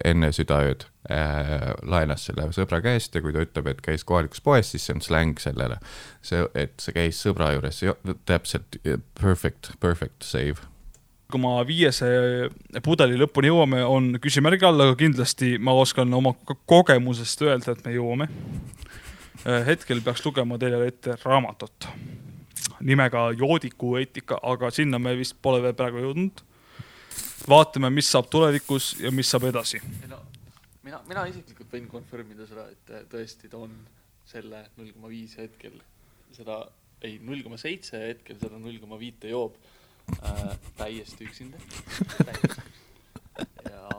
enne 0.05 0.31
südaööd 0.35 0.85
äh, 1.11 1.71
laenas 1.83 2.25
selle 2.29 2.47
sõbra 2.55 2.81
käest 2.83 3.15
ja 3.15 3.23
kui 3.23 3.35
ta 3.35 3.43
ütleb, 3.43 3.67
et 3.71 3.83
käis 3.83 4.07
kohalikus 4.07 4.43
poes, 4.43 4.71
siis 4.71 4.87
see 4.87 4.95
on 4.95 5.03
släng 5.03 5.39
sellele. 5.39 5.79
see, 6.21 6.43
et 6.55 6.79
see 6.79 6.95
käis 6.95 7.19
sõbra 7.23 7.51
juures, 7.55 7.83
täpselt 8.25 8.79
perfect, 9.19 9.73
perfect 9.83 10.23
save. 10.23 10.70
Koma 11.31 11.55
viiese 11.67 12.07
pudeli 12.83 13.19
lõpuni 13.19 13.51
jõuame, 13.51 13.83
on 13.87 14.11
küsimärgi 14.21 14.67
all, 14.67 14.87
aga 14.87 14.97
kindlasti 14.99 15.55
ma 15.59 15.75
oskan 15.77 16.13
oma 16.13 16.35
ko- 16.45 16.59
kogemusest 16.75 17.45
öelda, 17.47 17.75
et 17.75 17.85
me 17.85 17.95
jõuame. 17.95 18.29
hetkel 19.65 20.01
peaks 20.05 20.25
lugema 20.25 20.57
teile 20.61 20.85
ette 20.85 21.15
raamatut 21.23 21.87
nimega 22.81 23.31
Joodiku 23.37 23.95
eetika, 23.97 24.39
aga 24.43 24.71
sinna 24.71 24.99
me 24.99 25.13
vist 25.17 25.37
pole 25.41 25.61
veel 25.63 25.77
praegu 25.77 26.01
jõudnud. 26.05 26.43
vaatame, 27.49 27.89
mis 27.89 28.09
saab 28.11 28.27
tulevikus 28.29 28.93
ja 29.01 29.11
mis 29.11 29.29
saab 29.29 29.47
edasi. 29.49 29.81
no 30.09 30.19
mina, 30.83 31.01
mina 31.07 31.25
isiklikult 31.29 31.73
võin 31.73 31.87
confirm 31.89 32.31
ida 32.35 32.47
seda, 32.47 32.67
et 32.69 32.93
äh, 32.93 33.05
tõesti 33.09 33.49
ta 33.49 33.57
on 33.57 33.73
selle 34.25 34.65
null 34.77 34.91
koma 34.93 35.09
viis 35.11 35.35
hetkel 35.37 35.77
seda, 36.35 36.63
ei 37.01 37.17
null 37.21 37.41
koma 37.43 37.57
seitse 37.57 37.97
hetkel 37.97 38.37
seda 38.41 38.59
null 38.59 38.79
koma 38.81 38.99
viite 39.01 39.31
joob 39.31 39.57
äh, 40.23 40.57
täiesti 40.77 41.25
üksinda. 41.25 41.57
ja 43.71 43.89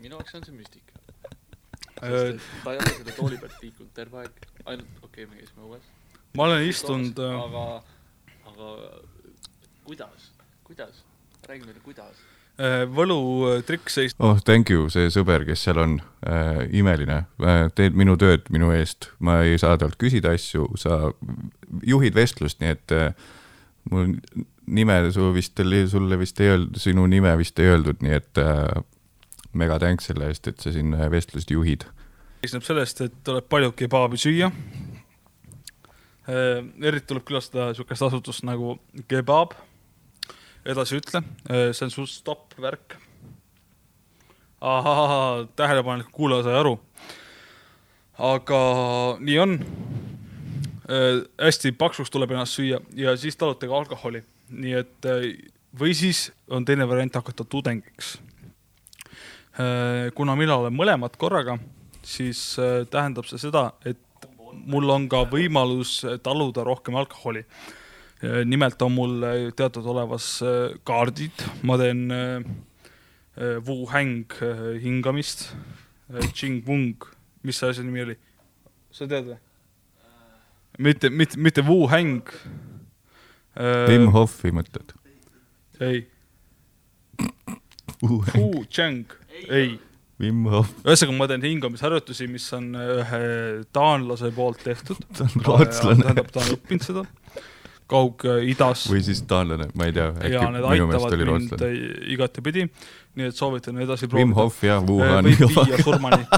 minu 0.00 0.16
jaoks 0.16 0.34
on 0.38 0.44
see 0.46 0.56
müstika. 0.56 0.98
Äh, 2.02 2.34
ta 2.64 2.74
ei 2.74 2.80
ole 2.80 2.90
selle 2.96 3.16
tooli 3.16 3.38
pealt 3.38 3.62
liikunud 3.62 3.94
terve 3.94 4.22
aeg, 4.24 4.44
ainult 4.64 5.06
okei 5.06 5.24
okay,, 5.24 5.30
me 5.30 5.40
käisime 5.40 5.66
õues. 5.68 5.88
ma 6.36 6.48
olen 6.48 6.66
istunud, 6.66 7.18
äh, 7.22 7.40
aga, 7.46 7.64
aga 8.52 8.70
kuidas, 9.86 10.30
kuidas, 10.66 11.02
räägi 11.48 11.66
meile, 11.68 11.82
kuidas. 11.84 12.22
võlutrikk 12.92 13.90
seis-, 13.90 14.14
oh, 14.20 14.38
thank 14.44 14.70
you, 14.70 14.90
see 14.92 15.08
sõber, 15.14 15.46
kes 15.48 15.62
seal 15.64 15.78
on 15.82 15.94
äh,, 16.28 16.66
imeline 16.78 17.22
äh,, 17.40 17.68
teed 17.74 17.96
minu 17.98 18.18
tööd 18.20 18.50
minu 18.54 18.70
eest, 18.76 19.08
ma 19.18 19.40
ei 19.46 19.56
saa 19.58 19.78
talt 19.80 19.96
küsida 19.98 20.34
asju, 20.36 20.68
sa 20.78 21.00
juhid 21.86 22.18
vestlust, 22.18 22.60
nii 22.60 22.74
et 22.74 22.94
äh, 22.98 23.14
mul 23.90 24.16
nime 24.72 24.96
su 25.12 25.28
vist 25.34 25.60
oli, 25.60 25.84
sulle 25.88 26.18
vist 26.20 26.40
ei 26.40 26.52
öeldud, 26.54 26.80
sinu 26.80 27.06
nime 27.10 27.34
vist 27.40 27.58
ei 27.60 27.70
öeldud, 27.72 28.00
nii 28.04 28.14
et 28.16 28.40
äh, 28.40 28.82
mega 29.58 29.78
thanks 29.82 30.08
selle 30.08 30.30
eest, 30.32 30.48
et 30.48 30.62
sa 30.62 30.72
siin 30.72 30.94
äh, 30.96 31.08
vestlust 31.12 31.52
juhid. 31.52 31.84
seisneb 32.42 32.64
sellest, 32.66 33.04
et 33.04 33.18
tuleb 33.26 33.48
palju 33.52 33.74
kebaabi 33.78 34.20
süüa. 34.20 34.50
eriti 36.82 37.06
tuleb 37.10 37.24
külastada 37.26 37.72
niisugust 37.72 38.02
asutust 38.06 38.44
nagu 38.46 38.76
Kebab. 39.08 39.56
edasi 40.64 41.00
ütle, 41.00 41.22
see 41.74 41.84
on 41.84 41.90
su 41.90 42.06
stopp 42.06 42.54
värk. 42.60 42.96
ahah, 44.60 45.48
tähelepanelik 45.56 46.12
kuulaja 46.12 46.48
sai 46.48 46.58
aru. 46.60 46.78
aga 48.18 48.62
nii 49.20 49.38
on. 49.38 49.58
hästi 51.42 51.72
paksuks 51.78 52.10
tuleb 52.10 52.30
ennast 52.30 52.58
süüa 52.58 52.80
ja 52.94 53.16
siis 53.16 53.36
talute 53.36 53.66
ka 53.66 53.76
alkoholi, 53.78 54.22
nii 54.52 54.76
et 54.78 55.08
äh, 55.08 55.26
või 55.78 55.94
siis 55.96 56.30
on 56.52 56.64
teine 56.68 56.86
variant 56.88 57.14
hakata 57.14 57.44
tudengiks. 57.44 58.18
kuna 60.14 60.32
mina 60.36 60.54
olen 60.56 60.72
mõlemad 60.72 61.16
korraga, 61.20 61.58
siis 62.02 62.58
äh, 62.58 62.86
tähendab 62.88 63.26
see 63.28 63.38
seda, 63.38 63.72
et 63.84 63.98
mul 64.52 64.90
on 64.92 65.08
ka 65.10 65.24
võimalus 65.30 66.00
äh, 66.06 66.18
taluda 66.22 66.64
rohkem 66.64 66.96
alkoholi. 66.96 67.44
nimelt 68.46 68.82
on 68.82 68.92
mul 68.94 69.22
äh, 69.26 69.52
teatud 69.56 69.86
olemas 69.86 70.42
äh, 70.42 70.76
kaardid, 70.84 71.42
ma 71.62 71.76
teen 71.78 72.10
äh, 72.10 72.42
äh, 73.36 73.56
äh, 73.58 74.78
hingamist, 74.82 75.56
Ching-Wung, 76.34 77.02
mis 77.42 77.58
see 77.58 77.68
asja 77.68 77.82
nimi 77.82 78.02
oli? 78.02 78.16
sa 78.92 79.08
tead 79.08 79.26
või? 79.26 79.38
mitte, 80.78 81.10
mitte, 81.10 81.38
mitte 81.38 81.62
Wu-Hang. 81.62 82.22
Wim 83.60 84.08
Hofi 84.14 84.52
mõtled? 84.54 84.94
ei, 85.82 86.06
Wu-Chang, 88.02 89.04
ei 89.48 89.78
Wim 90.22 90.44
Hof, 90.50 90.70
ühesõnaga, 90.86 91.16
ma 91.18 91.26
teen 91.30 91.42
hingamisharjutusi, 91.46 92.28
mis 92.30 92.44
on 92.54 92.66
ühe 92.78 93.22
taanlase 93.74 94.30
poolt 94.36 94.60
tehtud. 94.62 95.00
ta 95.16 95.26
on 95.26 95.32
rootslane 95.48 96.04
tähendab, 96.04 96.28
ta 96.34 96.38
on 96.44 96.50
õppinud 96.56 96.84
seda 96.86 97.02
Kaug-Idas 97.92 98.86
või 98.92 99.02
siis 99.04 99.20
taanlane, 99.28 99.66
ma 99.76 99.82
ei 99.88 99.94
tea, 99.96 100.08
ja 100.14 100.14
äkki 100.28 100.52
need 100.54 100.64
minu 100.64 100.86
meelest 100.88 101.06
aitavad 101.08 101.16
oli 101.18 101.26
mind 101.28 101.50
rootslane. 101.50 101.70
igatepidi. 102.14 102.62
nii 103.18 103.26
et 103.32 103.36
soovitan 103.36 103.74
edasi 103.82 104.04
Wim 104.06 104.12
proovida. 104.32 104.38
Hof 104.38 104.56
ja 104.64 104.76
Wuhan 104.80 105.24
võib 105.28 105.42
viia 105.58 105.76
surmani. 105.82 106.22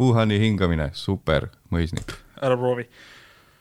Wuhani 0.00 0.36
hingamine, 0.42 0.90
super, 0.98 1.50
mõisnik. 1.70 2.23
Ära 2.42 2.56
proovi. 2.56 2.86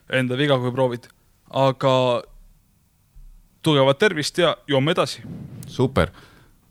Enda 0.10 0.38
viga, 0.38 0.58
kui 0.60 0.72
proovid. 0.72 1.08
aga 1.54 2.24
tugevat 3.62 4.00
tervist 4.00 4.38
ja 4.38 4.56
joome 4.68 4.92
edasi. 4.92 5.22
super, 5.68 6.10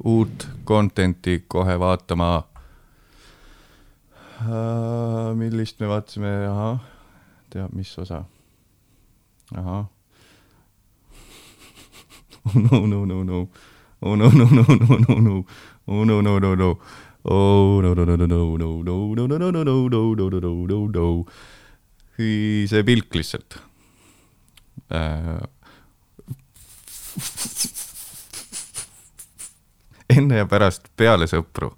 uut 0.04 0.48
content'i 0.64 1.44
kohe 1.48 1.78
vaatama. 1.78 2.42
millist 5.34 5.80
me 5.80 5.86
vaatasime, 5.86 6.46
ahah, 6.46 6.78
teab, 7.50 7.72
mis 7.72 7.98
osa. 7.98 8.24
ahah. 9.56 9.84
oh 12.44 12.58
no, 12.58 12.86
no, 12.86 13.04
no, 13.04 13.22
no, 13.22 13.48
oh 14.02 14.16
no, 14.16 14.30
no, 14.30 14.44
no, 14.44 14.64
no, 14.68 14.96
no, 15.08 15.20
no, 15.20 15.44
oh 15.86 16.04
no, 16.04 16.20
no, 16.20 16.38
no, 16.38 16.54
no, 16.54 16.78
oh 17.24 17.80
no, 17.80 17.94
no, 17.94 18.04
no, 18.04 18.16
no, 18.16 18.26
no, 18.26 18.46
no, 18.56 18.82
no, 18.82 19.14
no, 19.14 19.38
no, 19.38 19.38
no, 19.38 19.62
no, 19.62 19.72
no, 19.72 20.28
no, 20.28 20.40
no, 20.40 20.66
no, 20.66 20.88
no, 20.88 21.26
no, 22.22 22.68
see 22.70 22.86
pilk 22.86 23.18
lihtsalt 23.18 23.58
äh,. 24.92 25.42
enne 30.12 30.42
ja 30.42 30.46
pärast 30.48 30.88
peale 30.96 31.28
sõpru. 31.30 31.72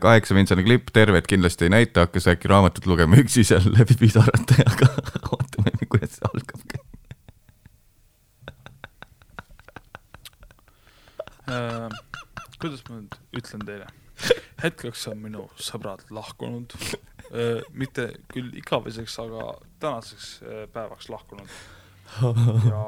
kaheksamintsane 0.00 0.62
klipp, 0.64 0.92
tervet 0.94 1.26
kindlasti 1.28 1.66
ei 1.66 1.72
näita, 1.74 2.06
hakkas 2.06 2.28
äkki 2.32 2.48
raamatut 2.48 2.86
lugema 2.88 3.18
üksi 3.20 3.44
seal 3.44 3.66
läbi 3.74 3.96
pisarate, 4.00 4.62
aga 4.72 4.88
ootame, 5.34 5.72
kuidas 5.90 6.16
see 6.16 6.28
algab. 6.30 6.76
Äh, 11.46 11.88
kuidas 12.60 12.82
ma 12.88 13.00
nüüd 13.00 13.18
ütlen 13.38 13.66
teile? 13.68 13.90
hetkeks 14.62 15.06
on 15.10 15.20
minu 15.20 15.46
sõbrad 15.60 16.06
lahkunud. 16.14 16.74
Mitte 17.72 18.10
küll 18.32 18.54
igaveseks, 18.58 19.18
aga 19.22 19.46
tänaseks 19.82 20.28
äh, 20.42 20.64
päevaks 20.72 21.08
lahkunud. 21.08 21.48
ja 22.70 22.82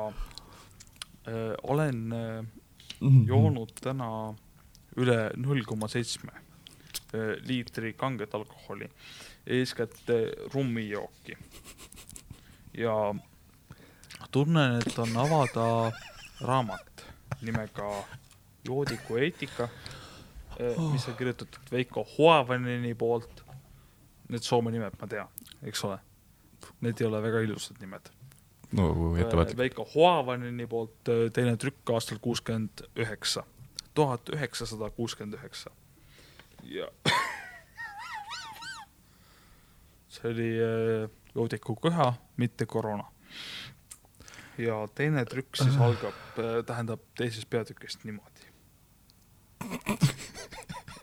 öö, 1.29 1.55
olen 1.63 2.13
öö, 2.13 2.43
joonud 3.27 3.73
täna 3.83 4.35
üle 4.97 5.17
null 5.37 5.65
koma 5.67 5.89
seitsme 5.89 6.33
liitri 7.47 7.93
kanget 7.97 8.35
alkoholi, 8.35 8.87
eeskätt 9.47 10.11
rummijooki. 10.55 11.39
ja 12.75 13.15
tunnen, 14.31 14.79
et 14.79 14.99
on 14.99 15.17
avada 15.17 15.93
raamat 16.41 17.05
nimega 17.43 18.05
Joodiku 18.65 19.17
eetika, 19.17 19.69
mis 20.93 21.09
on 21.09 21.17
kirjutatud 21.17 21.71
Veiko 21.73 22.07
Huavaneni 22.17 22.95
poolt. 22.95 23.48
Need 24.29 24.45
Soome 24.45 24.71
nimed 24.75 24.97
ma 25.01 25.09
tean, 25.09 25.29
eks 25.65 25.85
ole. 25.89 25.99
Need 26.85 27.01
ei 27.01 27.07
ole 27.09 27.21
väga 27.25 27.41
ilusad 27.47 27.81
nimed. 27.81 28.11
no 28.77 29.17
ettevaatlik. 29.17 29.57
Veiko 29.57 29.87
Huavaneni 29.95 30.67
poolt 30.67 31.09
öö, 31.09 31.31
teine 31.31 31.57
trükk 31.57 31.91
aastal 31.95 32.19
kuuskümmend 32.21 32.83
üheksa, 32.97 33.45
tuhat 33.95 34.29
üheksasada 34.29 34.91
kuuskümmend 34.91 35.39
üheksa. 35.39 35.71
ja 36.63 36.91
see 40.13 40.31
oli 40.31 40.51
öö, 40.61 41.09
joodiku 41.35 41.77
köha, 41.77 42.15
mitte 42.37 42.67
koroona. 42.67 43.05
ja 44.59 44.89
teine 44.95 45.25
trükk 45.25 45.57
siis 45.57 45.77
algab, 45.77 46.37
tähendab 46.67 47.01
teisest 47.17 47.51
peatükist 47.51 48.05
niimoodi. 48.05 48.49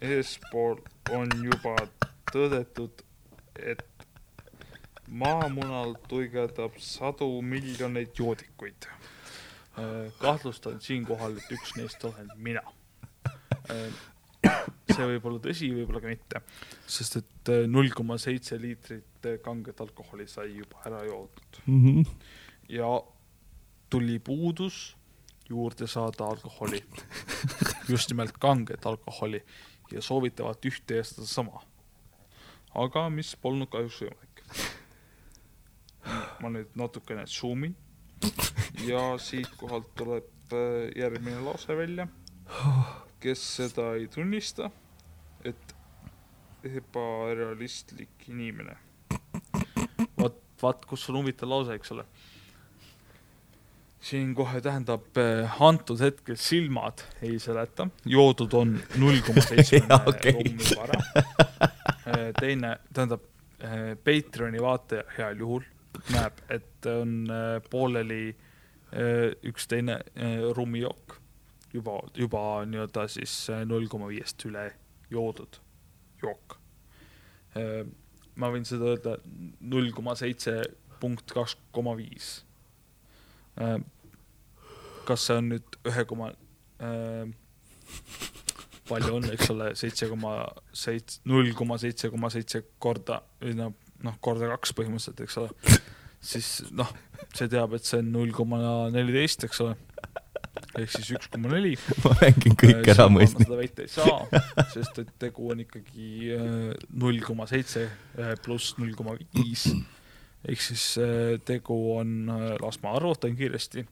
eespool 0.02 0.78
on 1.12 1.32
juba 1.44 1.76
tõdetud, 2.32 3.05
et 3.60 3.84
maamunal 5.08 5.96
tuigeldab 6.10 6.80
sadu 6.82 7.30
miljoneid 7.42 8.14
joodikuid. 8.18 8.90
kahtlustan 10.20 10.82
siinkohal, 10.82 11.38
et 11.38 11.52
üks 11.52 11.76
neist 11.76 12.04
olen 12.08 12.30
mina. 12.36 12.64
see 14.96 15.08
võib 15.10 15.26
olla 15.28 15.42
tõsi, 15.44 15.72
võib-olla 15.74 16.00
ka 16.04 16.12
mitte, 16.12 16.42
sest 16.88 17.18
et 17.20 17.52
null 17.68 17.90
koma 17.96 18.18
seitse 18.22 18.60
liitrit 18.62 19.28
kanget 19.44 19.82
alkoholi 19.82 20.28
sai 20.30 20.54
juba 20.56 20.84
ära 20.86 21.02
joodud 21.04 21.60
ja 22.70 22.88
tuli 23.90 24.20
puudus 24.20 24.96
juurde 25.50 25.88
saada 25.88 26.26
alkoholi, 26.26 26.84
just 27.90 28.10
nimelt 28.10 28.38
kanget 28.40 28.86
alkoholi 28.86 29.44
ja 29.92 30.02
soovitavat 30.02 30.66
ühte 30.66 31.02
ja 31.02 31.04
sedasama. 31.04 31.62
Aga 32.76 33.08
mis 33.10 33.36
polnud 33.40 33.70
kahjuks 33.72 34.02
võimalik. 34.04 34.44
ma 36.42 36.52
nüüd 36.54 36.76
natukene 36.78 37.26
zoom 37.28 37.64
in 37.70 37.76
ja 38.86 39.18
siitkohalt 39.18 39.88
tuleb 39.98 40.54
äh, 40.54 40.92
järgmine 40.96 41.40
lause 41.46 41.78
välja. 41.78 42.08
kes 43.20 43.42
seda 43.56 43.96
ei 43.98 44.08
tunnista, 44.08 44.70
et 45.44 45.76
ebarealistlik 46.64 48.28
inimene. 48.28 48.78
vaat, 50.18 50.38
vaat 50.62 50.86
kus 50.86 51.10
on 51.10 51.22
huvitav 51.22 51.50
lause, 51.50 51.74
eks 51.74 51.92
ole. 51.92 52.06
siin 54.06 54.36
kohe 54.36 54.62
tähendab 54.62 55.18
äh, 55.18 55.62
antud 55.62 56.00
hetkel 56.00 56.38
silmad 56.38 57.02
ei 57.22 57.40
seleta, 57.40 57.88
joodud 58.06 58.54
on 58.54 58.78
null 59.02 59.24
koma 59.26 59.42
seitsme 59.42 59.82
Jaa, 59.90 60.04
okei. 60.06 61.74
ära. 62.06 62.34
teine, 62.40 62.78
tähendab 62.94 63.24
äh, 63.64 63.96
Patreoni 63.98 64.62
vaataja 64.62 65.04
heal 65.18 65.40
juhul 65.40 65.66
näeb, 66.14 66.42
et 66.50 66.86
on 66.92 67.24
äh, 67.32 67.62
pooleli 67.70 68.36
üks 69.44 69.66
teine 69.68 69.98
rummijook, 70.56 71.18
juba, 71.74 71.98
juba 72.16 72.42
nii-öelda 72.70 73.08
siis 73.12 73.34
null 73.68 73.90
koma 73.92 74.08
viiest 74.08 74.46
üle 74.48 74.70
joodud 75.12 75.58
jook. 76.22 76.56
ma 78.36 78.52
võin 78.54 78.64
seda 78.70 78.94
öelda 78.94 79.18
null 79.60 79.92
koma 79.96 80.16
seitse 80.16 80.62
punkt 81.02 81.34
kaks 81.34 81.58
koma 81.76 81.98
viis. 81.98 82.46
kas 85.06 85.28
see 85.28 85.42
on 85.42 85.52
nüüd 85.56 85.80
ühe 85.92 86.06
koma 86.08 86.32
palju 88.90 89.18
on, 89.18 89.28
eks 89.34 89.50
ole, 89.54 89.72
seitse 89.80 90.10
koma 90.12 90.36
seitse, 90.76 91.22
null 91.30 91.52
koma 91.58 91.78
seitse 91.82 92.12
koma 92.14 92.30
seitse 92.34 92.62
korda, 92.82 93.22
või 93.42 93.56
noh, 93.58 93.74
noh 94.06 94.20
korda 94.24 94.50
kaks 94.54 94.76
põhimõtteliselt, 94.78 95.24
eks 95.26 95.40
ole. 95.42 95.80
siis 96.34 96.52
noh, 96.76 96.92
see 97.36 97.50
teab, 97.52 97.76
et 97.78 97.88
see 97.88 98.02
on 98.04 98.14
null 98.14 98.34
koma 98.36 98.60
neliteist, 98.94 99.48
eks 99.48 99.64
ole. 99.66 99.76
ehk 100.80 100.92
siis 100.92 101.12
üks 101.18 101.30
koma 101.34 101.52
neli. 101.56 101.74
ma 102.04 102.14
mängin 102.22 102.58
kõik 102.62 102.94
ära, 102.94 103.10
mõistsin. 103.12 103.48
seda 103.48 103.60
väita 103.60 103.86
ei 103.86 103.92
saa, 103.92 104.46
sest 104.74 105.04
et 105.04 105.12
tegu 105.22 105.52
on 105.54 105.66
ikkagi 105.66 106.38
null 106.96 107.22
koma 107.26 107.50
seitse 107.50 107.88
pluss 108.46 108.78
null 108.80 108.96
koma 108.98 109.18
viis. 109.20 109.68
ehk 110.46 110.62
siis 110.62 110.92
äh, 111.02 111.36
tegu 111.46 111.78
on, 111.96 112.28
las 112.62 112.82
ma 112.84 112.94
arvutan 113.00 113.34
kiiresti. 113.38 113.88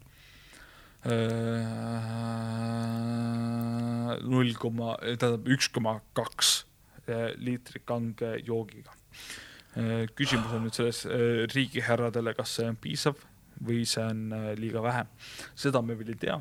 Null 4.23 4.53
koma, 4.59 4.95
tähendab 5.03 5.49
üks 5.51 5.67
koma 5.73 5.97
kaks 6.15 6.61
liitrit 7.43 7.83
kange 7.85 8.37
joogiga. 8.47 8.95
küsimus 10.15 10.53
on 10.53 10.67
nüüd 10.67 10.77
selles 10.77 11.03
äh, 11.09 11.43
riigihärradele, 11.51 12.35
kas 12.37 12.59
see 12.59 12.67
on 12.69 12.77
piisav 12.79 13.17
või 13.63 13.83
see 13.89 14.03
on 14.05 14.27
äh, 14.31 14.51
liiga 14.55 14.83
vähe. 14.85 15.03
seda 15.55 15.81
me 15.81 15.97
veel 15.97 16.13
ei 16.13 16.19
tea 16.21 16.37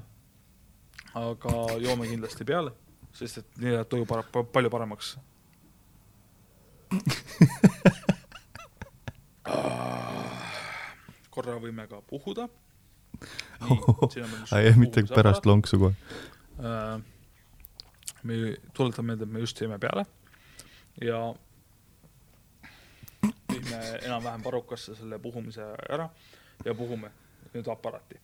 aga 1.19 1.53
joome 1.83 2.07
kindlasti 2.09 2.45
peale, 2.49 2.73
sest 3.17 3.39
et 3.43 3.49
nii 3.61 3.73
läheb 3.75 3.89
tuju 3.91 4.05
para-, 4.09 4.45
palju 4.55 4.71
paremaks. 4.73 5.09
korra 11.33 11.57
võime 11.61 11.87
ka 11.89 12.01
puhuda. 12.09 12.49
ei, 14.59 14.73
mitte 14.77 15.05
pärast 15.15 15.47
lonksu 15.47 15.79
kohe. 15.79 15.95
Äh, 16.63 17.01
me 18.23 18.35
tuletame 18.75 19.13
meelde, 19.13 19.27
et 19.29 19.33
me 19.33 19.43
just 19.43 19.61
jõime 19.61 19.79
peale 19.83 20.05
ja 21.03 21.21
viime 23.53 23.81
enam-vähem 24.03 24.43
parukasse 24.43 24.95
selle 24.99 25.19
puhumise 25.23 25.65
ära 25.89 26.09
ja 26.65 26.75
puhume 26.75 27.11
nüüd 27.53 27.69
aparaati. 27.71 28.21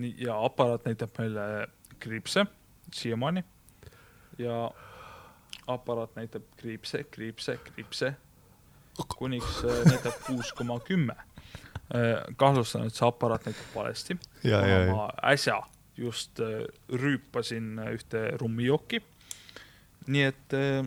nii, 0.00 0.14
ja 0.24 0.36
aparaat 0.44 0.84
näitab 0.86 1.18
meile 1.18 1.44
kriipse 1.98 2.46
siiamaani 2.94 3.44
ja 4.38 4.70
aparaat 5.66 6.16
näitab 6.16 6.42
kriipse, 6.56 7.04
kriipse, 7.04 7.56
kriipse 7.56 8.14
kuniks 9.08 9.64
äh, 9.64 9.84
näitab 9.88 10.22
kuus 10.26 10.52
koma 10.52 10.80
kümme. 10.80 11.16
kahtlustan, 12.36 12.84
et 12.86 12.94
see 12.94 13.06
aparaat 13.06 13.48
näitab 13.48 13.74
valesti. 13.74 14.14
ma 14.94 15.08
äsja 15.26 15.56
just 16.00 16.40
äh, 16.40 16.64
rüüpasin 16.88 17.78
äh, 17.78 17.94
ühte 17.94 18.24
rummijooki. 18.40 19.02
nii 20.10 20.22
et 20.24 20.54
äh, 20.56 20.86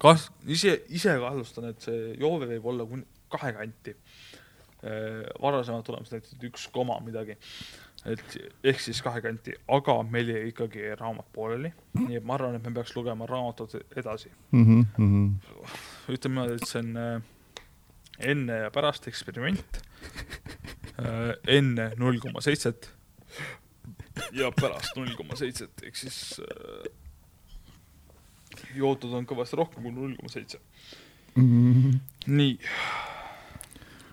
kas-, 0.00 0.30
ise, 0.48 0.80
ise 0.88 1.14
kahtlustan, 1.20 1.70
et 1.70 1.84
see 1.84 2.14
joove 2.20 2.48
võib 2.54 2.70
olla 2.72 2.88
kuni 2.88 3.06
kahe 3.30 3.52
kanti. 3.54 3.96
varasemad 5.42 5.82
tulemused 5.84 6.14
näitasid 6.14 6.44
üks 6.48 6.62
koma 6.72 6.94
midagi, 7.04 7.34
et 8.08 8.36
ehk 8.64 8.78
siis 8.80 9.02
kahe 9.04 9.20
kanti, 9.20 9.52
aga 9.68 9.98
meil 10.08 10.30
jäi 10.32 10.46
ikkagi 10.48 10.86
raamat 10.96 11.28
pooleli, 11.34 11.68
nii 11.98 12.16
et 12.16 12.24
ma 12.24 12.38
arvan, 12.38 12.56
et 12.56 12.64
me 12.64 12.72
peaks 12.78 12.94
lugema 12.96 13.28
raamatut 13.28 13.76
edasi. 14.00 14.32
Mhm, 14.56 14.86
ütleme 16.08 16.40
niimoodi, 16.40 16.56
et 16.56 16.68
see 16.68 16.80
on 16.82 16.96
äh, 17.00 17.20
enne 18.32 18.62
ja 18.64 18.70
pärast 18.74 19.08
eksperiment. 19.10 19.82
enne 21.48 21.86
null 21.96 22.18
koma 22.20 22.42
seitset 22.44 22.90
ja 24.36 24.50
pärast 24.52 24.96
null 24.98 25.14
koma 25.16 25.36
seitset, 25.38 25.72
ehk 25.86 25.96
siis 25.96 26.40
äh, 26.44 26.90
jootud 28.76 29.14
on 29.16 29.28
kõvasti 29.28 29.58
rohkem 29.60 29.86
kui 29.86 29.94
null 29.94 30.16
koma 30.18 30.32
seitse. 30.32 30.60
nii, 32.26 32.56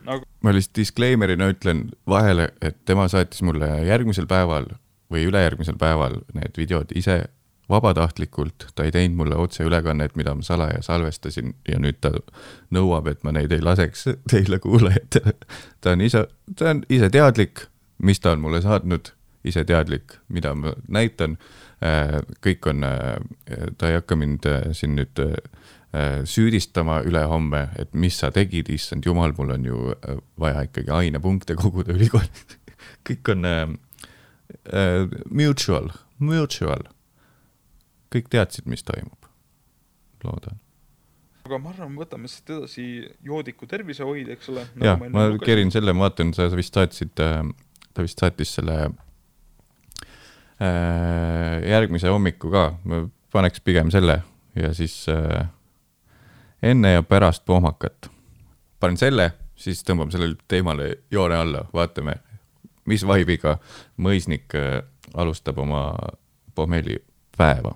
ma 0.08 0.54
lihtsalt 0.54 0.78
disclaimer'ina 0.78 1.50
ütlen 1.52 1.88
vahele, 2.08 2.52
et 2.62 2.78
tema 2.86 3.08
saatis 3.12 3.42
mulle 3.46 3.70
järgmisel 3.88 4.30
päeval 4.30 4.70
või 5.12 5.26
ülejärgmisel 5.28 5.80
päeval 5.80 6.22
need 6.36 6.60
videod 6.60 6.92
ise 6.96 7.24
vabatahtlikult, 7.70 8.70
ta 8.76 8.86
ei 8.88 8.92
teinud 8.96 9.18
mulle 9.18 9.36
otseülekannet, 9.36 10.16
mida 10.16 10.36
ma 10.36 10.46
salaja 10.46 10.82
salvestasin 10.82 11.56
ja 11.68 11.80
nüüd 11.84 12.00
ta 12.02 12.14
nõuab, 12.74 13.10
et 13.12 13.24
ma 13.28 13.34
neid 13.36 13.52
ei 13.52 13.64
laseks 13.64 14.08
teile 14.32 14.60
kuulajatele. 14.64 15.36
ta 15.82 15.96
on 15.96 16.02
ise, 16.02 16.28
ta 16.56 16.72
on 16.74 16.84
ise 16.90 17.10
teadlik, 17.14 17.68
mis 17.98 18.20
ta 18.24 18.36
on 18.36 18.44
mulle 18.46 18.62
saatnud, 18.64 19.12
ise 19.48 19.64
teadlik, 19.68 20.20
mida 20.28 20.56
ma 20.56 20.76
näitan. 20.88 21.38
kõik 22.42 22.66
on, 22.72 22.82
ta 23.78 23.90
ei 23.90 24.00
hakka 24.00 24.16
mind 24.18 24.48
äh, 24.50 24.64
siin 24.74 24.96
nüüd 24.98 25.20
äh, 25.22 25.36
süüdistama 26.26 27.02
ülehomme, 27.02 27.70
et 27.80 27.94
mis 27.94 28.18
sa 28.20 28.32
tegid, 28.32 28.70
issand 28.70 29.06
jumal, 29.06 29.34
mul 29.38 29.54
on 29.56 29.66
ju 29.66 29.92
äh, 29.92 30.20
vaja 30.40 30.66
ikkagi 30.68 30.92
ainepunkte 30.92 31.56
koguda 31.56 31.96
ülikoolis. 31.96 32.58
kõik 33.08 33.32
on 33.34 33.46
äh, 33.48 33.64
äh, 34.74 35.08
mutual, 35.30 35.92
mutual. 36.20 36.88
Kõik 38.14 38.30
teadsid, 38.32 38.68
mis 38.70 38.86
toimub, 38.88 39.28
loodan. 40.24 40.60
aga 41.48 41.60
ma 41.64 41.72
arvan, 41.72 41.96
võtame 42.00 42.28
siit 42.32 42.50
edasi 42.56 42.86
joodiku 43.24 43.68
tervisehoid, 43.70 44.32
eks 44.36 44.50
ole. 44.54 44.66
jah, 44.84 45.00
ma 45.00 45.28
kerin 45.44 45.72
selle, 45.74 45.96
ma 45.96 46.08
vaatan, 46.08 46.34
sa 46.38 46.50
vist 46.56 46.76
saatsid, 46.76 47.14
ta 47.18 48.06
vist 48.06 48.20
saatis 48.24 48.56
selle 48.60 48.78
äh, 50.62 51.62
järgmise 51.68 52.12
hommiku 52.12 52.52
ka, 52.54 52.70
ma 52.88 53.06
paneks 53.34 53.62
pigem 53.64 53.92
selle 53.94 54.22
ja 54.58 54.74
siis 54.74 55.06
äh, 55.12 55.48
enne 56.62 56.92
ja 56.92 57.04
pärast 57.04 57.46
pohmakat. 57.46 58.10
panen 58.80 58.98
selle, 58.98 59.32
siis 59.56 59.84
tõmbame 59.86 60.14
sellele 60.14 60.38
teemale 60.48 60.90
joone 61.12 61.36
alla, 61.36 61.64
vaatame, 61.74 62.20
mis 62.86 63.06
vibe'iga 63.06 63.58
mõisnik 63.98 64.54
äh, 64.56 64.82
alustab 65.14 65.58
oma 65.58 65.96
pohmellipäeva. 66.56 67.76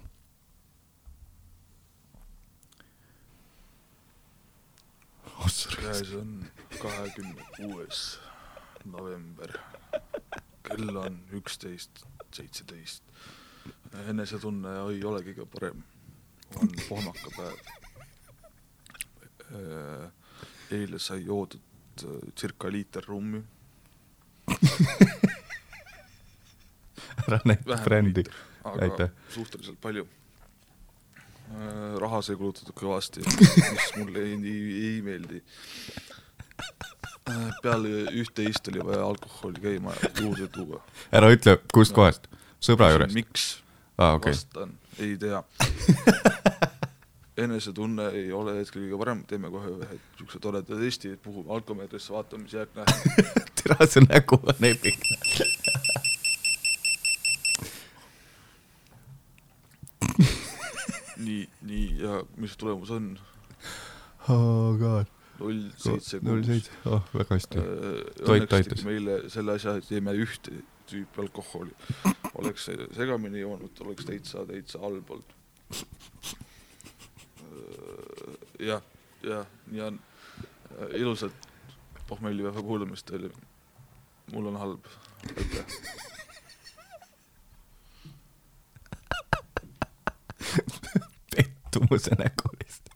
Käes 5.81 6.13
on 6.13 6.45
kahekümne 6.81 7.45
kuues 7.55 8.19
november. 8.85 9.57
kell 10.63 10.95
on 10.95 11.19
üksteist 11.33 12.03
seitseteist. 12.33 13.03
enesetunne 14.07 14.69
ei 14.91 15.03
ole 15.03 15.21
kõige 15.25 15.45
parem. 15.45 15.83
on 16.55 16.69
pohmakapäev. 16.89 17.57
eile 20.71 20.99
sai 20.99 21.25
joodud 21.25 21.61
äh, 22.03 22.33
circa 22.35 22.71
liiter 22.71 23.03
rummi. 23.07 23.43
ära 27.27 27.39
näita 27.45 27.77
brändi, 27.83 28.23
aga 28.63 28.83
Aitäh. 28.85 29.09
suhteliselt 29.29 29.81
palju. 29.81 30.07
Raha 32.01 32.21
sai 32.25 32.37
kulutatud 32.39 32.75
kõvasti, 32.77 33.23
mis 33.75 33.91
mulle 33.99 34.25
ei, 34.25 34.35
ei, 34.37 34.73
ei 34.91 35.01
meeldi. 35.05 35.41
peale 37.61 38.05
üht-teist 38.17 38.67
oli 38.71 38.83
vaja 38.85 39.05
alkoholi 39.05 39.61
käima 39.63 39.95
juurde 40.19 40.47
tuua. 40.53 40.81
ära 41.13 41.31
ütle, 41.33 41.57
kust 41.73 41.95
kohast, 41.97 42.29
sõbra 42.63 42.91
juurest. 42.95 43.17
miks? 43.17 43.49
aa, 43.97 44.15
okei. 44.19 44.35
vastan, 44.35 44.77
ei 44.99 45.17
tea. 45.21 45.43
enesetunne 47.37 48.09
ei 48.17 48.31
ole 48.35 48.57
hetkel 48.59 48.85
kõige 48.85 48.99
parem, 48.99 49.23
teeme 49.27 49.51
kohe 49.53 49.71
ühe 49.77 49.99
siukse 50.19 50.41
toreda 50.43 50.77
testi, 50.77 51.15
puhume 51.23 51.53
alkomeetrisse, 51.55 52.13
vaatame, 52.13 52.45
mis 52.45 52.57
jääk 52.57 52.75
näeb. 52.77 53.25
tere, 53.61 53.87
see 53.87 54.05
nägu 54.07 54.41
on 54.41 54.71
epic. 54.71 55.60
nii, 61.21 61.47
nii 61.67 61.87
ja 62.01 62.21
mis 62.41 62.57
tulemus 62.57 62.91
on? 62.91 63.11
oh 64.29 64.77
god. 64.79 65.09
null 65.39 65.63
seitse 65.77 66.19
null 66.25 66.43
seitse, 66.45 66.73
oh 66.85 67.05
väga 67.13 67.37
hästi. 67.37 67.65
Toit 68.25 68.45
õnneks 68.45 68.69
tegi 68.73 68.87
meile 68.87 69.17
selle 69.33 69.57
asja, 69.57 69.77
et 69.79 69.89
jõime 69.91 70.15
ühte 70.17 70.61
tüüpi 70.91 71.23
alkoholi. 71.23 71.73
oleks 72.41 72.69
segamini 72.97 73.43
joonud, 73.43 73.83
oleks 73.85 74.07
täitsa, 74.07 74.45
täitsa 74.49 74.81
halb 74.83 75.15
olnud. 75.15 75.37
jah, 78.59 78.83
jah, 79.25 79.47
nii 79.71 79.87
on. 79.87 79.99
ilusat 80.97 81.49
pohmellipäeva 82.07 82.61
kuulamist 82.61 83.09
teile. 83.09 83.31
mul 84.33 84.53
on 84.53 84.61
halb, 84.61 84.93
aitäh. 85.35 86.09
Pettumuse 91.71 92.15
nägu 92.19 92.51
lihtsalt. 92.59 92.91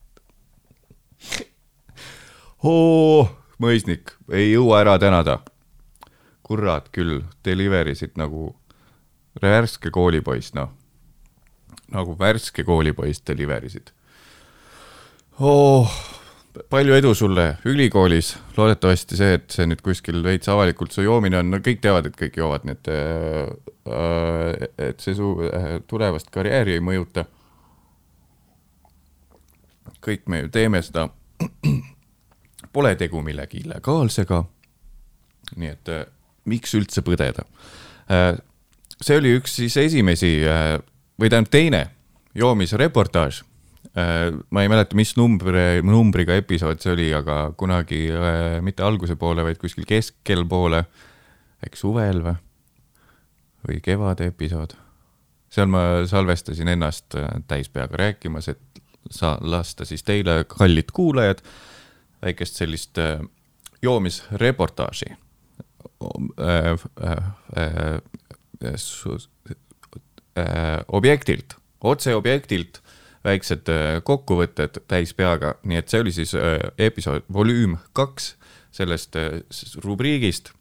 oo, 2.64 3.28
mõisnik, 3.60 4.16
ei 4.32 4.52
jõua 4.52 4.82
ära 4.84 5.00
tänada. 5.00 5.40
kurat 6.46 6.92
küll, 6.94 7.24
delivery 7.46 7.96
sid 7.98 8.20
nagu 8.22 8.56
värske 9.42 9.90
koolipoiss, 9.90 10.54
noh. 10.54 10.70
nagu 11.92 12.16
värske 12.20 12.64
koolipoiss 12.64 13.24
delivery 13.28 13.70
sid. 13.70 13.92
oh, 15.40 15.90
palju 16.70 16.94
edu 16.94 17.14
sulle 17.16 17.58
ülikoolis, 17.66 18.36
loodetavasti 18.58 19.18
see, 19.18 19.34
et 19.40 19.50
see 19.52 19.66
nüüd 19.66 19.82
kuskil 19.82 20.22
veits 20.24 20.50
avalikult 20.50 20.92
su 20.92 21.02
joomine 21.02 21.40
on, 21.40 21.50
no 21.52 21.58
kõik 21.64 21.82
teavad, 21.82 22.06
et 22.06 22.20
kõik 22.20 22.38
joovad, 22.38 22.68
nii 22.68 22.78
et 22.78 22.92
äh, 22.92 23.50
et 24.78 25.00
see 25.02 25.16
su 25.18 25.36
äh, 25.46 25.80
tulevast 25.88 26.32
karjääri 26.34 26.78
ei 26.78 26.84
mõjuta. 26.84 27.26
Kõik 30.06 30.28
me 30.32 30.44
ju 30.44 30.52
teeme 30.54 30.82
seda. 30.86 31.08
Pole 32.76 32.96
tegu 33.00 33.22
millegi 33.24 33.64
illegaalsega. 33.64 34.44
nii 35.56 35.70
et 35.70 35.90
äh, 35.94 36.06
miks 36.50 36.74
üldse 36.74 37.04
põdeda 37.06 37.44
äh,? 38.10 38.38
see 38.98 39.18
oli 39.20 39.36
üks 39.38 39.60
siis 39.60 39.76
esimesi 39.78 40.40
äh, 40.50 40.80
või 41.22 41.30
tähendab 41.30 41.52
teine 41.54 41.82
joomisreportaaž 42.34 43.44
ma 44.52 44.64
ei 44.64 44.68
mäleta, 44.68 44.96
mis 44.98 45.14
numbri, 45.16 45.82
numbriga 45.86 46.36
episood 46.36 46.82
see 46.84 46.92
oli, 46.92 47.06
aga 47.16 47.54
kunagi 47.56 48.10
mitte 48.66 48.84
alguse 48.84 49.16
poole, 49.16 49.46
vaid 49.46 49.60
kuskil 49.62 49.86
keskel 49.88 50.44
poole, 50.50 50.82
äkki 51.64 51.80
suvel 51.80 52.20
või, 52.26 52.36
või 53.68 53.80
kevade 53.86 54.28
episood. 54.34 54.76
seal 55.50 55.70
ma 55.72 56.04
salvestasin 56.10 56.68
ennast 56.74 57.16
täis 57.48 57.70
peaga 57.70 58.02
rääkimas, 58.02 58.50
et 58.52 58.60
sa 59.12 59.38
lasta 59.42 59.86
siis 59.86 60.04
teile, 60.04 60.44
kallid 60.50 60.92
kuulajad, 60.94 61.44
väikest 62.26 62.56
sellist 62.62 62.98
joomisreportaaži 63.82 65.14
objektilt, 70.88 71.56
otse 71.82 72.16
objektilt 72.16 72.82
väiksed 73.26 73.70
äh, 73.72 73.86
kokkuvõtted 74.06 74.84
täis 74.90 75.14
peaga, 75.18 75.56
nii 75.66 75.80
et 75.82 75.92
see 75.92 76.04
oli 76.04 76.14
siis 76.16 76.36
äh, 76.38 76.60
episood 76.78 77.26
volüüm 77.34 77.78
kaks 77.98 78.34
sellest 78.76 79.18
äh, 79.20 79.42
rubriigist. 79.84 80.52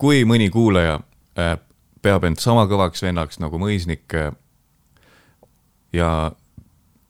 kui 0.00 0.24
mõni 0.24 0.48
kuulaja 0.48 1.00
peab 2.02 2.24
end 2.24 2.40
sama 2.40 2.64
kõvaks 2.64 3.02
vennaks 3.04 3.38
nagu 3.38 3.58
mõisnik. 3.60 4.14
ja 5.92 6.32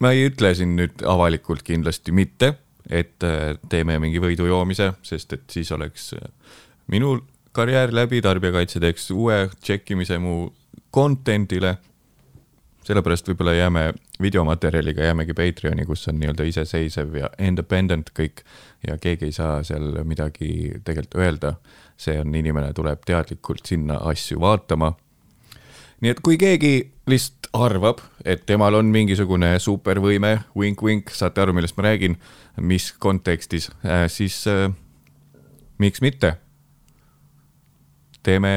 ma 0.00 0.12
ei 0.16 0.28
ütle 0.30 0.54
siin 0.56 0.76
nüüd 0.78 1.04
avalikult 1.06 1.62
kindlasti 1.66 2.12
mitte, 2.16 2.54
et 2.88 3.20
teeme 3.70 3.98
mingi 4.02 4.22
võidujoomise, 4.22 4.94
sest 5.06 5.36
et 5.36 5.44
siis 5.52 5.70
oleks 5.76 6.14
minul 6.90 7.20
karjäär 7.52 7.92
läbi, 7.94 8.22
tarbijakaitse 8.24 8.80
teeks 8.82 9.10
uue 9.14 9.44
tšekkimise 9.60 10.18
mu 10.22 10.48
content'ile 10.94 11.76
sellepärast 12.86 13.28
võib-olla 13.28 13.54
jääme 13.54 13.82
videomaterjaliga, 14.22 15.04
jäämegi 15.04 15.34
Patreoni, 15.36 15.84
kus 15.86 16.08
on 16.08 16.18
nii-öelda 16.20 16.46
iseseisev 16.48 17.14
ja 17.20 17.30
independent 17.38 18.12
kõik 18.16 18.42
ja 18.86 18.96
keegi 19.00 19.28
ei 19.28 19.36
saa 19.36 19.60
seal 19.66 20.02
midagi 20.08 20.80
tegelikult 20.84 21.20
öelda. 21.20 21.54
see 22.00 22.16
on, 22.20 22.34
inimene 22.34 22.72
tuleb 22.72 23.02
teadlikult 23.04 23.66
sinna 23.68 23.98
asju 24.08 24.40
vaatama. 24.40 24.94
Nii 26.00 26.14
et 26.14 26.20
kui 26.24 26.38
keegi 26.40 26.74
lihtsalt 27.10 27.50
arvab, 27.52 27.98
et 28.24 28.44
temal 28.46 28.76
on 28.78 28.92
mingisugune 28.92 29.56
supervõime, 29.58 30.36
vink-vink, 30.54 31.10
saate 31.10 31.42
aru, 31.42 31.54
millest 31.56 31.76
ma 31.76 31.88
räägin, 31.88 32.14
mis 32.62 32.92
kontekstis, 32.92 33.70
äh, 33.84 34.06
siis 34.08 34.44
äh, 34.50 34.70
miks 35.78 36.02
mitte? 36.04 36.36
teeme 38.22 38.50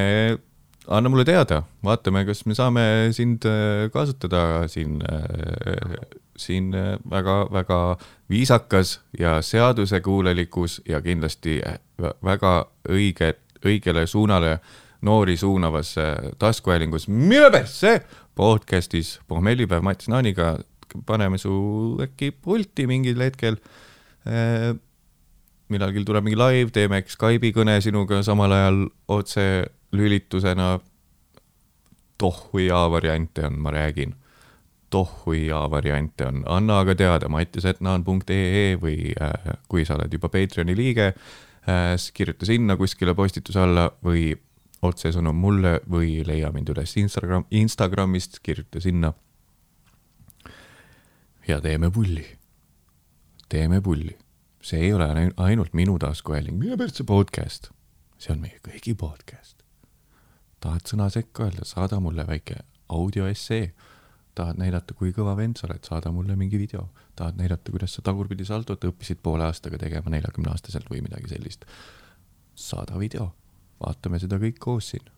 anna 0.88 1.08
mulle 1.08 1.24
teada, 1.24 1.62
vaatame, 1.84 2.24
kas 2.28 2.44
me 2.46 2.56
saame 2.56 2.84
sind 3.16 3.46
äh, 3.48 3.88
kasutada 3.92 4.68
siin, 4.68 5.00
äh, 5.02 5.96
siin 6.36 6.72
väga-väga 7.10 7.80
äh, 7.92 8.06
viisakas 8.30 9.00
ja 9.18 9.38
seadusekuulelikus 9.42 10.82
ja 10.88 11.00
kindlasti 11.00 11.60
väga 12.24 12.54
õige, 12.88 13.34
õigele 13.64 14.06
suunale 14.06 14.58
noori 15.04 15.36
suunavas 15.36 15.94
taskuhäälingus 16.38 17.08
Mine 17.08 17.50
persse 17.52 18.00
podcast'is 18.34 19.18
pohmellipäev 19.28 19.84
Mats 19.84 20.08
Naaniga. 20.08 20.58
paneme 21.06 21.38
su 21.38 21.98
äkki 22.02 22.30
pulti 22.30 22.86
mingil 22.86 23.20
hetkel 23.20 23.56
millalgi 25.68 26.04
tuleb 26.04 26.26
mingi 26.26 26.38
live, 26.38 26.72
teeme 26.74 27.00
Skype'i 27.08 27.52
kõne 27.56 27.78
sinuga 27.84 28.20
samal 28.26 28.52
ajal 28.52 28.84
otse 29.08 29.46
lülitusena. 29.94 30.78
tohhu 32.18 32.58
hea 32.58 32.90
variante 32.90 33.46
on, 33.46 33.58
ma 33.58 33.70
räägin. 33.70 34.14
tohhu 34.90 35.32
hea 35.32 35.70
variante 35.70 36.26
on, 36.26 36.44
anna 36.46 36.78
aga 36.78 36.94
teada 36.94 37.28
mattisetnaan.ee 37.28 38.76
või 38.78 39.10
äh, 39.20 39.56
kui 39.68 39.84
sa 39.84 39.96
oled 39.96 40.12
juba 40.12 40.28
Patreoni 40.28 40.76
liige 40.76 41.06
äh,, 41.08 41.96
kirjuta 42.14 42.46
sinna 42.46 42.76
kuskile 42.76 43.14
postituse 43.14 43.58
alla 43.60 43.88
või 44.04 44.36
otsesõnum 44.84 45.36
mulle 45.36 45.78
või 45.90 46.18
leia 46.26 46.52
mind 46.52 46.72
üles 46.74 46.96
Instagram, 47.00 47.46
Instagramist, 47.50 48.40
kirjuta 48.42 48.80
sinna. 48.80 49.12
ja 51.48 51.60
teeme 51.60 51.90
pulli. 51.90 52.26
teeme 53.48 53.80
pulli. 53.80 54.16
see 54.62 54.80
ei 54.80 54.92
ole 54.92 55.32
ainult 55.36 55.72
minu 55.72 55.98
taskuhääling, 55.98 56.58
mille 56.58 56.76
pealt 56.76 56.94
see 56.94 57.04
podcast, 57.04 57.70
see 58.18 58.32
on 58.32 58.40
meie 58.40 58.60
kõigi 58.64 58.94
podcast 58.94 59.64
tahad 60.64 60.88
sõna 60.88 61.10
sekka 61.12 61.48
öelda, 61.48 61.66
saada 61.68 62.00
mulle 62.00 62.26
väike 62.28 62.62
audioessee. 62.88 63.74
tahad 64.34 64.58
näidata, 64.58 64.96
kui 64.98 65.12
kõva 65.14 65.36
vend 65.38 65.60
sa 65.60 65.68
oled, 65.68 65.84
saada 65.86 66.10
mulle 66.12 66.36
mingi 66.36 66.58
video. 66.58 66.88
tahad 67.16 67.38
näidata, 67.38 67.70
kuidas 67.70 67.94
sa 67.94 68.02
tagurpidi 68.02 68.44
saldot 68.44 68.84
õppisid 68.84 69.20
poole 69.22 69.44
aastaga 69.44 69.78
tegema 69.78 70.10
neljakümne 70.10 70.50
aastaselt 70.50 70.90
või 70.90 71.02
midagi 71.06 71.30
sellist. 71.34 71.64
saada 72.54 72.98
video, 72.98 73.32
vaatame 73.84 74.18
seda 74.18 74.38
kõik 74.42 74.58
koos 74.60 74.90
siin. 74.94 75.10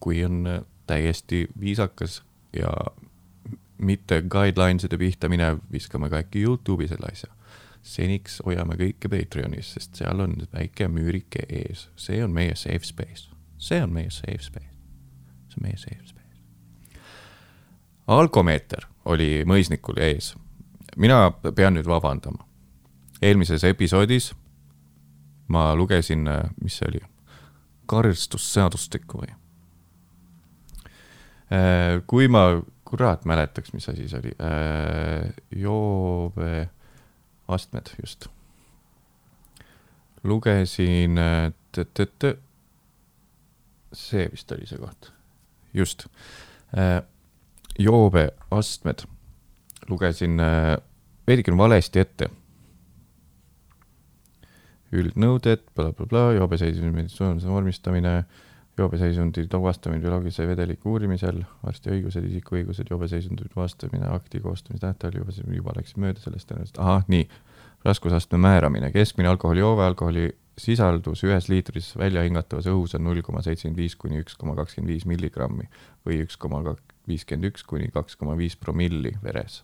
kui 0.00 0.24
on 0.24 0.46
äh, 0.46 0.62
täiesti 0.86 1.46
viisakas 1.60 2.22
ja 2.52 2.72
mitte 3.78 4.22
guidelines'ide 4.22 4.98
pihta 4.98 5.28
minev, 5.28 5.58
viskame 5.72 6.10
ka 6.10 6.22
äkki 6.22 6.42
Youtube'i 6.42 6.88
selle 6.88 7.12
asja 7.12 7.32
seniks 7.82 8.42
hoiame 8.46 8.76
kõike 8.78 9.08
Patreonis, 9.10 9.72
sest 9.74 9.98
seal 9.98 10.20
on 10.22 10.36
väike 10.54 10.86
müürike 10.88 11.42
ees, 11.48 11.88
see 11.96 12.22
on 12.24 12.30
meie 12.30 12.54
safe 12.54 12.86
space 12.86 13.32
see 13.62 13.82
on 13.82 13.92
meie 13.92 14.10
safe 14.10 14.42
space. 14.42 14.66
see 15.48 15.60
on 15.60 15.62
meie 15.62 15.76
safe 15.76 16.06
space. 16.06 17.00
alkomeeter 18.06 18.86
oli 19.04 19.44
mõisnikul 19.46 19.98
ees. 19.98 20.34
mina 20.96 21.30
pean 21.54 21.74
nüüd 21.74 21.86
vabandama. 21.86 22.46
eelmises 23.22 23.64
episoodis 23.64 24.32
ma 25.48 25.74
lugesin, 25.76 26.28
mis 26.62 26.78
see 26.78 26.88
oli, 26.88 27.00
karistusseadustikku 27.86 29.22
või? 29.22 29.32
Äh, 31.52 32.00
kui 32.06 32.28
ma, 32.32 32.62
kurat, 32.88 33.24
mäletaks, 33.28 33.72
mis 33.76 33.88
asi 33.92 34.08
see 34.08 34.20
oli, 34.20 34.34
äh, 34.40 35.32
joove 35.56 36.68
astmed, 37.52 37.94
just. 38.00 38.28
lugesin, 40.24 41.18
et 41.18 41.88
see 43.92 44.28
vist 44.30 44.52
oli 44.54 44.68
see 44.70 44.78
koht, 44.78 45.10
just. 45.74 46.06
Äh, 46.78 47.02
joobeastmed 47.78 49.04
lugesin 49.88 50.40
äh, 50.40 50.76
veidikene 51.26 51.58
valesti 51.58 52.00
ette. 52.00 52.30
Üldnõuded 54.92 55.62
bla, 55.72 55.90
bla, 55.90 55.92
blablabla, 55.96 56.38
joobeseisundi 56.38 57.46
vormistamine, 57.48 58.14
joobeseisundi 58.78 59.46
tuvastamine 59.52 60.02
bioloogilise 60.02 60.46
vedeliku 60.48 60.92
uurimisel, 60.92 61.42
arsti 61.68 61.94
õigused, 61.96 62.26
isiku 62.28 62.58
õigused, 62.60 62.90
joobeseisundi 62.90 63.48
tuvastamine, 63.52 64.06
akti 64.12 64.40
koostamise 64.40 64.84
tähtajal, 64.86 65.22
juba, 65.22 65.34
juba 65.56 65.74
läksin 65.78 66.04
mööda 66.04 66.20
sellest 66.20 66.48
tõenäoliselt, 66.48 66.80
ahah, 66.80 67.04
nii, 67.12 67.26
raskusastme 67.84 68.38
määramine, 68.38 68.92
keskmine 68.94 69.28
alkoholijoove, 69.32 69.84
alkoholi 69.84 70.30
sisaldus 70.58 71.24
ühes 71.24 71.48
liitris 71.48 71.92
välja 71.98 72.22
hingatavas 72.26 72.68
õhus 72.70 72.96
on 72.96 73.06
null 73.06 73.22
koma 73.24 73.42
seitsekümmend 73.42 73.80
viis 73.80 73.96
kuni 73.96 74.20
üks 74.20 74.36
koma 74.38 74.54
kakskümmend 74.58 74.92
viis 74.92 75.06
milligrammi 75.08 75.68
või 76.06 76.20
üks 76.26 76.36
koma 76.40 76.60
viiskümmend 77.08 77.48
üks 77.48 77.64
kuni 77.66 77.88
kaks 77.94 78.16
koma 78.20 78.36
viis 78.36 78.56
promilli 78.56 79.14
veres. 79.24 79.62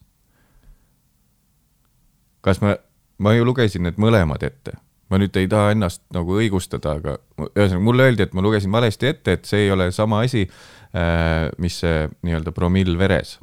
kas 2.41 2.63
ma, 2.65 2.77
ma 3.19 3.35
ju 3.35 3.45
lugesin 3.45 3.85
need 3.85 3.99
mõlemad 4.01 4.43
ette, 4.47 4.79
ma 5.09 5.21
nüüd 5.21 5.37
ei 5.41 5.49
taha 5.49 5.73
ennast 5.75 6.03
nagu 6.15 6.37
õigustada, 6.41 6.99
aga 6.99 7.17
ühesõnaga 7.49 7.85
mulle 7.85 8.09
öeldi, 8.09 8.27
et 8.27 8.35
ma 8.37 8.45
lugesin 8.45 8.73
valesti 8.73 9.09
ette, 9.13 9.39
et 9.39 9.49
see 9.49 9.67
ei 9.67 9.71
ole 9.73 9.91
sama 9.95 10.23
asi, 10.27 10.45
äh, 10.93 11.49
mis 11.59 11.81
see 11.83 12.09
nii-öelda 12.27 12.53
promill 12.57 12.99
veres. 13.01 13.39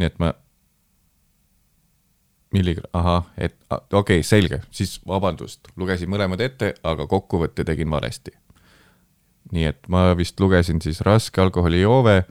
nii 0.00 0.08
et 0.08 0.22
ma 0.22 0.32
milligramm, 2.54 2.90
ahah, 2.96 3.26
et 3.36 3.56
okei 3.70 4.20
okay,, 4.20 4.22
selge, 4.26 4.62
siis 4.74 4.98
vabandust, 5.06 5.68
lugesin 5.76 6.10
mõlemad 6.10 6.40
ette, 6.42 6.74
aga 6.82 7.06
kokkuvõtte 7.06 7.64
tegin 7.64 7.90
valesti. 7.90 8.32
nii 9.52 9.64
et 9.66 9.88
ma 9.88 10.10
vist 10.14 10.40
lugesin 10.40 10.80
siis 10.82 11.00
raske 11.02 11.40
alkoholijoove 11.42 12.22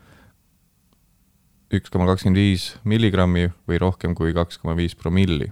üks 1.75 1.91
koma 1.93 2.07
kakskümmend 2.09 2.39
viis 2.39 2.71
milligrammi 2.87 3.49
või 3.69 3.79
rohkem 3.81 4.15
kui 4.17 4.33
kaks 4.33 4.57
koma 4.61 4.75
viis 4.77 4.95
promilli. 4.97 5.51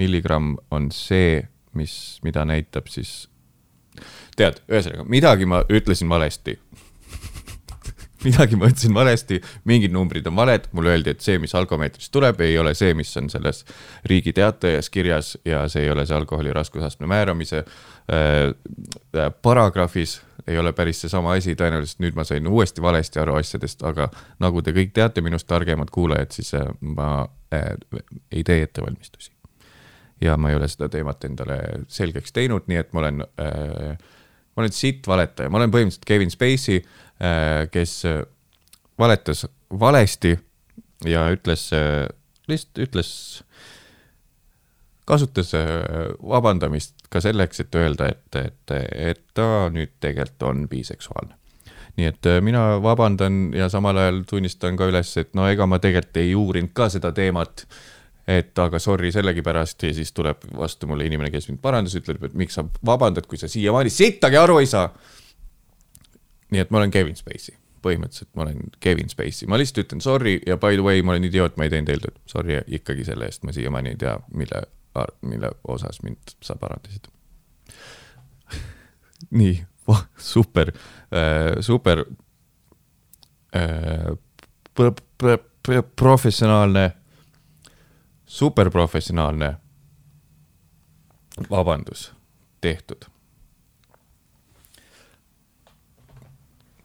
Milligramm 0.00 0.56
on 0.74 0.90
see, 0.94 1.42
mis, 1.78 2.20
mida 2.26 2.44
näitab 2.48 2.90
siis, 2.92 3.28
tead, 4.38 4.60
ühesõnaga 4.70 5.06
midagi 5.10 5.46
ma 5.46 5.62
ütlesin 5.70 6.10
valesti 6.10 6.58
midagi 8.26 8.58
ma 8.58 8.68
ütlesin 8.70 8.94
valesti, 8.96 9.40
mingid 9.68 9.94
numbrid 9.94 10.26
on 10.30 10.36
valed, 10.36 10.68
mulle 10.72 10.94
öeldi, 10.94 11.14
et 11.14 11.24
see, 11.24 11.38
mis 11.42 11.54
alkomeetrist 11.54 12.12
tuleb, 12.14 12.40
ei 12.44 12.58
ole 12.58 12.74
see, 12.78 12.94
mis 12.98 13.12
on 13.20 13.30
selles 13.32 13.64
Riigi 14.10 14.34
Teatajas 14.34 14.90
kirjas 14.90 15.34
ja 15.46 15.64
see 15.70 15.86
ei 15.86 15.92
ole 15.94 16.06
see 16.08 16.16
alkoholi 16.16 16.54
raskusastme 16.56 17.10
määramise 17.10 17.64
äh, 17.64 18.54
äh, 19.14 19.32
paragrahvis 19.42 20.20
ei 20.46 20.58
ole 20.58 20.72
päris 20.72 21.00
seesama 21.00 21.32
asi, 21.38 21.54
tõenäoliselt 21.56 22.02
nüüd 22.04 22.16
ma 22.18 22.24
sain 22.28 22.46
uuesti 22.48 22.82
valesti 22.84 23.20
aru 23.22 23.38
asjadest, 23.38 23.84
aga 23.86 24.10
nagu 24.44 24.62
te 24.62 24.74
kõik 24.76 24.92
teate, 24.96 25.24
minust 25.24 25.48
targemad 25.48 25.92
kuulajad, 25.94 26.34
siis 26.36 26.52
äh, 26.58 26.68
ma 26.80 27.28
äh, 27.54 27.72
ei 28.32 28.44
tee 28.44 28.62
ettevalmistusi. 28.66 29.33
Ja 30.20 30.36
ma 30.36 30.50
ei 30.50 30.58
ole 30.58 30.68
seda 30.70 30.88
teemat 30.92 31.24
endale 31.24 31.58
selgeks 31.88 32.32
teinud, 32.32 32.68
nii 32.70 32.80
et 32.80 32.92
ma 32.92 33.04
olen 33.04 33.24
äh,, 33.40 33.96
ma 34.54 34.62
olen 34.62 34.74
sitt 34.74 35.08
valetaja, 35.10 35.50
ma 35.50 35.58
olen 35.60 35.72
põhimõtteliselt 35.74 36.08
Kevin 36.08 36.34
Spacey 36.34 36.80
äh,, 36.80 37.64
kes 37.74 38.02
äh, 38.08 38.22
valetas 38.98 39.46
valesti 39.80 40.36
ja 41.08 41.26
ütles 41.34 41.70
äh,, 41.74 42.06
lihtsalt 42.48 42.84
ütles 42.86 43.10
kasutas 45.04 45.54
äh, 45.54 45.62
vabandamist 46.28 47.08
ka 47.10 47.20
selleks, 47.20 47.60
et 47.60 47.74
öelda, 47.74 48.08
et, 48.08 48.36
et, 48.40 48.76
et 49.12 49.24
ta 49.36 49.68
nüüd 49.72 49.96
tegelikult 50.00 50.46
on 50.48 50.68
biseksuaalne. 50.68 51.36
nii 51.96 52.08
et 52.10 52.26
äh, 52.26 52.40
mina 52.42 52.82
vabandan 52.82 53.52
ja 53.54 53.68
samal 53.68 53.96
ajal 54.00 54.22
tunnistan 54.26 54.76
ka 54.76 54.88
üles, 54.90 55.12
et 55.20 55.34
no 55.34 55.46
ega 55.48 55.66
ma 55.66 55.78
tegelikult 55.78 56.22
ei 56.22 56.34
uurinud 56.34 56.72
ka 56.74 56.88
seda 56.90 57.12
teemat. 57.12 57.66
Et 58.28 58.58
aga 58.58 58.78
sorry 58.80 59.12
sellegipärast 59.12 59.82
ja 59.82 59.94
siis 59.94 60.12
tuleb 60.16 60.46
vastu 60.56 60.88
mulle 60.88 61.06
inimene, 61.08 61.30
kes 61.30 61.50
mind 61.50 61.60
parandas, 61.64 61.96
ütleb, 61.98 62.22
et 62.24 62.38
miks 62.38 62.56
sa 62.58 62.64
vabandad, 62.86 63.26
kui 63.28 63.40
sa 63.40 63.50
siiamaani 63.50 63.92
sittagi 63.92 64.40
aru 64.40 64.58
ei 64.62 64.70
saa. 64.70 64.88
nii 66.54 66.62
et 66.62 66.70
ma 66.70 66.78
olen 66.78 66.90
Kevin 66.94 67.16
Spacey 67.16 67.56
põhimõtteliselt 67.84 68.30
ma 68.36 68.46
olen 68.46 68.70
Kevin 68.80 69.10
Spacey, 69.12 69.48
ma 69.48 69.58
lihtsalt 69.60 69.84
ütlen 69.84 70.00
sorry 70.00 70.38
ja 70.46 70.56
by 70.56 70.78
the 70.78 70.84
way, 70.84 71.02
ma 71.02 71.12
olen 71.12 71.26
idioot, 71.28 71.58
ma 71.60 71.66
ei 71.66 71.72
teinud 71.72 71.90
eeltööd. 71.92 72.16
Sorry 72.30 72.56
ikkagi 72.78 73.04
selle 73.04 73.28
eest, 73.28 73.42
ma 73.44 73.52
siiamaani 73.52 73.92
ei 73.92 73.98
tea, 74.00 74.14
mille 74.32 74.62
mille 75.22 75.50
osas 75.68 76.02
mind 76.02 76.16
sa 76.42 76.56
parandasid. 76.56 77.08
nii, 79.38 79.64
super 80.16 80.70
äh,, 80.70 81.60
super 81.60 82.04
äh, 83.56 84.12
pr 84.74 84.92
pr 85.18 85.38
pr 85.64 85.82
professionaalne, 85.96 86.92
superprofessionaalne 88.34 89.54
vabandus 91.50 92.12
tehtud. 92.60 93.04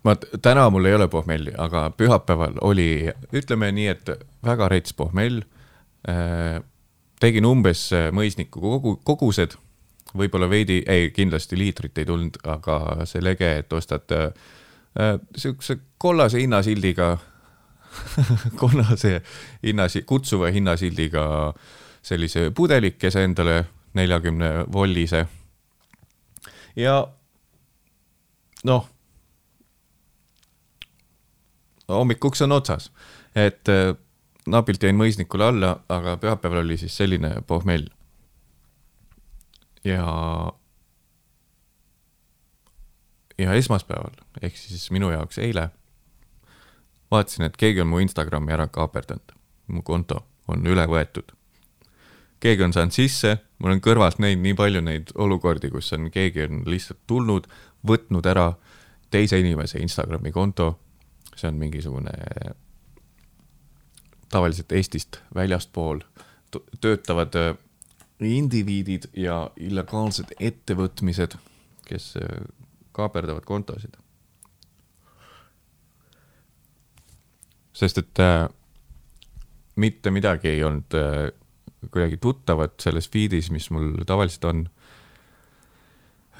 ma, 0.03 0.15
täna 0.41 0.69
mul 0.69 0.85
ei 0.85 0.93
ole 0.95 1.07
pohmelli, 1.07 1.51
aga 1.57 1.89
pühapäeval 1.97 2.61
oli, 2.61 3.09
ütleme 3.33 3.71
nii, 3.71 3.87
et 3.87 4.11
väga 4.45 4.69
rets 4.69 4.93
pohmell 4.93 5.41
äh, 6.09 6.61
tegin 7.19 7.45
umbes 7.49 7.87
äh, 7.93 8.11
mõisniku 8.13 8.61
kogu, 8.61 8.95
kogused, 9.03 9.57
võib-olla 10.17 10.49
veidi, 10.49 10.83
ei, 10.87 11.09
kindlasti 11.11 11.57
liitrit 11.57 11.97
ei 11.97 12.05
tulnud, 12.05 12.37
aga 12.45 12.79
see 13.09 13.25
lege, 13.25 13.55
et 13.63 13.73
ostad 13.73 14.13
äh, 14.13 14.29
äh 14.99 15.17
siukse 15.37 15.79
kollase 15.97 16.45
hinnasildiga 16.45 17.15
kollase 18.61 19.21
hinnasi-, 19.63 20.03
kutsuva 20.05 20.51
hinnasildiga 20.51 21.53
sellise 22.01 22.51
pudelikese 22.55 23.23
endale, 23.23 23.65
neljakümne 23.93 24.65
vollise. 24.73 25.25
ja 26.75 27.07
noh, 28.63 28.89
hommikuks 31.89 32.41
on 32.41 32.51
otsas, 32.51 32.91
et 33.35 33.69
äh, 33.69 33.95
napilt 34.47 34.83
jäin 34.83 34.97
mõisnikule 34.97 35.49
alla, 35.49 35.79
aga 35.89 36.17
pühapäeval 36.17 36.63
oli 36.63 36.77
siis 36.77 36.97
selline 36.97 37.41
pohmell. 37.47 37.89
ja, 39.83 40.05
ja 43.37 43.53
esmaspäeval 43.53 44.15
ehk 44.41 44.57
siis 44.57 44.91
minu 44.91 45.09
jaoks 45.11 45.37
eile 45.37 45.69
vaatasin, 47.11 47.45
et 47.45 47.57
keegi 47.57 47.81
on 47.81 47.91
mu 47.91 47.99
Instagrami 48.03 48.53
ära 48.53 48.67
kaaperdanud, 48.67 49.35
mu 49.67 49.83
konto 49.83 50.23
on 50.47 50.65
üle 50.67 50.85
võetud. 50.87 51.35
keegi 52.39 52.63
on 52.63 52.73
saanud 52.73 52.95
sisse, 52.95 53.37
ma 53.59 53.67
olen 53.67 53.81
kõrvalt 53.81 54.19
näinud 54.19 54.43
nii 54.43 54.55
palju 54.55 54.81
neid 54.81 55.11
olukordi, 55.15 55.69
kus 55.69 55.93
on 55.93 56.11
keegi 56.11 56.45
on 56.47 56.63
lihtsalt 56.65 56.99
tulnud, 57.07 57.47
võtnud 57.87 58.25
ära 58.25 58.53
teise 59.11 59.39
inimese 59.39 59.79
Instagrami 59.79 60.31
konto. 60.31 60.79
see 61.35 61.47
on 61.47 61.55
mingisugune 61.55 62.11
tavaliselt 64.29 64.71
Eestist 64.71 65.19
väljaspool 65.35 65.99
töötavad 66.81 67.35
äh, 67.35 67.55
indiviidid 68.19 69.09
ja 69.13 69.51
illegaalsed 69.57 70.33
ettevõtmised, 70.39 71.37
kes 71.87 72.13
äh, 72.17 72.41
kaaperdavad 72.91 73.45
kontosid. 73.45 73.97
Sest 77.79 78.01
et 78.01 78.23
äh, 78.23 78.47
mitte 79.79 80.11
midagi 80.11 80.51
ei 80.51 80.63
olnud 80.67 80.97
äh, 80.99 81.29
kuidagi 81.87 82.19
tuttavat 82.19 82.75
selles 82.83 83.07
feed'is, 83.07 83.51
mis 83.55 83.69
mul 83.71 83.93
tavaliselt 84.07 84.45
on 84.49 84.65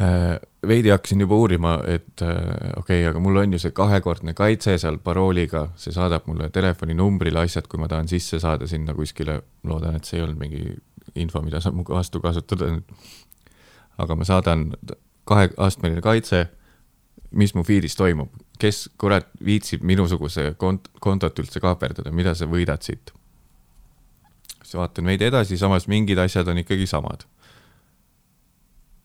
Äh, 0.02 0.40
veidi 0.68 0.90
hakkasin 0.90 1.20
juba 1.20 1.36
uurima, 1.36 1.74
et 1.88 2.22
äh, 2.22 2.30
okei 2.78 3.02
okay,, 3.02 3.08
aga 3.10 3.20
mul 3.20 3.36
on 3.36 3.54
ju 3.54 3.60
see 3.60 3.74
kahekordne 3.76 4.32
kaitse 4.34 4.78
seal 4.80 4.96
parooliga, 5.04 5.66
see 5.76 5.92
saadab 5.92 6.30
mulle 6.32 6.48
telefoninumbrile 6.56 7.42
asjad, 7.42 7.68
kui 7.68 7.82
ma 7.82 7.90
tahan 7.92 8.08
sisse 8.08 8.40
saada 8.40 8.68
sinna 8.68 8.96
kuskile. 8.96 9.42
loodan, 9.68 9.98
et 10.00 10.08
see 10.08 10.16
ei 10.18 10.24
olnud 10.24 10.40
mingi 10.40 10.78
info, 11.20 11.42
mida 11.44 11.60
saab 11.60 11.76
mu 11.76 11.84
vastu 11.90 12.22
kasutada. 12.24 12.72
aga 13.98 14.16
ma 14.16 14.24
saadan 14.24 14.70
kaheastmeline 15.28 16.02
kaitse. 16.02 16.46
mis 17.32 17.54
mu 17.56 17.64
feed'is 17.64 17.96
toimub, 17.96 18.32
kes 18.60 18.89
kurat 18.99 19.28
viitsib 19.45 19.84
minusuguse 19.88 20.53
kont-, 20.60 20.91
kontot 20.99 21.39
üldse 21.39 21.62
kaaperdada, 21.64 22.12
mida 22.12 22.36
sa 22.36 22.49
võidad 22.49 22.84
siit? 22.86 23.14
siis 24.60 24.76
vaatan 24.78 25.07
veidi 25.10 25.26
edasi, 25.26 25.57
samas 25.57 25.88
mingid 25.89 26.20
asjad 26.22 26.47
on 26.51 26.62
ikkagi 26.62 26.86
samad 26.88 27.24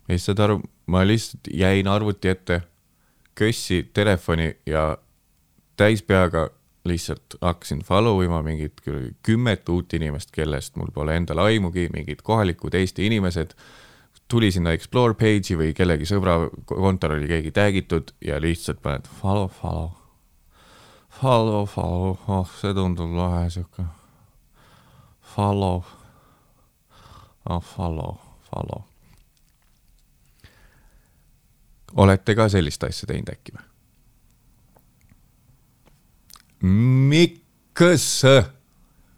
ja 0.08 0.12
siis 0.12 0.26
saad 0.28 0.42
aru, 0.44 0.60
ma 0.86 1.04
lihtsalt 1.06 1.48
jäin 1.52 1.88
arvuti 1.88 2.28
ette, 2.28 2.60
kössi 3.34 3.90
telefoni 3.94 4.56
ja 4.66 4.98
täis 5.76 6.02
peaga 6.02 6.50
lihtsalt 6.84 7.38
hakkasin 7.40 7.80
follow 7.82 8.22
ima 8.24 8.42
mingit 8.42 8.80
kümmet 9.22 9.68
uut 9.68 9.94
inimest, 9.94 10.30
kellest 10.30 10.76
mul 10.76 10.92
pole 10.94 11.16
endal 11.16 11.40
aimugi, 11.46 11.88
mingid 11.92 12.20
kohalikud 12.22 12.74
Eesti 12.74 13.06
inimesed. 13.06 13.54
Tuli 14.34 14.50
sinna 14.54 14.74
explore 14.74 15.14
page'i 15.18 15.58
või 15.58 15.74
kellegi 15.76 16.08
sõbra 16.10 16.38
kontor 16.70 17.16
oli 17.16 17.30
keegi 17.30 17.54
tag 17.54 17.76
itud 17.78 18.14
ja 18.24 18.40
lihtsalt 18.42 18.82
paned 18.82 19.06
follow, 19.20 19.50
follow. 19.60 19.92
Follow, 21.14 21.62
follow, 21.70 22.16
oh 22.26 22.56
see 22.58 22.74
tundub 22.74 23.12
lahe 23.14 23.46
sihuke. 23.54 23.86
Follow. 25.34 25.84
oh 27.44 27.62
follow, 27.62 28.18
follow 28.50 28.82
olete 31.94 32.34
ka 32.34 32.48
sellist 32.50 32.84
asja 32.86 33.08
teinud 33.10 33.30
äkki 33.30 33.54
või? 33.54 33.64
miks, 37.12 38.08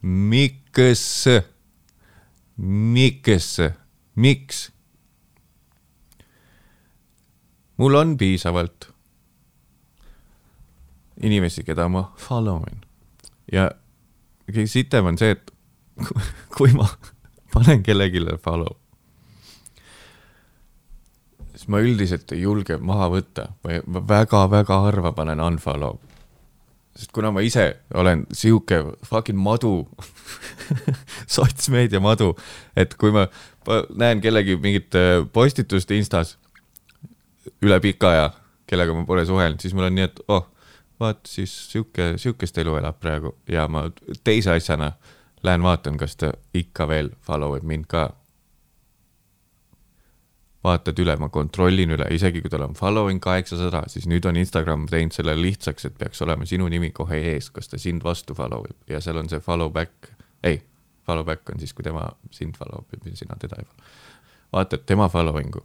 miks, 0.02 1.12
miks, 2.56 3.52
miks? 4.16 4.66
Mul 7.76 7.94
on 7.94 8.16
piisavalt 8.16 8.88
inimesi, 11.22 11.64
keda 11.64 11.88
ma 11.88 12.08
follow 12.20 12.64
in 12.70 12.80
ja 13.52 13.70
kõige 14.46 14.66
sitem 14.70 15.12
on 15.12 15.18
see, 15.20 15.36
et 15.36 15.52
kui 16.56 16.72
ma 16.76 16.88
panen 17.54 17.82
kellelegi 17.82 18.24
follow 18.42 18.76
siis 21.56 21.68
ma 21.72 21.80
üldiselt 21.82 22.32
ei 22.36 22.42
julge 22.44 22.76
maha 22.78 23.08
võtta 23.10 23.48
või 23.64 23.80
väga-väga 23.86 24.80
harva 24.86 25.12
panen 25.16 25.40
unfollow. 25.40 25.98
sest 26.96 27.12
kuna 27.12 27.30
ma 27.32 27.40
ise 27.40 27.80
olen 27.94 28.26
sihuke 28.32 28.82
fucking 29.04 29.38
madu 29.38 29.88
sotsmeedia 31.36 32.00
madu, 32.00 32.34
et 32.76 32.94
kui 32.94 33.12
ma 33.12 33.26
näen 33.94 34.20
kellegi 34.20 34.56
mingit 34.56 34.94
äh, 34.94 35.24
postitust 35.32 35.90
Instas 35.90 36.36
üle 37.62 37.80
pika 37.80 38.10
aja, 38.10 38.28
kellega 38.66 38.94
ma 38.94 39.04
pole 39.06 39.26
suhelnud, 39.26 39.60
siis 39.62 39.74
mul 39.74 39.88
on 39.88 39.98
nii, 39.98 40.06
et 40.08 40.20
oh, 40.28 40.46
vaata 41.00 41.28
siis 41.30 41.52
sihuke, 41.72 42.14
sihukest 42.20 42.58
elu 42.58 42.76
elab 42.80 43.00
praegu 43.00 43.36
ja 43.48 43.68
ma 43.68 43.86
teise 44.24 44.54
asjana 44.56 44.92
lähen 45.42 45.62
vaatan, 45.62 45.96
kas 45.96 46.16
ta 46.16 46.32
ikka 46.54 46.88
veel 46.88 47.10
follow 47.22 47.56
ib 47.56 47.66
mind 47.66 47.88
ka. 47.88 48.08
vaatad 50.66 50.98
üle, 50.98 51.14
ma 51.22 51.28
kontrollin 51.30 51.92
üle, 51.94 52.08
isegi 52.10 52.40
kui 52.42 52.50
tal 52.50 52.64
on 52.64 52.72
following 52.74 53.20
kaheksasada, 53.22 53.84
siis 53.86 54.08
nüüd 54.10 54.24
on 54.26 54.36
Instagram 54.40 54.88
teinud 54.90 55.14
selle 55.14 55.36
lihtsaks, 55.38 55.84
et 55.86 55.94
peaks 55.98 56.22
olema 56.26 56.46
sinu 56.46 56.66
nimi 56.68 56.90
kohe 56.90 57.20
ees, 57.34 57.52
kas 57.54 57.70
ta 57.70 57.78
sind 57.78 58.02
vastu 58.02 58.34
follow 58.34 58.66
ib 58.66 58.90
ja 58.90 58.98
seal 59.00 59.20
on 59.20 59.30
see 59.30 59.38
follow 59.40 59.70
back, 59.70 60.10
ei, 60.42 60.58
follow 61.06 61.24
back 61.24 61.54
on 61.54 61.62
siis, 61.62 61.74
kui 61.76 61.86
tema 61.86 62.08
sind 62.34 62.58
follow 62.58 62.82
ib 62.96 63.06
ja 63.06 63.14
sina 63.16 63.38
teda 63.38 63.60
ei 63.60 63.68
follow. 63.68 63.94
vaatad 64.56 64.82
tema 64.90 65.06
following'u 65.12 65.62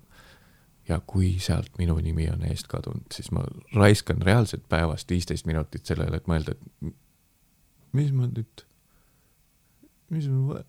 ja 0.87 0.99
kui 1.07 1.35
sealt 1.39 1.77
minu 1.77 1.95
nimi 2.01 2.27
on 2.31 2.43
eest 2.47 2.67
kadunud, 2.71 3.05
siis 3.13 3.31
ma 3.31 3.43
raiskan 3.75 4.21
reaalselt 4.21 4.67
päevast 4.69 5.09
viisteist 5.09 5.45
minutit 5.45 5.85
sellele, 5.85 6.17
et 6.17 6.29
mõelda, 6.29 6.55
et 6.55 6.93
mis 7.93 8.11
ma 8.15 8.27
nüüd, 8.27 8.63
mis 10.11 10.29
ma, 10.31 10.61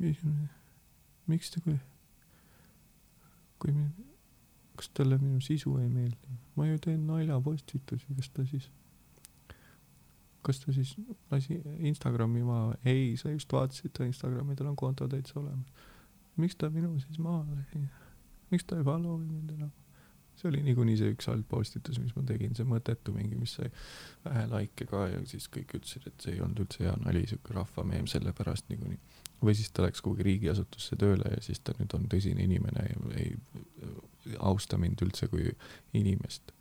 mis, 0.00 0.22
miks 1.30 1.52
ta, 1.54 1.62
kui, 1.64 1.76
kui, 3.62 3.74
kas 4.78 4.90
talle 4.96 5.18
minu 5.22 5.42
sisu 5.44 5.76
ei 5.82 5.90
meeldi, 5.90 6.38
ma 6.56 6.68
ju 6.70 6.80
teen 6.86 7.04
naljapostitusi, 7.10 8.16
kas 8.16 8.30
ta 8.34 8.46
siis, 8.48 8.70
kas 10.44 10.62
ta 10.64 10.74
siis 10.76 10.94
lasi 11.30 11.60
Instagrami 11.90 12.42
maha, 12.46 12.78
ei, 12.84 13.12
sa 13.20 13.32
just 13.34 13.52
vaatasid 13.52 13.94
ta 13.96 14.08
Instagrami, 14.08 14.56
tal 14.56 14.72
on 14.72 14.80
konto 14.80 15.08
täitsa 15.08 15.38
olemas. 15.40 15.92
miks 16.36 16.56
ta 16.56 16.70
minu 16.70 16.96
siis 17.00 17.18
maha 17.18 17.44
lasi? 17.50 17.84
Miks 18.54 18.68
ta 18.70 18.78
ei 18.78 18.86
follow 18.86 19.18
mind 19.20 19.56
enam? 19.58 19.72
see 20.34 20.48
oli 20.48 20.62
niikuinii 20.66 20.96
see 20.98 21.12
üks 21.14 21.28
halb 21.30 21.46
postitus, 21.48 21.98
mis 22.02 22.14
ma 22.16 22.24
tegin, 22.26 22.54
see 22.58 22.66
mõttetu 22.68 23.14
mingi, 23.14 23.36
mis 23.38 23.54
sai 23.58 23.70
vähe 24.24 24.46
likee 24.50 24.88
ka 24.90 25.04
ja 25.12 25.20
siis 25.30 25.46
kõik 25.52 25.76
ütlesid, 25.78 26.08
et 26.10 26.24
see 26.26 26.34
ei 26.34 26.42
olnud 26.44 26.64
üldse 26.64 26.82
hea 26.84 26.94
nali, 27.04 27.22
sihuke 27.30 27.54
rahvameem 27.54 28.08
sellepärast 28.10 28.68
niikuinii. 28.72 28.98
või 29.44 29.54
siis 29.54 29.70
ta 29.70 29.84
läks 29.84 30.00
kuhugi 30.02 30.24
riigiasutusse 30.24 30.96
tööle 30.96 31.30
ja 31.30 31.40
siis 31.44 31.60
ta 31.60 31.74
nüüd 31.78 31.94
on 31.94 32.08
tõsine 32.10 32.42
inimene 32.44 32.86
ja 32.88 32.98
ei 33.20 33.36
austa 34.38 34.78
mind 34.80 35.02
üldse 35.06 35.28
kui 35.28 35.52
inimest. 35.92 36.52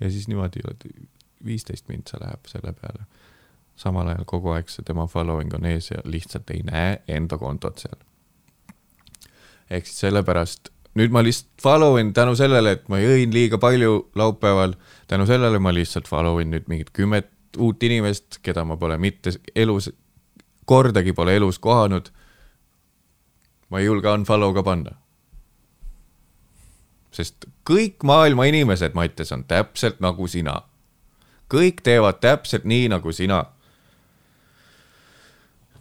ja 0.00 0.10
siis 0.10 0.28
niimoodi 0.28 0.64
viisteist 1.44 1.88
mintsa 1.88 2.20
läheb 2.20 2.48
selle 2.48 2.72
peale. 2.72 3.06
samal 3.76 4.08
ajal 4.08 4.24
kogu 4.24 4.54
aeg 4.54 4.68
see 4.70 4.84
tema 4.86 5.06
following 5.06 5.54
on 5.54 5.64
ees 5.66 5.90
ja 5.90 6.00
lihtsalt 6.04 6.50
ei 6.50 6.62
näe 6.62 7.02
enda 7.08 7.38
kontot 7.38 7.78
seal 7.78 8.00
ehk 9.70 9.86
siis 9.86 10.06
sellepärast 10.06 10.74
nüüd 10.98 11.14
ma 11.14 11.22
lihtsalt 11.24 11.62
follow 11.62 11.98
in 11.98 12.12
tänu 12.14 12.36
sellele, 12.38 12.76
et 12.76 12.88
ma 12.88 13.00
jõin 13.02 13.32
liiga 13.34 13.58
palju 13.58 14.10
laupäeval, 14.18 14.76
tänu 15.10 15.26
sellele 15.26 15.58
ma 15.58 15.74
lihtsalt 15.74 16.08
follow 16.08 16.40
in 16.42 16.52
nüüd 16.54 16.68
mingit 16.70 16.92
kümmet 16.94 17.30
uut 17.58 17.82
inimest, 17.82 18.38
keda 18.42 18.64
ma 18.66 18.76
pole 18.76 18.98
mitte 18.98 19.34
elus, 19.56 19.90
kordagi 20.66 21.12
pole 21.12 21.36
elus 21.36 21.58
kohanud. 21.58 22.10
ma 23.70 23.80
ei 23.80 23.86
julge 23.86 24.08
unfollow 24.08 24.54
ka 24.54 24.62
panna. 24.62 24.90
sest 27.10 27.46
kõik 27.70 28.02
maailma 28.02 28.44
inimesed, 28.44 28.94
Mattias, 28.94 29.32
on 29.32 29.44
täpselt 29.44 30.00
nagu 30.00 30.28
sina. 30.28 30.62
kõik 31.50 31.82
teevad 31.82 32.20
täpselt 32.20 32.64
nii 32.64 32.88
nagu 32.88 33.12
sina. 33.12 33.44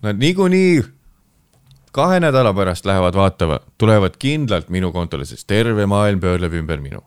Nad 0.02 0.18
niikuinii 0.18 0.84
kahe 1.94 2.20
nädala 2.20 2.54
pärast 2.54 2.86
lähevad 2.86 3.14
vaatama, 3.14 3.60
tulevad 3.78 4.18
kindlalt 4.20 4.70
minu 4.74 4.92
kontole, 4.92 5.26
sest 5.30 5.48
terve 5.48 5.86
maailm 5.86 6.20
pöörleb 6.20 6.54
ümber 6.54 6.82
minu. 6.82 7.04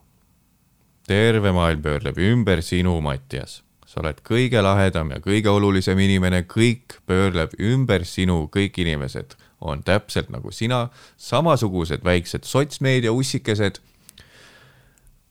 terve 1.06 1.52
maailm 1.52 1.82
pöörleb 1.82 2.18
ümber 2.18 2.62
sinu, 2.62 3.00
Mattias. 3.00 3.62
sa 3.86 4.00
oled 4.00 4.20
kõige 4.22 4.62
lahedam 4.62 5.10
ja 5.10 5.18
kõige 5.22 5.48
olulisem 5.48 5.98
inimene, 5.98 6.42
kõik 6.42 7.00
pöörleb 7.06 7.50
ümber 7.58 8.04
sinu, 8.04 8.48
kõik 8.56 8.78
inimesed 8.78 9.34
on 9.60 9.82
täpselt 9.82 10.30
nagu 10.30 10.50
sina, 10.50 10.88
samasugused 11.16 12.04
väiksed 12.04 12.44
sotsmeedia 12.44 13.12
ussikesed. 13.12 13.78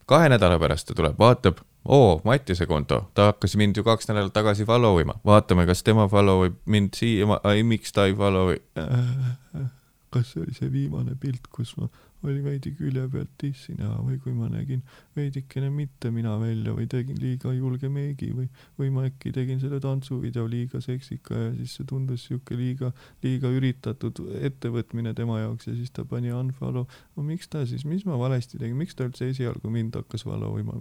kahe 0.05 0.29
nädala 0.29 0.59
pärast 0.59 0.87
ta 0.87 0.93
tuleb, 0.93 1.19
vaatab 1.19 1.59
oo, 1.85 2.21
Mattiase 2.23 2.65
konto, 2.65 3.01
ta 3.13 3.29
hakkas 3.31 3.55
mind 3.55 3.77
ju 3.77 3.83
kaks 3.83 4.09
nädalat 4.09 4.33
tagasi 4.33 4.65
follow 4.65 4.99
ima, 5.01 5.17
vaatame, 5.25 5.65
kas 5.69 5.83
tema 5.83 6.07
follow 6.11 6.45
ib 6.47 6.57
mind 6.65 6.97
siia, 6.97 7.39
ei, 7.51 7.63
miks 7.63 7.93
ta 7.93 8.05
ei 8.09 8.17
follow'i 8.17 8.59
äh,. 8.79 9.65
kas 10.15 10.31
see 10.31 10.43
oli 10.43 10.53
see 10.55 10.71
viimane 10.71 11.15
pilt, 11.19 11.49
kus 11.51 11.75
ma 11.77 11.89
oli 12.25 12.43
veidi 12.43 12.73
külje 12.77 13.05
pealt 13.11 13.31
tissin 13.41 13.81
ja, 13.81 13.91
või 14.01 14.17
kui 14.23 14.33
ma 14.35 14.49
nägin 14.51 14.81
veidikene 15.15 15.69
mitte 15.73 16.11
mina 16.13 16.35
välja 16.41 16.73
või 16.75 16.87
tegin 16.91 17.19
liiga 17.21 17.53
julge 17.55 17.89
meigi 17.91 18.31
või, 18.35 18.47
või 18.79 18.91
ma 18.93 19.05
äkki 19.09 19.31
tegin 19.35 19.61
selle 19.61 19.79
tantsuvideo 19.83 20.45
liiga 20.49 20.81
seksika 20.83 21.37
ja 21.39 21.51
siis 21.59 21.75
see 21.77 21.87
tundus 21.89 22.25
sihuke 22.27 22.57
liiga, 22.59 22.91
liiga 23.23 23.51
üritatud 23.53 24.21
ettevõtmine 24.49 25.13
tema 25.17 25.39
jaoks 25.41 25.69
ja 25.69 25.75
siis 25.77 25.93
ta 25.95 26.05
pani 26.09 26.33
unfollow. 26.35 26.87
no 27.15 27.25
miks 27.25 27.49
ta 27.51 27.65
siis, 27.69 27.85
mis 27.85 28.05
ma 28.07 28.17
valesti 28.19 28.59
tegin, 28.61 28.77
miks 28.79 28.97
ta 28.97 29.07
üldse 29.07 29.29
esialgu 29.31 29.71
mind 29.71 29.95
hakkas 29.99 30.25
follow 30.27 30.57
ima, 30.59 30.75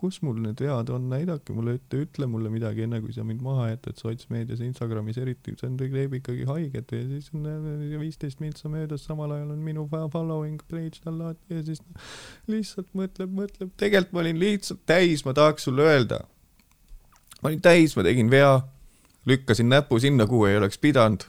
kus 0.00 0.20
mul 0.26 0.40
need 0.44 0.60
vead 0.64 0.90
on, 0.94 1.08
näidake 1.12 1.56
mulle 1.56 1.78
ette, 1.78 2.02
ütle 2.06 2.28
mulle 2.30 2.52
midagi, 2.52 2.84
enne 2.86 3.00
kui 3.04 3.14
sa 3.16 3.24
mind 3.26 3.42
maha 3.44 3.70
jätad 3.72 4.00
sotsmeedias, 4.00 4.62
Instagramis 4.64 5.18
eriti, 5.22 5.54
see 5.58 5.70
on, 5.70 5.78
teeb 5.80 6.18
ikkagi 6.20 6.48
haiget 6.48 6.92
ja 6.94 7.02
siis 7.08 7.30
on 7.34 7.48
viisteist 8.00 8.42
mintsa 8.42 8.70
möödas, 8.72 9.04
samal 9.08 9.32
ajal 9.36 9.54
on 9.54 9.62
minu 9.64 9.86
following 9.88 10.60
page 10.70 11.00
tal 11.04 11.20
alati 11.20 11.54
ja 11.54 11.62
siis 11.66 11.82
lihtsalt 12.50 12.88
mõtleb, 12.96 13.32
mõtleb, 13.32 13.72
tegelikult 13.80 14.14
ma 14.14 14.22
olin 14.24 14.38
lihtsalt 14.40 14.84
täis, 14.86 15.24
ma 15.24 15.34
tahaks 15.36 15.66
sulle 15.68 15.82
öelda. 15.82 16.20
ma 17.42 17.50
olin 17.50 17.62
täis, 17.62 17.96
ma 17.96 18.04
tegin 18.06 18.30
vea, 18.30 18.60
lükkasin 19.26 19.68
näpu 19.68 20.00
sinna, 20.00 20.26
kuhu 20.26 20.46
ei 20.46 20.56
oleks 20.56 20.78
pidanud. 20.78 21.24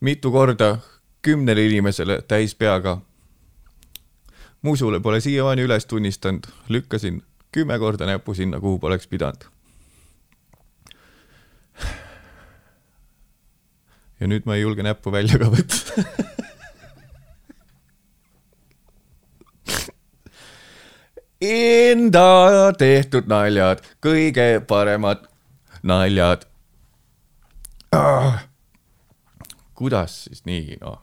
mitu 0.00 0.30
korda 0.30 0.78
kümnele 1.22 1.66
inimesele 1.66 2.22
täis 2.28 2.54
peaga. 2.54 3.00
musule 4.62 5.00
pole 5.00 5.20
siiamaani 5.20 5.62
üles 5.62 5.86
tunnistanud, 5.86 6.46
lükkasin 6.68 7.22
kümme 7.52 7.78
korda 7.78 8.06
näpu 8.06 8.34
sinna, 8.34 8.60
kuhu 8.60 8.78
poleks 8.78 9.06
pidanud. 9.06 9.44
ja 14.20 14.26
nüüd 14.26 14.46
ma 14.46 14.56
ei 14.56 14.62
julge 14.62 14.82
näppu 14.82 15.12
välja 15.12 15.38
ka 15.38 15.46
võtta 15.52 16.04
Enda 21.38 22.72
tehtud 22.74 23.28
naljad, 23.30 23.78
kõige 24.02 24.58
paremad 24.66 25.22
naljad 25.86 26.42
ah.. 27.94 28.40
kuidas 29.78 30.24
siis 30.26 30.42
nii, 30.50 30.80
noh? 30.82 30.98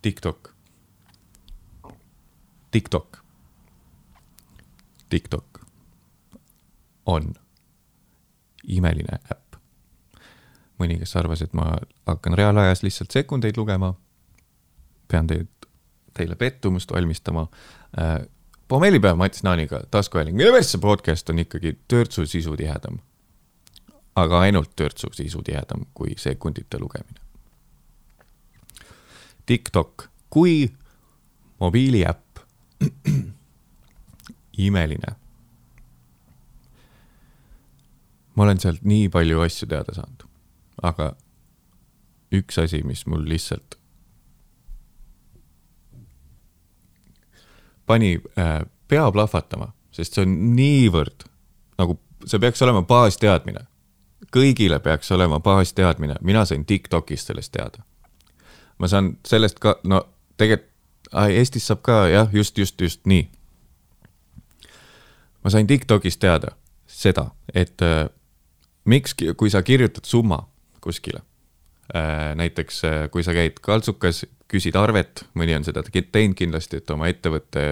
TikTok. 0.00 0.54
TikTok. 2.72 3.20
TikTok 5.12 5.60
on 7.06 7.34
imeline 8.64 9.20
äpp 9.30 9.45
mõni, 10.80 10.98
kes 11.00 11.16
arvas, 11.16 11.42
et 11.44 11.54
ma 11.56 11.76
hakkan 12.06 12.36
reaalajas 12.36 12.82
lihtsalt 12.84 13.14
sekundeid 13.14 13.56
lugema. 13.56 13.94
pean 15.08 15.26
teid, 15.26 15.48
teile 16.14 16.34
pettumust 16.34 16.92
valmistama 16.92 17.46
äh,. 17.98 18.26
pommellipäev 18.68 19.16
Mats 19.16 19.42
Naaniga, 19.42 19.80
taskuhääling, 19.90 20.36
mille 20.36 20.52
persse 20.52 20.78
podcast 20.78 21.30
on 21.30 21.38
ikkagi 21.38 21.78
törtsu 21.88 22.26
sisu 22.26 22.56
tihedam. 22.56 22.98
aga 24.16 24.40
ainult 24.40 24.76
törtsu 24.76 25.12
sisu 25.12 25.42
tihedam 25.42 25.86
kui 25.94 26.14
sekundite 26.16 26.78
lugemine. 26.78 27.20
TikTok 29.46 30.08
kui 30.30 30.72
mobiiliäpp 31.60 32.38
imeline. 34.66 35.16
ma 38.34 38.42
olen 38.42 38.60
sealt 38.60 38.82
nii 38.82 39.08
palju 39.08 39.40
asju 39.40 39.68
teada 39.68 39.94
saanud 39.94 40.25
aga 40.82 41.14
üks 42.32 42.58
asi, 42.58 42.82
mis 42.82 43.06
mul 43.06 43.24
lihtsalt 43.28 43.78
pani 47.86 48.20
äh, 48.38 48.60
pea 48.88 49.12
plahvatama, 49.12 49.72
sest 49.94 50.16
see 50.16 50.26
on 50.26 50.34
niivõrd 50.56 51.26
nagu, 51.78 51.98
see 52.26 52.40
peaks 52.42 52.62
olema 52.66 52.82
baasteadmine. 52.82 53.66
kõigile 54.34 54.80
peaks 54.82 55.10
olema 55.12 55.40
baasteadmine, 55.40 56.16
mina 56.20 56.44
sain 56.44 56.64
Tiktokist 56.64 57.26
sellest 57.26 57.52
teada. 57.52 57.84
ma 58.78 58.88
saan 58.88 59.18
sellest 59.24 59.58
ka, 59.58 59.78
no 59.84 60.02
tegelikult 60.36 60.72
Eestis 61.16 61.66
saab 61.66 61.84
ka 61.86 62.08
jah, 62.10 62.28
just, 62.34 62.58
just, 62.58 62.80
just 62.80 63.06
nii. 63.06 63.30
ma 65.44 65.50
sain 65.50 65.66
Tiktokist 65.66 66.20
teada 66.20 66.56
seda, 66.86 67.30
et 67.54 67.82
äh, 67.82 68.08
miks, 68.84 69.14
kui 69.36 69.50
sa 69.50 69.62
kirjutad 69.62 70.04
summa 70.04 70.48
kuskile 70.86 71.24
näiteks 72.34 72.80
kui 73.14 73.22
sa 73.22 73.30
käid 73.30 73.60
kaltsukas, 73.62 74.24
küsid 74.50 74.74
arvet, 74.78 75.24
mõni 75.38 75.54
on 75.54 75.66
seda 75.66 75.84
teinud 75.86 76.34
kindlasti, 76.38 76.80
et 76.80 76.90
oma 76.90 77.06
ettevõtte 77.10 77.62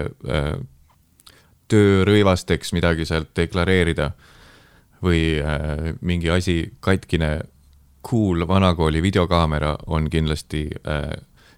töörõivasteks 1.71 2.73
midagi 2.77 3.07
sealt 3.09 3.33
deklareerida 3.35 4.11
või 5.03 5.35
mingi 6.01 6.31
asi, 6.31 6.57
katkine 6.79 7.41
cool 8.05 8.47
vanakooli 8.47 9.01
videokaamera 9.03 9.75
on 9.87 10.09
kindlasti 10.09 10.67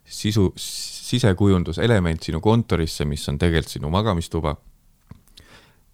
sisu, 0.05 0.53
sisekujunduselement 0.57 2.23
sinu 2.23 2.41
kontorisse, 2.41 3.05
mis 3.05 3.29
on 3.29 3.37
tegelikult 3.37 3.77
sinu 3.77 3.89
magamistuba. 3.93 4.55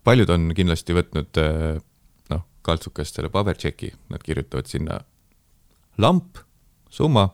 paljud 0.04 0.30
on 0.30 0.52
kindlasti 0.56 0.94
võtnud 0.94 1.40
noh, 2.30 2.46
kaltsukast 2.62 3.16
selle 3.16 3.30
pabertšeki, 3.30 3.94
nad 4.10 4.24
kirjutavad 4.24 4.68
sinna 4.68 5.00
lamp, 5.98 6.38
summa, 6.90 7.30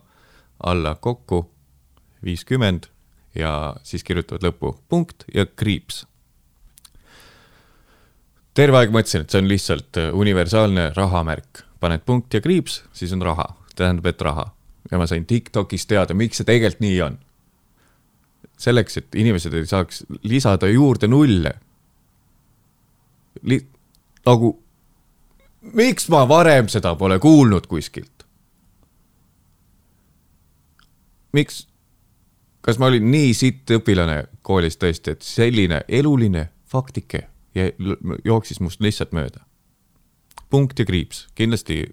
alla 0.62 0.94
kokku 0.94 1.44
viiskümmend 2.24 2.90
ja 3.34 3.76
siis 3.82 4.04
kirjutavad 4.04 4.44
lõppu 4.44 4.74
punkt 4.88 5.24
ja 5.34 5.46
kriips. 5.46 6.06
terve 8.54 8.76
aeg 8.76 8.90
mõtlesin, 8.92 9.24
et 9.24 9.30
see 9.30 9.40
on 9.40 9.48
lihtsalt 9.48 10.00
universaalne 10.12 10.90
rahamärk, 10.96 11.64
paned 11.80 12.02
punkt 12.04 12.34
ja 12.34 12.40
kriips, 12.40 12.82
siis 12.92 13.12
on 13.12 13.22
raha, 13.22 13.46
tähendab, 13.76 14.06
et 14.06 14.20
raha 14.20 14.50
ja 14.90 14.98
ma 14.98 15.06
sain 15.06 15.26
Tiktokis 15.26 15.86
teada, 15.86 16.14
miks 16.14 16.40
see 16.40 16.48
tegelikult 16.48 16.84
nii 16.84 17.02
on. 17.06 17.18
selleks, 18.60 18.98
et 19.00 19.14
inimesed 19.16 19.54
ei 19.56 19.64
saaks 19.64 20.02
lisada 20.28 20.68
juurde 20.68 21.08
nulle. 21.08 21.54
Li-, 23.48 23.64
nagu, 24.26 24.50
miks 25.72 26.10
ma 26.12 26.26
varem 26.28 26.68
seda 26.68 26.92
pole 27.00 27.16
kuulnud 27.18 27.64
kuskilt? 27.70 28.19
Miks, 31.32 31.66
kas 32.60 32.78
ma 32.78 32.90
olin 32.90 33.10
nii 33.10 33.34
sitt 33.34 33.70
õpilane 33.70 34.24
koolis 34.42 34.78
tõesti, 34.80 35.14
et 35.14 35.22
selline 35.22 35.82
eluline 35.88 36.48
faktike 36.70 37.26
jooksis 38.24 38.60
must 38.60 38.80
lihtsalt 38.80 39.12
mööda. 39.12 39.40
punkt 40.50 40.78
ja 40.78 40.84
kriips, 40.84 41.28
kindlasti 41.34 41.84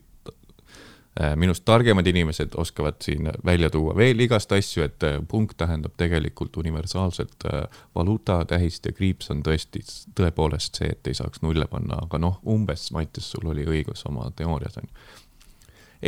Äh, 1.24 1.36
minust 1.36 1.66
targemad 1.66 2.08
inimesed 2.08 2.50
oskavad 2.56 2.96
siin 3.02 3.30
välja 3.46 3.70
tuua 3.70 3.96
veel 3.96 4.20
igast 4.20 4.52
asju, 4.52 4.84
et 4.84 5.04
äh, 5.04 5.16
punkt 5.28 5.58
tähendab 5.58 5.96
tegelikult 5.98 6.58
universaalset 6.58 7.46
äh, 7.54 7.64
valuutatähist 7.96 8.86
ja 8.86 8.94
kriips 8.94 9.32
on 9.34 9.42
tõesti 9.42 9.82
tõepoolest 10.20 10.78
see, 10.78 10.92
et 10.94 11.10
ei 11.10 11.18
saaks 11.18 11.42
nulle 11.42 11.66
panna, 11.72 11.98
aga 12.06 12.20
noh, 12.22 12.38
umbes, 12.46 12.92
Mattias, 12.94 13.32
sul 13.32 13.50
oli 13.50 13.66
õigus 13.66 14.06
oma 14.06 14.30
teoorias 14.36 14.78
on 14.78 14.86
ju. 14.86 15.08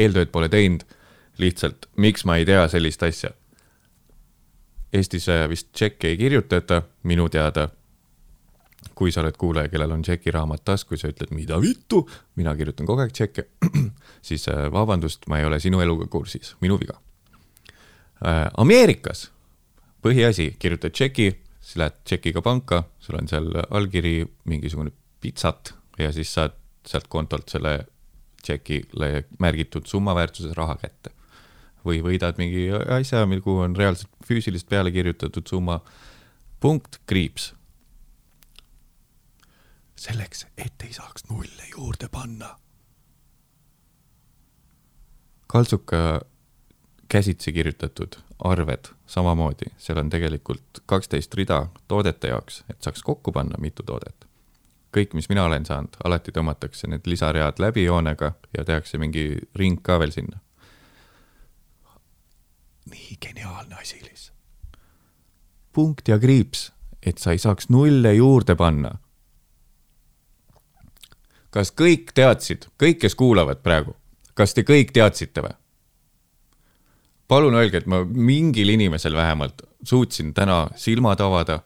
eeltööd 0.04 0.30
pole 0.36 0.50
teinud, 0.50 0.86
lihtsalt 1.40 1.90
miks 1.98 2.26
ma 2.26 2.38
ei 2.40 2.46
tea 2.46 2.68
sellist 2.72 3.04
asja? 3.04 3.34
Eestis 4.94 5.28
vist 5.50 5.70
tšekke 5.74 6.10
ei 6.10 6.18
kirjutata, 6.18 6.82
minu 7.04 7.28
teada 7.30 7.68
kui 9.00 9.12
sa 9.12 9.24
oled 9.24 9.38
kuulaja, 9.40 9.70
kellel 9.72 9.94
on 9.96 10.04
tšekiraamat 10.04 10.64
taskus 10.68 11.04
ja 11.04 11.12
ütled, 11.12 11.32
mida 11.36 11.60
vittu, 11.62 12.02
mina 12.40 12.54
kirjutan 12.56 12.88
kogu 12.88 13.04
aeg 13.04 13.14
tšekke, 13.16 13.46
siis 14.30 14.48
äh, 14.52 14.66
vabandust, 14.74 15.28
ma 15.32 15.40
ei 15.40 15.48
ole 15.48 15.60
sinu 15.64 15.80
eluga 15.84 16.08
kursis, 16.12 16.56
minu 16.64 16.80
viga. 16.80 16.98
Äh, 18.20 18.48
Ameerikas 18.60 19.30
põhiasi, 20.04 20.54
kirjutad 20.60 20.96
tšeki, 20.96 21.30
siis 21.60 21.80
lähed 21.80 22.02
tšekiga 22.04 22.44
panka, 22.44 22.84
sul 23.04 23.20
on 23.20 23.30
seal 23.32 23.52
allkiri, 23.68 24.18
mingisugune 24.52 24.94
pitsat 25.24 25.74
ja 26.00 26.12
siis 26.16 26.32
saad 26.36 26.56
sealt 26.88 27.10
kontolt 27.12 27.52
selle 27.52 27.76
tšekile 28.44 29.26
märgitud 29.44 29.88
summa 29.88 30.16
väärtuses 30.16 30.56
raha 30.58 30.78
kätte. 30.80 31.12
Või 31.86 32.02
võidad 32.04 32.38
mingi 32.42 32.68
asja, 32.72 33.26
kuhu 33.44 33.66
on 33.66 33.76
reaalselt 33.76 34.12
füüsiliselt 34.28 34.70
peale 34.70 34.92
kirjutatud 34.92 35.48
summa, 35.48 35.80
punkt, 36.60 37.02
kriips 37.06 37.54
selleks, 40.00 40.46
et 40.58 40.74
ei 40.84 40.94
saaks 40.94 41.28
nulle 41.30 41.70
juurde 41.76 42.08
panna. 42.12 42.56
kaltsuka 45.48 46.22
käsitsi 47.10 47.54
kirjutatud 47.54 48.16
arved 48.44 48.86
samamoodi, 49.08 49.66
seal 49.78 49.98
on 49.98 50.10
tegelikult 50.10 50.84
kaksteist 50.86 51.34
rida 51.34 51.66
toodete 51.88 52.28
jaoks, 52.28 52.64
et 52.70 52.82
saaks 52.82 53.04
kokku 53.04 53.32
panna 53.32 53.58
mitu 53.58 53.84
toodet. 53.84 54.26
kõik, 54.98 55.14
mis 55.14 55.30
mina 55.30 55.44
olen 55.46 55.66
saanud, 55.66 55.98
alati 56.04 56.32
tõmmatakse 56.32 56.88
need 56.88 57.06
lisaread 57.06 57.60
läbi 57.60 57.84
joonega 57.84 58.32
ja 58.58 58.66
tehakse 58.66 58.98
mingi 58.98 59.38
ring 59.56 59.82
ka 59.82 60.00
veel 60.00 60.12
sinna. 60.12 60.40
Nii 62.92 63.18
geniaalne 63.22 63.76
asi 63.76 64.02
lihtsalt. 64.04 64.36
punkt 65.74 66.08
ja 66.08 66.20
kriips, 66.20 66.72
et 67.06 67.18
sa 67.18 67.32
ei 67.32 67.38
saaks 67.38 67.70
nulle 67.70 68.14
juurde 68.14 68.56
panna 68.56 68.98
kas 71.54 71.72
kõik 71.74 72.14
teadsid, 72.16 72.68
kõik, 72.82 73.00
kes 73.04 73.16
kuulavad 73.18 73.64
praegu, 73.66 73.96
kas 74.38 74.54
te 74.54 74.66
kõik 74.68 74.94
teadsite 74.96 75.46
või? 75.46 75.56
palun 77.30 77.54
öelge, 77.54 77.84
et 77.84 77.86
ma 77.90 78.02
mingil 78.04 78.72
inimesel 78.74 79.14
vähemalt 79.14 79.62
suutsin 79.86 80.32
täna 80.34 80.64
silmad 80.76 81.22
avada 81.22 81.60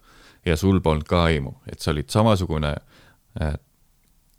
ja 0.46 0.58
sul 0.60 0.82
polnud 0.84 1.08
ka 1.08 1.24
aimu, 1.30 1.54
et 1.72 1.80
sa 1.80 1.94
olid 1.94 2.10
samasugune 2.12 2.74
äh, 3.40 3.54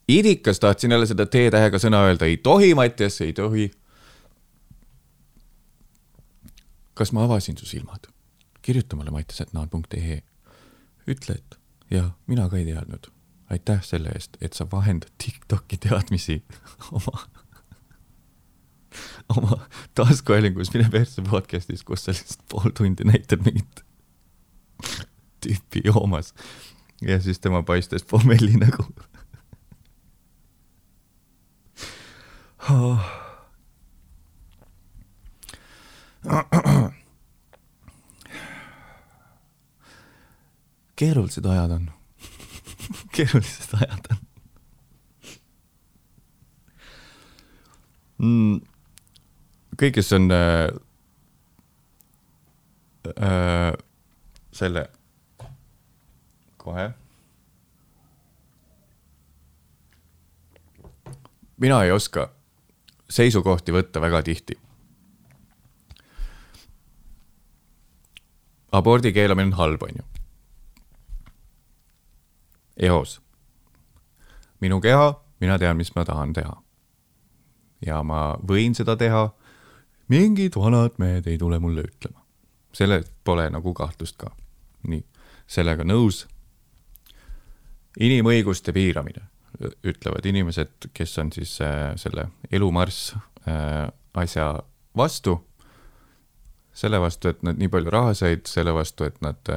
idikas, 0.09 0.61
tahtsin 0.61 0.93
jälle 0.93 1.09
seda 1.09 1.25
T-tähega 1.27 1.81
sõna 1.81 2.03
öelda, 2.11 2.29
ei 2.29 2.37
tohi, 2.37 2.75
Mattias, 2.77 3.21
ei 3.25 3.33
tohi. 3.33 3.71
Kas 6.95 7.13
ma 7.13 7.25
avasin 7.25 7.59
su 7.59 7.67
silmad? 7.67 8.11
kirjuta 8.63 8.97
mulle, 8.97 9.11
Mattias, 9.11 9.41
et 9.41 9.53
naan.ee. 9.53 10.23
ütle, 11.07 11.35
et 11.35 11.59
jah, 11.91 12.15
mina 12.27 12.49
ka 12.49 12.57
ei 12.57 12.65
teadnud 12.65 13.11
aitäh 13.51 13.83
selle 13.85 14.13
eest, 14.15 14.37
et 14.41 14.53
sa 14.53 14.67
vahendad 14.73 15.13
Tiktoki 15.19 15.77
teadmisi 15.77 16.43
oma, 16.97 17.25
oma 19.37 19.59
taskuhäälingus 19.95 20.73
Mine 20.75 20.89
persse 20.91 21.23
podcast'is, 21.23 21.85
kus 21.85 22.05
sa 22.05 22.15
lihtsalt 22.15 22.47
pool 22.49 22.73
tundi 22.77 23.05
näitad 23.09 23.45
mingit 23.45 23.85
tüüpi 25.45 25.85
joomas 25.85 26.35
ja 27.03 27.21
siis 27.21 27.41
tema 27.41 27.63
paistes 27.63 28.05
pommelli 28.05 28.57
nägu 28.57 28.89
oh. 32.71 32.99
keerulised 40.97 41.47
ajad 41.47 41.71
on 41.71 41.91
keerulised 43.17 43.75
ajad 43.81 44.05
on 44.11 44.19
mm,. 48.19 48.61
kõik, 49.77 49.95
kes 49.99 50.13
on 50.17 50.31
äh, 50.33 50.69
äh, 53.19 53.73
selle, 54.53 54.87
kohe. 56.57 56.93
mina 61.57 61.83
ei 61.85 61.91
oska 61.95 62.31
seisukohti 63.11 63.73
võtta 63.73 64.01
väga 64.03 64.23
tihti. 64.27 64.57
Abordi 68.75 69.13
keelamine 69.15 69.53
on 69.53 69.59
halb, 69.61 69.83
on 69.87 70.03
ju 70.03 70.05
eos. 72.77 73.21
minu 74.61 74.81
keha, 74.81 75.15
mina 75.41 75.59
tean, 75.59 75.77
mis 75.77 75.95
ma 75.95 76.05
tahan 76.05 76.33
teha. 76.33 76.57
ja 77.87 78.03
ma 78.03 78.37
võin 78.49 78.75
seda 78.75 78.97
teha. 78.97 79.29
mingid 80.09 80.57
vanad 80.57 80.99
mehed 80.99 81.27
ei 81.27 81.39
tule 81.39 81.59
mulle 81.59 81.83
ütlema. 81.83 82.25
selles 82.73 83.11
pole 83.25 83.49
nagu 83.51 83.75
kahtlust 83.75 84.17
ka. 84.19 84.31
nii, 84.83 85.05
sellega 85.47 85.85
nõus. 85.85 86.27
inimõiguste 88.01 88.73
piiramine, 88.73 89.29
ütlevad 89.85 90.27
inimesed, 90.27 90.91
kes 90.93 91.19
on 91.19 91.33
siis 91.33 91.61
äh, 91.63 91.95
selle 91.97 92.29
elumarss 92.51 93.15
äh, 93.49 93.89
asja 94.15 94.63
vastu. 94.97 95.45
Selle 96.75 97.01
vastu, 97.01 97.31
et 97.31 97.43
nad 97.47 97.59
nii 97.59 97.71
palju 97.71 97.91
raha 97.95 98.15
said, 98.19 98.47
selle 98.51 98.75
vastu, 98.75 99.07
et 99.07 99.21
nad 99.23 99.55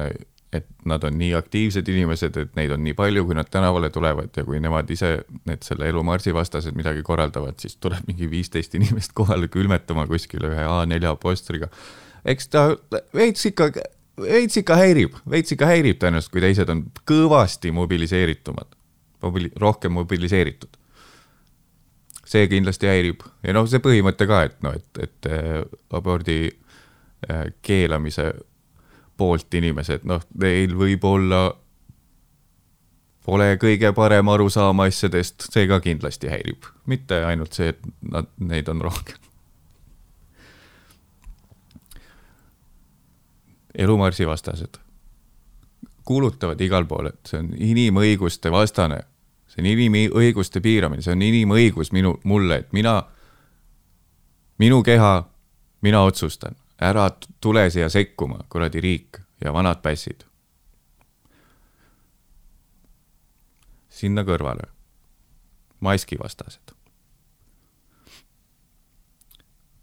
et 0.52 0.64
nad 0.88 1.02
on 1.04 1.16
nii 1.18 1.34
aktiivsed 1.36 1.88
inimesed, 1.92 2.36
et 2.40 2.54
neid 2.56 2.72
on 2.72 2.80
nii 2.80 2.94
palju, 2.96 3.26
kui 3.28 3.36
nad 3.36 3.50
tänavale 3.52 3.90
tulevad 3.92 4.32
ja 4.36 4.44
kui 4.46 4.60
nemad 4.64 4.88
ise, 4.90 5.18
need 5.48 5.64
selle 5.66 5.90
elu 5.90 6.02
marsi 6.06 6.32
vastased 6.34 6.76
midagi 6.76 7.02
korraldavad, 7.04 7.58
siis 7.60 7.76
tuleb 7.76 8.06
mingi 8.08 8.30
viisteist 8.30 8.74
inimest 8.78 9.12
kohale 9.18 9.50
külmetama 9.52 10.06
kuskile 10.08 10.48
ühe 10.54 10.64
A4 10.64 11.14
postriga. 11.20 11.68
eks 12.24 12.48
ta 12.48 12.64
veits 13.14 13.44
ikka, 13.50 13.68
veits 14.24 14.56
ikka 14.62 14.78
häirib, 14.80 15.20
veits 15.30 15.52
ikka 15.52 15.68
häirib 15.68 16.00
tõenäoliselt, 16.00 16.32
kui 16.32 16.44
teised 16.44 16.72
on 16.72 16.86
kõvasti 17.08 17.72
mobiliseeritumad, 17.76 18.72
mobili-, 19.22 19.52
rohkem 19.60 19.92
mobiliseeritud. 20.00 20.80
see 22.28 22.48
kindlasti 22.48 22.88
häirib 22.88 23.22
ja 23.42 23.52
noh, 23.52 23.68
see 23.68 23.84
põhimõte 23.84 24.26
ka, 24.28 24.42
et 24.48 24.56
noh, 24.64 24.72
et, 24.76 24.88
et 25.00 25.28
äh, 25.28 25.60
abordi 25.92 26.40
äh, 26.48 26.67
keelamise 27.62 28.32
poolt 29.18 29.54
inimesed, 29.54 30.04
noh, 30.06 30.22
neil 30.38 30.74
võib 30.78 31.04
olla, 31.04 31.40
pole 33.26 33.48
kõige 33.60 33.90
parem 33.92 34.30
arusaam 34.30 34.84
asjadest, 34.86 35.48
see 35.52 35.66
ka 35.68 35.80
kindlasti 35.84 36.30
häirib, 36.30 36.68
mitte 36.86 37.24
ainult 37.26 37.58
see, 37.58 37.74
et 37.74 37.80
nad, 38.02 38.30
neid 38.38 38.68
on 38.68 38.84
rohkem. 38.86 39.24
elumarsi 43.78 44.26
vastased 44.26 44.74
kuulutavad 46.08 46.60
igal 46.64 46.86
pool, 46.88 47.12
et 47.12 47.30
see 47.30 47.38
on 47.38 47.52
inimõiguste 47.54 48.50
vastane 48.50 48.96
see 49.48 49.62
on 49.62 49.70
inimõiguste 49.72 50.60
piiramine, 50.62 51.02
see 51.02 51.14
on 51.16 51.24
inimõigus 51.24 51.92
minu, 51.92 52.14
mulle, 52.28 52.62
et 52.62 52.72
mina, 52.76 53.00
minu 54.60 54.82
keha, 54.86 55.12
mina 55.82 56.02
otsustan, 56.06 56.56
ära 56.80 57.10
tule 57.40 57.66
siia 57.70 57.88
sekkuma, 57.90 58.44
kuradi 58.48 58.80
riik 58.80 59.20
ja 59.44 59.52
vanad 59.52 59.82
pässid. 59.82 60.24
sinna 63.98 64.22
kõrvale, 64.22 64.62
maskivastased. 65.80 66.70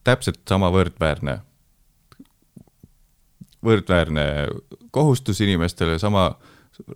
täpselt 0.03 0.39
sama 0.47 0.69
võrdväärne, 0.71 1.39
võrdväärne 3.65 4.25
kohustus 4.91 5.41
inimestele, 5.41 5.99
sama 5.99 6.37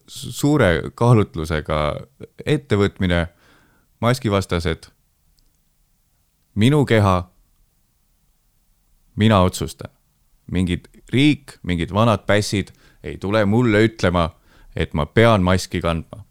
suure 0.07 0.91
kaalutlusega 0.95 1.79
ettevõtmine, 2.45 3.27
maskivastased, 3.99 4.87
minu 6.55 6.85
keha, 6.85 7.31
mina 9.19 9.41
otsustan. 9.45 9.91
mingid 10.51 10.87
riik, 11.13 11.59
mingid 11.63 11.91
vanad 11.93 12.25
pässid 12.25 12.71
ei 13.03 13.17
tule 13.17 13.45
mulle 13.45 13.83
ütlema, 13.85 14.29
et 14.75 14.93
ma 14.93 15.05
pean 15.05 15.43
maski 15.43 15.81
kandma. 15.81 16.25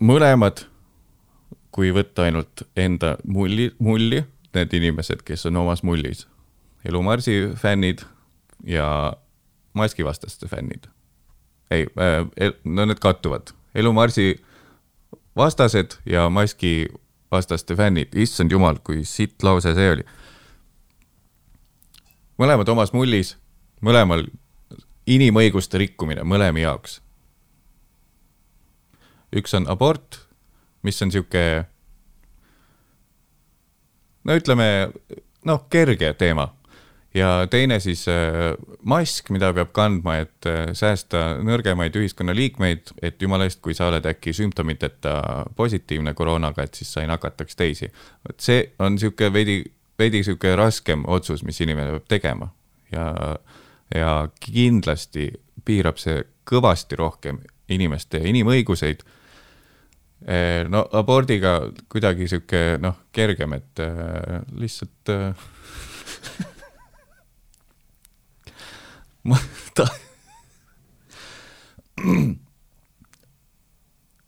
mõlemad, 0.00 0.64
kui 1.70 1.92
võtta 1.92 2.24
ainult 2.24 2.62
enda 2.76 3.18
mulli, 3.28 3.68
mulli, 3.78 4.22
need 4.56 4.72
inimesed, 4.74 5.20
kes 5.22 5.44
on 5.46 5.60
omas 5.60 5.82
mullis 5.84 6.24
Elu 6.84 7.02
Marsi 7.02 7.50
fännid 7.56 7.98
ja 8.64 9.12
maskivastaste 9.72 10.48
fännid. 10.48 10.88
ei 11.70 11.86
äh,, 12.00 12.52
no 12.64 12.84
need 12.84 12.98
kattuvad. 12.98 13.52
Elu 13.74 13.92
Marsi 13.92 14.42
vastased 15.36 15.98
ja 16.06 16.28
maskivastaste 16.30 17.76
fännid, 17.76 18.14
issand 18.14 18.52
jumal, 18.52 18.78
kui 18.84 19.04
sitt 19.04 19.42
lause 19.42 19.74
see 19.74 19.92
oli. 19.92 20.04
mõlemad 22.40 22.68
omas 22.72 22.92
mullis, 22.96 23.36
mõlemal 23.84 24.24
inimõiguste 25.06 25.78
rikkumine 25.78 26.24
mõlema 26.24 26.58
jaoks. 26.58 27.00
üks 29.36 29.54
on 29.54 29.68
abort, 29.68 30.26
mis 30.82 31.02
on 31.02 31.10
sihuke, 31.10 31.64
no 34.24 34.36
ütleme, 34.36 34.90
noh, 35.44 35.68
kerge 35.70 36.14
teema 36.14 36.48
ja 37.14 37.46
teine 37.50 37.80
siis 37.80 38.04
äh, 38.08 38.54
mask, 38.82 39.30
mida 39.34 39.52
peab 39.54 39.72
kandma, 39.74 40.16
et 40.24 40.46
äh, 40.46 40.70
säästa 40.76 41.40
nõrgemaid 41.42 41.96
ühiskonnaliikmeid, 41.98 42.94
et 43.02 43.22
jumala 43.22 43.48
eest, 43.48 43.60
kui 43.64 43.74
sa 43.74 43.88
oled 43.90 44.06
äkki 44.06 44.34
sümptomiteta 44.36 45.46
positiivne 45.56 46.14
koroonaga, 46.14 46.64
et 46.64 46.78
siis 46.78 46.92
sa 46.94 47.04
ei 47.04 47.10
nakataks 47.10 47.58
teisi. 47.58 47.90
vot 48.28 48.40
see 48.40 48.62
on 48.78 48.94
niisugune 48.94 49.32
veidi, 49.32 49.58
veidi 49.98 50.22
niisugune 50.22 50.56
raskem 50.56 51.04
otsus, 51.06 51.44
mis 51.44 51.60
inimene 51.60 51.98
peab 51.98 52.08
tegema 52.08 52.50
ja, 52.92 53.36
ja 53.94 54.12
kindlasti 54.40 55.30
piirab 55.64 55.98
see 56.00 56.22
kõvasti 56.50 56.98
rohkem 56.98 57.40
inimeste 57.70 58.20
inimõiguseid 58.30 59.02
äh, 60.28 60.62
no 60.68 60.84
abordiga 60.98 61.58
kuidagi 61.90 62.28
sihuke 62.30 62.78
noh, 62.82 63.06
kergem, 63.12 63.58
et 63.58 63.82
äh, 63.84 64.40
lihtsalt 64.58 65.14
äh, 65.14 65.44
ma 69.24 69.36
ta 69.74 69.86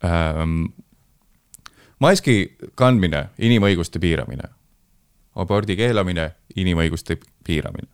ähm, 0.04 0.64
maski 2.02 2.56
kandmine, 2.74 3.28
inimõiguste 3.38 4.00
piiramine. 4.02 4.50
abordi 5.34 5.76
keelamine, 5.76 6.32
inimõiguste 6.56 7.16
piiramine. 7.44 7.88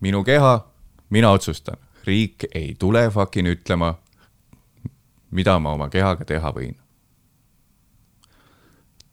minu 0.00 0.24
keha, 0.24 0.66
mina 1.10 1.30
otsustan, 1.30 1.76
riik 2.06 2.46
ei 2.54 2.74
tule 2.78 3.10
fucking 3.10 3.48
ütlema, 3.48 3.98
mida 5.30 5.58
ma 5.58 5.72
oma 5.72 5.88
kehaga 5.88 6.24
teha 6.24 6.52
võin. 6.52 6.76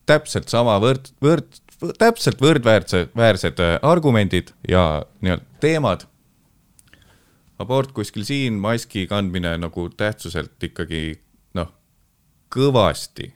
täpselt 0.06 0.48
sama 0.48 0.78
võrd, 0.80 1.10
võrd, 1.20 1.60
täpselt 1.98 2.40
võrdväärsed, 2.40 3.10
väärsed 3.16 3.60
äh, 3.60 3.78
argumendid 3.82 4.54
ja 4.68 5.04
nii-öelda 5.20 5.44
teemad 5.60 6.06
abort 7.58 7.92
kuskil 7.92 8.24
siin, 8.24 8.52
maski 8.52 9.06
kandmine 9.06 9.56
nagu 9.58 9.88
tähtsuselt 9.88 10.62
ikkagi 10.62 11.20
noh, 11.54 11.72
kõvasti, 12.54 13.32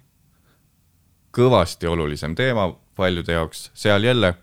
kõvasti 1.37 1.89
olulisem 1.89 2.35
teema 2.35 2.71
paljude 2.97 3.33
jaoks, 3.33 3.71
seal 3.75 4.05
jälle 4.05 4.35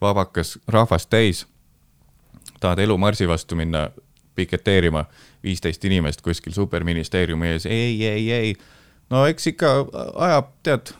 vabakas 0.00 0.58
rahvast 0.68 1.10
täis. 1.10 1.46
tahad 2.60 2.78
elumarsi 2.78 3.28
vastu 3.28 3.56
minna 3.56 3.90
piketeerima, 4.34 5.04
viisteist 5.42 5.84
inimest 5.84 6.22
kuskil 6.22 6.52
superministeeriumi 6.52 7.48
ees, 7.48 7.66
ei, 7.66 8.06
ei, 8.06 8.32
ei. 8.32 8.54
no 9.10 9.26
eks 9.26 9.46
ikka 9.46 9.86
ajab, 10.14 10.52
tead, 10.62 10.92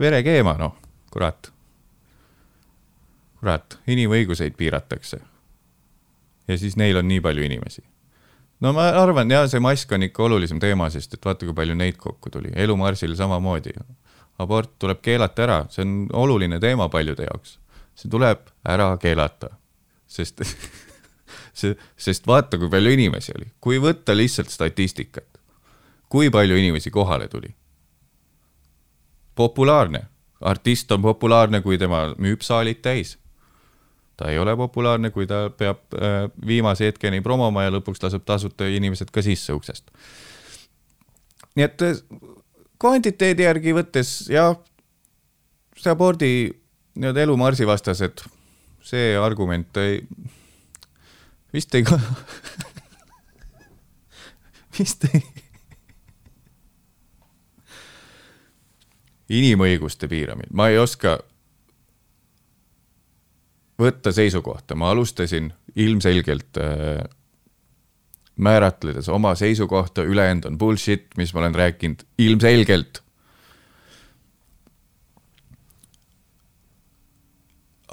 vere 0.00 0.22
keema, 0.22 0.54
noh, 0.58 0.76
kurat. 1.10 1.52
kurat, 3.40 3.78
inimõiguseid 3.86 4.56
piiratakse 4.56 5.33
ja 6.48 6.58
siis 6.58 6.76
neil 6.76 6.96
on 6.96 7.08
nii 7.08 7.20
palju 7.20 7.44
inimesi. 7.44 7.82
no 8.60 8.72
ma 8.72 8.88
arvan 9.00 9.30
ja 9.30 9.44
see 9.48 9.60
mask 9.60 9.92
on 9.92 10.02
ikka 10.02 10.24
olulisem 10.24 10.60
teema, 10.60 10.90
sest 10.90 11.14
et 11.14 11.24
vaata, 11.24 11.46
kui 11.46 11.54
palju 11.54 11.74
neid 11.74 11.98
kokku 12.00 12.30
tuli, 12.30 12.52
elumarsil 12.54 13.16
samamoodi. 13.16 13.74
abort 14.38 14.78
tuleb 14.78 15.02
keelata 15.02 15.42
ära, 15.42 15.58
see 15.70 15.84
on 15.84 16.08
oluline 16.12 16.60
teema 16.60 16.88
paljude 16.88 17.28
jaoks. 17.30 17.58
see 17.94 18.10
tuleb 18.10 18.48
ära 18.64 18.96
keelata, 18.98 19.50
sest 20.06 20.42
see, 21.60 21.76
sest 21.96 22.26
vaata, 22.26 22.58
kui 22.58 22.70
palju 22.70 22.94
inimesi 22.98 23.32
oli, 23.36 23.50
kui 23.60 23.78
võtta 23.78 24.16
lihtsalt 24.16 24.50
statistikat, 24.50 25.38
kui 26.08 26.30
palju 26.30 26.56
inimesi 26.56 26.90
kohale 26.90 27.28
tuli. 27.28 27.54
populaarne, 29.34 30.06
artist 30.40 30.92
on 30.92 31.02
populaarne, 31.02 31.60
kui 31.60 31.78
tema 31.78 32.06
müüb 32.18 32.42
saalid 32.42 32.82
täis 32.82 33.18
ta 34.16 34.30
ei 34.30 34.38
ole 34.38 34.56
populaarne, 34.56 35.10
kui 35.10 35.26
ta 35.26 35.48
peab 35.50 35.78
äh, 35.98 36.30
viimase 36.46 36.90
hetkeni 36.90 37.20
promoma 37.24 37.64
ja 37.66 37.72
lõpuks 37.74 38.02
laseb 38.02 38.24
tasuta 38.26 38.68
inimesed 38.70 39.10
ka 39.14 39.22
sisse 39.22 39.52
uksest. 39.56 39.90
nii 41.56 41.66
et 41.66 41.82
äh, 41.82 41.98
kvantiteedi 42.78 43.42
järgi 43.46 43.74
võttes 43.74 44.14
jah, 44.30 44.56
see 45.78 45.90
abordi 45.92 46.30
nii-öelda 46.94 47.20
elumarsi 47.26 47.66
vastased, 47.66 48.22
see 48.84 49.14
argument 49.18 49.76
ei, 49.82 50.02
vist 51.54 51.74
ei 51.74 51.84
vist 54.78 55.08
ei 55.10 55.22
inimõiguste 59.34 60.08
piiramine, 60.10 60.52
ma 60.52 60.68
ei 60.70 60.78
oska 60.78 61.18
võtta 63.80 64.12
seisukohta, 64.14 64.74
ma 64.78 64.90
alustasin 64.90 65.52
ilmselgelt 65.76 66.58
äh, 66.58 67.04
määratledes 68.36 69.08
oma 69.08 69.34
seisukohta, 69.34 70.02
ülejäänud 70.02 70.44
on 70.50 70.58
bullshit, 70.58 71.06
mis 71.16 71.34
ma 71.34 71.40
olen 71.40 71.54
rääkinud 71.54 72.06
ilmselgelt. 72.18 73.00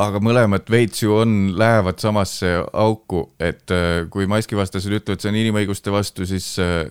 aga 0.02 0.18
mõlemad 0.18 0.66
veits 0.72 1.04
ju 1.04 1.12
on, 1.14 1.52
lähevad 1.60 2.00
samasse 2.02 2.48
auku, 2.74 3.28
et 3.38 3.70
äh, 3.70 4.08
kui 4.10 4.26
maskivastased 4.26 4.96
ütlevad, 4.98 5.22
see 5.22 5.30
on 5.30 5.38
inimõiguste 5.38 5.94
vastu, 5.94 6.26
siis 6.26 6.56
äh, 6.64 6.88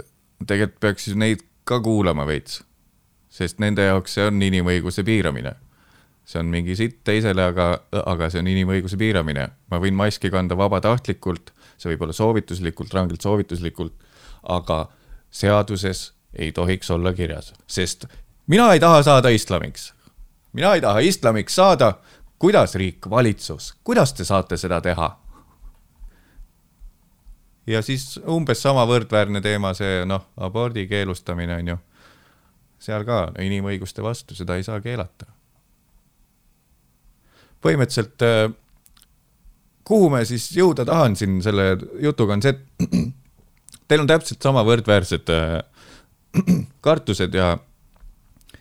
tegelikult 0.47 0.79
peaks 0.85 1.09
neid 1.19 1.43
ka 1.67 1.81
kuulama 1.83 2.27
veits. 2.29 2.63
sest 3.31 3.59
nende 3.59 3.83
jaoks 3.87 4.15
see 4.15 4.27
on 4.27 4.43
inimõiguse 4.43 5.03
piiramine 5.07 5.55
see 6.31 6.39
on 6.39 6.51
mingi 6.53 6.77
sitt 6.79 7.01
teisele, 7.05 7.49
aga, 7.51 7.73
aga 8.07 8.29
see 8.31 8.43
on 8.43 8.51
inimõiguse 8.53 8.99
piiramine. 9.01 9.49
ma 9.71 9.81
võin 9.83 9.97
maski 9.99 10.31
kanda 10.31 10.57
vabatahtlikult, 10.59 11.51
see 11.79 11.91
võib 11.93 12.07
olla 12.07 12.15
soovituslikult, 12.15 12.95
rangelt 12.95 13.27
soovituslikult, 13.27 13.95
aga 14.43 14.85
seaduses 15.31 16.13
ei 16.35 16.53
tohiks 16.53 16.91
olla 16.91 17.13
kirjas, 17.13 17.53
sest 17.67 18.07
mina 18.47 18.73
ei 18.75 18.81
taha 18.81 19.03
saada 19.03 19.29
islamiks. 19.35 19.93
mina 20.53 20.75
ei 20.75 20.81
taha 20.81 21.01
islamiks 21.01 21.55
saada. 21.55 21.95
kuidas 22.39 22.75
riik, 22.75 23.11
valitsus, 23.11 23.75
kuidas 23.85 24.13
te 24.15 24.25
saate 24.25 24.57
seda 24.57 24.81
teha? 24.81 25.17
ja 27.67 27.83
siis 27.83 28.21
umbes 28.29 28.63
sama 28.63 28.87
võrdväärne 28.87 29.41
teema, 29.41 29.75
see 29.75 30.05
noh, 30.07 30.31
abordi 30.37 30.87
keelustamine 30.87 31.57
on 31.57 31.75
ju. 31.75 31.77
seal 32.79 33.05
ka 33.05 33.33
inimõiguste 33.39 34.03
vastu, 34.03 34.35
seda 34.35 34.57
ei 34.57 34.63
saa 34.63 34.81
keelata. 34.81 35.27
Põhimõtteliselt, 37.65 38.25
äh, 38.25 38.53
kuhu 39.85 40.11
me 40.13 40.25
siis 40.29 40.51
jõuda 40.57 40.87
tahan 40.89 41.17
siin 41.19 41.41
selle 41.45 41.73
jutuga, 42.03 42.37
on 42.37 42.45
see, 42.45 42.55
et 42.55 42.91
teil 43.91 44.05
on 44.05 44.11
täpselt 44.11 44.43
sama 44.43 44.65
võrdväärsed 44.67 45.33
äh, 45.35 45.61
kartused 46.87 47.35
ja 47.37 47.55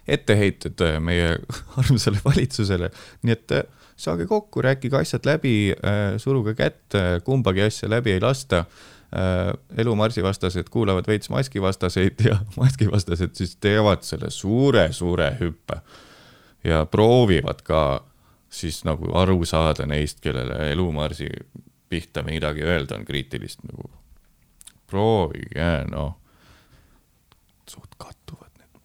etteheited 0.09 0.81
äh, 0.85 0.99
meie 1.03 1.35
armsale 1.81 2.21
valitsusele, 2.25 2.91
nii 3.23 3.37
et 3.37 3.57
saage 3.99 4.29
kokku, 4.29 4.61
rääkige 4.63 4.95
asjad 4.95 5.25
läbi, 5.27 5.73
suruge 6.23 6.53
kätt, 6.55 6.95
kumbagi 7.27 7.65
asja 7.65 7.89
läbi 7.91 8.13
ei 8.13 8.21
lasta. 8.23 8.63
Äh, 9.09 9.53
elu 9.81 9.95
marsivastased 9.97 10.67
kuulavad 10.69 11.07
veits 11.09 11.31
maskivastaseid 11.33 12.19
ja 12.27 12.35
maskivastased 12.61 13.33
siis 13.33 13.55
teevad 13.57 14.03
selle 14.05 14.29
suure-suure 14.29 15.31
hüppe. 15.39 15.79
Ja 16.63 16.83
proovivad 16.85 17.63
ka 17.65 18.03
siis 18.49 18.83
nagu 18.83 19.11
aru 19.17 19.45
saada 19.45 19.85
neist, 19.85 20.19
kellele 20.19 20.71
elu 20.71 20.91
marsi 20.91 21.29
pihta 21.89 22.23
midagi 22.23 22.63
öelda 22.63 22.95
on 22.95 23.05
kriitilist 23.05 23.63
nagu. 23.63 23.91
proovige, 24.87 25.85
noh. 25.91 26.15
suht 27.69 27.93
kattuvad 27.97 28.49
need 28.57 28.81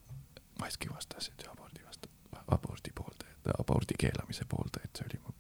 maskivastased 0.61 1.41
ja 1.45 1.51
abordivastased, 1.53 2.19
abordi 2.49 2.93
pooldajad, 2.95 3.55
abordi 3.59 3.95
keelamise 3.99 4.45
pooldajad, 4.49 4.91
see 4.97 5.07
oli 5.09 5.21
mu 5.25 5.35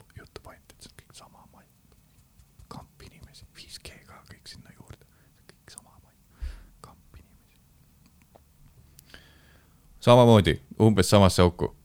samamoodi, 10.04 10.60
umbes 10.80 11.10
samasse 11.10 11.42
auku. 11.42 11.76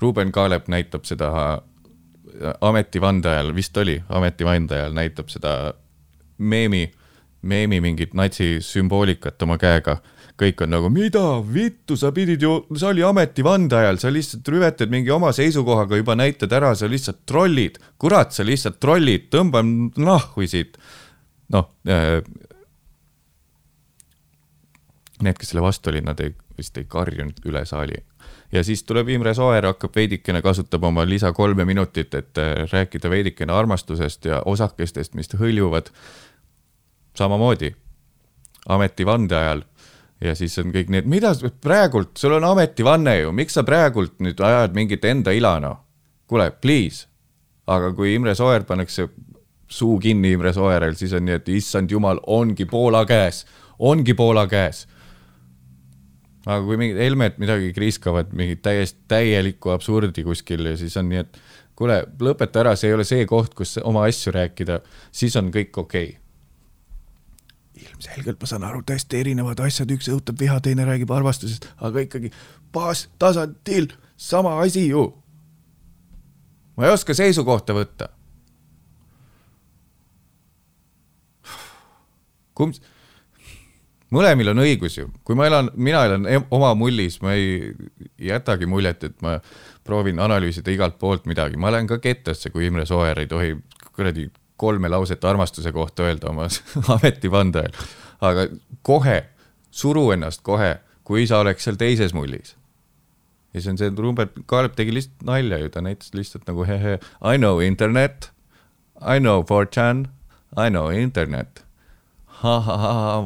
Ruuben 0.00 0.32
Kaalep 0.32 0.68
näitab 0.68 1.06
seda 1.08 1.30
ametivande 2.60 3.28
ajal, 3.28 3.54
vist 3.54 3.76
oli 3.76 3.96
ametivande 4.08 4.74
ajal, 4.74 4.94
näitab 4.96 5.30
seda 5.32 5.74
meemi, 6.38 6.90
meemi 7.42 7.80
mingit 7.80 8.14
natsisümboolikat 8.14 9.42
oma 9.42 9.58
käega. 9.58 10.00
kõik 10.36 10.60
on 10.60 10.68
nagu, 10.68 10.90
mida 10.92 11.22
vittu, 11.48 11.96
sa 11.96 12.10
pidid 12.12 12.42
ju, 12.44 12.66
see 12.76 12.88
oli 12.90 13.00
ametivande 13.02 13.72
ajal, 13.78 13.96
sa 13.96 14.10
lihtsalt 14.12 14.48
rüvetad 14.52 14.90
mingi 14.92 15.08
oma 15.10 15.30
seisukohaga 15.32 15.96
juba 15.96 16.12
näitad 16.12 16.52
ära, 16.52 16.74
sa 16.74 16.88
lihtsalt 16.88 17.24
trollid. 17.26 17.78
kurat, 17.98 18.32
sa 18.32 18.44
lihtsalt 18.44 18.80
trollid, 18.80 19.30
tõmba 19.32 19.62
nahhu 19.96 20.46
siit. 20.46 20.76
noh 21.48 21.70
äh,, 21.88 22.20
need, 25.22 25.38
kes 25.38 25.52
selle 25.52 25.64
vastu 25.64 25.90
olid, 25.90 26.04
nad 26.04 26.20
ei, 26.20 26.34
vist 26.58 26.76
ei 26.76 26.84
karjunud 26.84 27.40
üle 27.48 27.64
saali. 27.64 28.02
Ja 28.52 28.64
siis 28.64 28.82
tuleb 28.84 29.08
Imre 29.08 29.34
Sooäär, 29.34 29.66
hakkab 29.66 29.96
veidikene, 29.96 30.42
kasutab 30.42 30.84
oma 30.84 31.06
lisa 31.08 31.32
kolme 31.32 31.64
minutit, 31.64 32.14
et 32.14 32.38
äh, 32.38 32.54
rääkida 32.72 33.10
veidikene 33.10 33.52
armastusest 33.52 34.24
ja 34.24 34.42
osakestest, 34.44 35.14
mis 35.14 35.32
hõljuvad. 35.34 35.90
samamoodi 37.16 37.74
ametivande 38.68 39.36
ajal 39.36 39.62
ja 40.20 40.34
siis 40.34 40.58
on 40.58 40.72
kõik 40.74 40.90
need, 40.92 41.08
mida 41.08 41.32
praegult, 41.60 42.16
sul 42.18 42.36
on 42.38 42.44
ametivanne 42.44 43.18
ju, 43.20 43.32
miks 43.36 43.56
sa 43.56 43.64
praegult 43.64 44.16
nüüd 44.24 44.40
ajad 44.40 44.74
mingit 44.74 45.04
enda 45.04 45.34
ila, 45.36 45.58
noh. 45.60 45.78
kuule, 46.26 46.50
please. 46.50 47.06
aga 47.66 47.92
kui 47.92 48.14
Imre 48.14 48.34
Sooäär 48.34 48.64
pannakse 48.64 49.08
suu 49.68 49.98
kinni 49.98 50.32
Imre 50.32 50.52
Sooäärel, 50.52 50.94
siis 50.94 51.12
on 51.12 51.24
nii, 51.26 51.34
et 51.34 51.48
issand 51.48 51.90
jumal, 51.90 52.20
ongi 52.26 52.64
Poola 52.64 53.04
käes, 53.06 53.44
ongi 53.78 54.14
Poola 54.14 54.46
käes 54.46 54.86
aga 56.46 56.62
kui 56.62 56.78
mingid 56.78 57.00
Helmed 57.02 57.40
midagi 57.42 57.72
kriiskavad, 57.74 58.30
mingit 58.38 58.62
täiesti 58.62 59.02
täielikku 59.10 59.72
absurdi 59.74 60.24
kuskil 60.26 60.70
ja 60.70 60.76
siis 60.78 60.94
on 61.00 61.08
nii, 61.10 61.24
et 61.24 61.40
kuule, 61.76 61.98
lõpeta 62.22 62.62
ära, 62.62 62.76
see 62.78 62.92
ei 62.92 62.96
ole 62.96 63.06
see 63.08 63.26
koht, 63.28 63.54
kus 63.58 63.76
oma 63.82 64.06
asju 64.06 64.34
rääkida, 64.36 64.80
siis 65.14 65.36
on 65.40 65.50
kõik 65.54 65.76
okei 65.82 66.08
okay. 66.14 67.84
ilmselgelt 67.84 68.40
ma 68.40 68.50
saan 68.50 68.66
aru, 68.68 68.82
täiesti 68.86 69.20
erinevad 69.24 69.60
asjad, 69.66 69.90
üks 69.96 70.10
õhutab 70.12 70.38
viha, 70.40 70.58
teine 70.62 70.86
räägib 70.88 71.10
armastusest, 71.12 71.68
aga 71.76 72.06
ikkagi 72.06 72.32
baastasandil 72.74 73.90
sama 74.16 74.60
asi 74.62 74.86
ju. 74.88 75.08
ma 76.76 76.86
ei 76.86 76.94
oska 76.94 77.14
seisukohta 77.14 77.74
võtta. 77.74 78.12
kumb 82.56 82.78
mõlemil 84.14 84.52
on 84.52 84.62
õigus 84.62 84.98
ju, 84.98 85.08
kui 85.26 85.36
ma 85.38 85.46
elan, 85.48 85.70
mina 85.74 86.04
elan 86.06 86.26
oma 86.54 86.72
mullis, 86.78 87.18
ma 87.22 87.34
ei 87.34 87.72
jätagi 88.28 88.68
muljet, 88.70 89.04
et 89.08 89.16
ma 89.24 89.36
proovin 89.86 90.20
analüüsida 90.22 90.72
igalt 90.74 90.98
poolt 90.98 91.26
midagi, 91.30 91.58
ma 91.58 91.72
lähen 91.74 91.88
ka 91.90 91.98
kettasse, 92.02 92.50
kui 92.54 92.68
Imre 92.68 92.86
Sooäär 92.86 93.22
ei 93.22 93.30
tohi 93.30 93.56
kuradi 93.96 94.28
kolme 94.56 94.88
lauset 94.88 95.24
armastuse 95.24 95.72
kohta 95.72 96.06
öelda 96.06 96.30
oma 96.30 96.48
ametivande 96.96 97.64
ajal. 97.64 97.88
aga 98.20 98.46
kohe, 98.82 99.18
suru 99.70 100.10
ennast 100.14 100.42
kohe, 100.46 100.76
kui 101.04 101.26
sa 101.26 101.42
oleks 101.42 101.66
seal 101.66 101.76
teises 101.80 102.14
mullis. 102.14 102.56
ja 103.52 103.60
siis 103.60 103.70
on 103.74 103.78
see, 103.78 103.90
Rumbert 103.90 104.38
Kaalep 104.46 104.78
tegi 104.78 104.94
lihtsalt 104.94 105.26
nalja 105.26 105.58
ju, 105.58 105.68
ta 105.68 105.82
näitas 105.82 106.14
lihtsalt 106.14 106.46
nagu 106.46 106.64
hehe, 106.64 106.98
I 107.20 107.36
know 107.36 107.60
internet, 107.60 108.30
I 109.00 109.18
know 109.18 109.42
4chan, 109.42 110.06
I 110.56 110.70
know 110.70 110.90
internet 110.94 111.65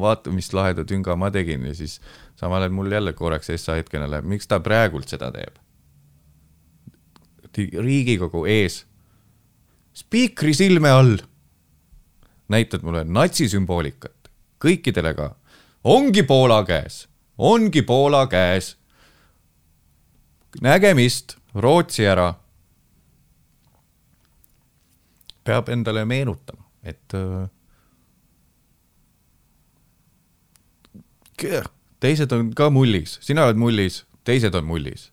vaata, 0.03 0.31
mis 0.31 0.53
laheda 0.53 0.85
tünga 0.87 1.15
ma 1.19 1.31
tegin 1.31 1.65
ja 1.65 1.73
siis 1.75 1.99
samal 2.39 2.61
ajal 2.61 2.75
mul 2.75 2.91
jälle 2.91 3.13
korraks 3.13 3.49
Essa 3.49 3.75
hetkena 3.77 4.09
läheb, 4.11 4.25
miks 4.25 4.47
ta 4.47 4.59
praegult 4.59 5.11
seda 5.11 5.31
teeb? 5.31 5.59
riigikogu 7.57 8.45
ees, 8.47 8.85
spiikri 9.91 10.53
silme 10.55 10.87
all 10.89 11.17
näitad 12.51 12.83
mulle 12.83 13.03
natsisümboolikat, 13.03 14.29
kõikidele 14.61 15.13
ka, 15.15 15.27
ongi 15.83 16.23
Poola 16.23 16.61
käes, 16.67 17.05
ongi 17.37 17.81
Poola 17.81 18.25
käes. 18.27 18.77
nägemist, 20.61 21.37
Rootsi 21.55 22.05
ära. 22.05 22.33
peab 25.43 25.69
endale 25.69 26.05
meenutama, 26.05 26.63
et 26.83 27.13
äh, 27.13 27.49
teised 32.01 32.31
on 32.31 32.53
ka 32.57 32.69
mullis, 32.73 33.17
sina 33.21 33.45
oled 33.47 33.59
mullis, 33.61 34.05
teised 34.27 34.55
on 34.57 34.65
mullis. 34.65 35.11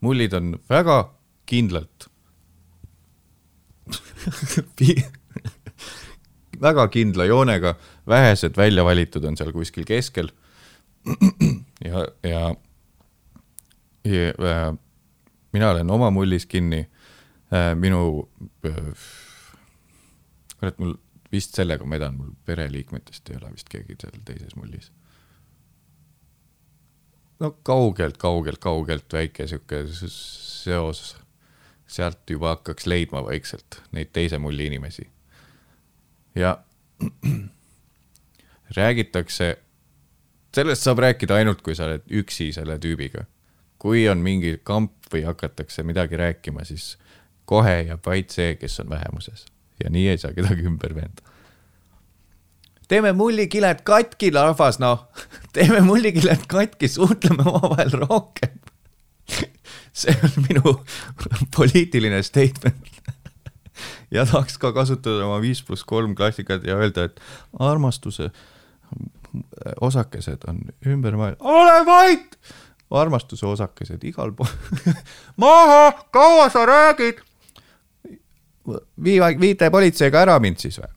mullid 0.00 0.32
on 0.32 0.54
väga 0.70 1.12
kindlalt 1.46 2.08
väga 6.60 6.88
kindla 6.88 7.24
joonega, 7.24 7.74
vähesed 8.06 8.56
välja 8.56 8.84
valitud 8.84 9.24
on 9.24 9.36
seal 9.36 9.52
kuskil 9.52 9.84
keskel. 9.84 10.28
ja, 11.88 12.06
ja, 12.22 12.54
ja 14.04 14.28
äh, 14.28 14.74
mina 15.52 15.70
olen 15.70 15.90
oma 15.90 16.10
mullis 16.10 16.46
kinni 16.46 16.78
äh,. 17.52 17.74
minu 17.74 18.28
äh,, 18.66 18.94
kurat, 20.58 20.78
mul 20.78 20.94
vist 21.32 21.54
sellega 21.56 21.84
ma 21.84 21.96
edan, 21.96 22.16
mul 22.16 22.30
pereliikmetest 22.44 23.30
ei 23.30 23.36
ole 23.40 23.52
vist 23.54 23.68
keegi 23.72 23.96
seal 24.00 24.20
teises 24.24 24.56
mullis 24.56 24.92
no 27.40 27.50
kaugelt, 27.62 28.16
kaugelt, 28.16 28.58
kaugelt 28.58 29.12
väike 29.12 29.46
sihuke 29.46 29.84
seos. 29.92 31.16
sealt 31.90 32.30
juba 32.30 32.52
hakkaks 32.54 32.86
leidma 32.86 33.24
vaikselt 33.26 33.80
neid 33.92 34.12
teise 34.12 34.38
mulli 34.38 34.66
inimesi. 34.66 35.08
ja 36.34 36.58
räägitakse, 38.76 39.56
sellest 40.54 40.82
saab 40.82 40.98
rääkida 40.98 41.34
ainult, 41.34 41.62
kui 41.62 41.74
sa 41.74 41.88
oled 41.88 42.06
üksi 42.10 42.52
selle 42.52 42.78
tüübiga. 42.78 43.24
kui 43.78 44.08
on 44.08 44.18
mingi 44.18 44.60
kamp 44.62 44.92
või 45.12 45.24
hakatakse 45.24 45.82
midagi 45.82 46.16
rääkima, 46.16 46.64
siis 46.64 46.98
kohe 47.44 47.82
jääb 47.82 48.06
vaid 48.06 48.30
see, 48.30 48.54
kes 48.54 48.80
on 48.80 48.90
vähemuses 48.90 49.46
ja 49.84 49.90
nii 49.90 50.08
ei 50.08 50.18
saa 50.18 50.32
kedagi 50.36 50.68
ümber 50.68 50.94
veenda 50.94 51.29
teeme 52.90 53.12
mullikiled 53.16 53.84
katki, 53.86 54.32
rahvas, 54.34 54.80
noh. 54.82 55.06
teeme 55.56 55.80
mullikiled 55.86 56.46
katki, 56.50 56.88
suhtleme 56.90 57.46
omavahel 57.46 57.94
rohkem. 58.02 58.56
see 60.00 60.14
on 60.24 60.46
minu 60.48 60.74
poliitiline 61.56 62.22
statement. 62.26 62.88
ja 64.10 64.26
tahaks 64.26 64.58
ka 64.58 64.72
kasutada 64.76 65.26
oma 65.26 65.38
viis 65.42 65.62
pluss 65.62 65.86
kolm 65.86 66.14
klassikat 66.18 66.66
ja 66.66 66.76
öelda, 66.76 67.06
et 67.08 67.20
armastuse 67.58 68.30
osakesed 69.80 70.42
on 70.50 70.64
ümber 70.86 71.16
maailma, 71.16 71.38
ole 71.40 71.86
vait! 71.86 72.38
armastuse 72.90 73.46
osakesed 73.46 74.02
igal 74.04 74.32
pool. 74.34 74.50
maha, 75.38 75.92
kaua 76.10 76.48
sa 76.50 76.66
räägid? 76.66 77.22
vii, 79.04 79.20
viite 79.40 79.70
politseiga 79.70 80.26
ära 80.26 80.38
mind 80.42 80.58
siis 80.58 80.80
või? 80.82 80.90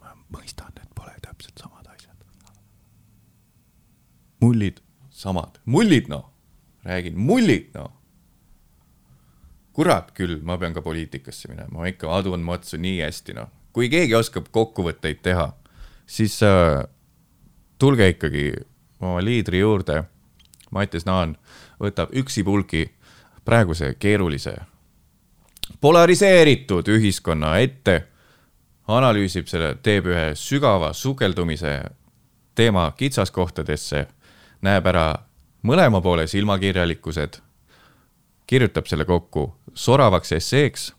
Ma 0.00 0.10
mõistan, 0.32 0.72
et 0.78 0.90
pole 0.94 1.14
täpselt 1.22 1.58
samad 1.58 1.86
asjad. 1.90 2.16
mullid, 4.42 4.80
samad, 5.10 5.58
mullid 5.64 6.08
noh, 6.10 6.30
räägin, 6.86 7.18
mullid 7.18 7.74
noh. 7.74 7.92
kurat 9.72 10.12
küll, 10.14 10.42
ma 10.42 10.58
pean 10.60 10.74
ka 10.74 10.82
poliitikasse 10.84 11.48
minema, 11.48 11.78
ma 11.78 11.86
ikka 11.90 12.10
adun 12.12 12.42
Matsu 12.44 12.76
nii 12.78 13.00
hästi 13.02 13.32
noh. 13.38 13.48
kui 13.72 13.88
keegi 13.90 14.14
oskab 14.14 14.46
kokkuvõtteid 14.52 15.22
teha, 15.24 15.52
siis 16.06 16.42
äh, 16.46 16.84
tulge 17.78 18.08
ikkagi 18.14 18.52
oma 19.02 19.22
liidri 19.24 19.58
juurde. 19.62 20.04
Mattias 20.72 21.04
Naan 21.04 21.36
võtab 21.82 22.12
üksipulgi 22.16 22.86
praeguse 23.44 23.94
keerulise 23.98 24.56
polariseeritud 25.80 26.88
ühiskonna 26.88 27.56
ette 27.58 28.04
analüüsib 28.88 29.46
selle, 29.46 29.74
teeb 29.82 30.06
ühe 30.10 30.32
sügava 30.38 30.92
sukeldumise 30.92 31.80
teema 32.54 32.90
kitsaskohtadesse, 32.96 34.06
näeb 34.62 34.86
ära 34.86 35.06
mõlema 35.66 36.02
poole 36.04 36.26
silmakirjalikkused, 36.26 37.38
kirjutab 38.46 38.90
selle 38.90 39.06
kokku 39.08 39.46
soravaks 39.74 40.34
esseeks, 40.36 40.90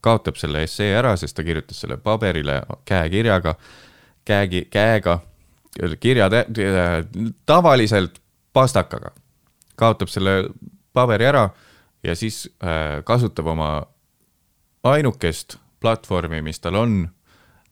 kaotab 0.00 0.38
selle 0.40 0.64
essee 0.66 0.94
ära, 0.96 1.14
sest 1.16 1.36
ta 1.36 1.44
kirjutas 1.44 1.80
selle 1.84 1.96
paberile 1.96 2.62
käekirjaga, 2.88 3.54
käegi, 4.24 4.64
käega, 4.70 5.20
kirja 6.00 6.28
tavaliselt 7.46 8.18
pastakaga, 8.52 9.12
kaotab 9.76 10.10
selle 10.10 10.42
paberi 10.92 11.28
ära 11.28 11.48
ja 12.02 12.14
siis 12.16 12.46
äh, 12.62 13.04
kasutab 13.04 13.46
oma 13.46 13.86
ainukest 14.84 15.58
platvormi, 15.80 16.42
mis 16.42 16.60
tal 16.60 16.74
on, 16.74 17.08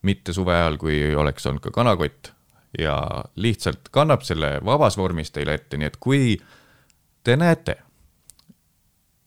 mitte 0.01 0.33
suve 0.33 0.55
ajal, 0.55 0.77
kui 0.77 1.15
oleks 1.15 1.45
olnud 1.45 1.63
ka 1.63 1.71
kanakott 1.71 2.31
ja 2.79 3.23
lihtsalt 3.35 3.89
kannab 3.91 4.21
selle 4.27 4.59
vabas 4.65 4.97
vormis 4.97 5.31
teile 5.31 5.57
ette, 5.57 5.77
nii 5.77 5.87
et 5.87 5.97
kui 5.99 6.37
te 7.23 7.35
näete, 7.35 7.77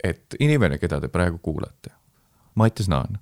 et 0.03 0.37
inimene, 0.39 0.77
keda 0.77 1.01
te 1.01 1.09
praegu 1.11 1.37
kuulate, 1.37 1.91
Mattias 2.55 2.89
Naan, 2.89 3.19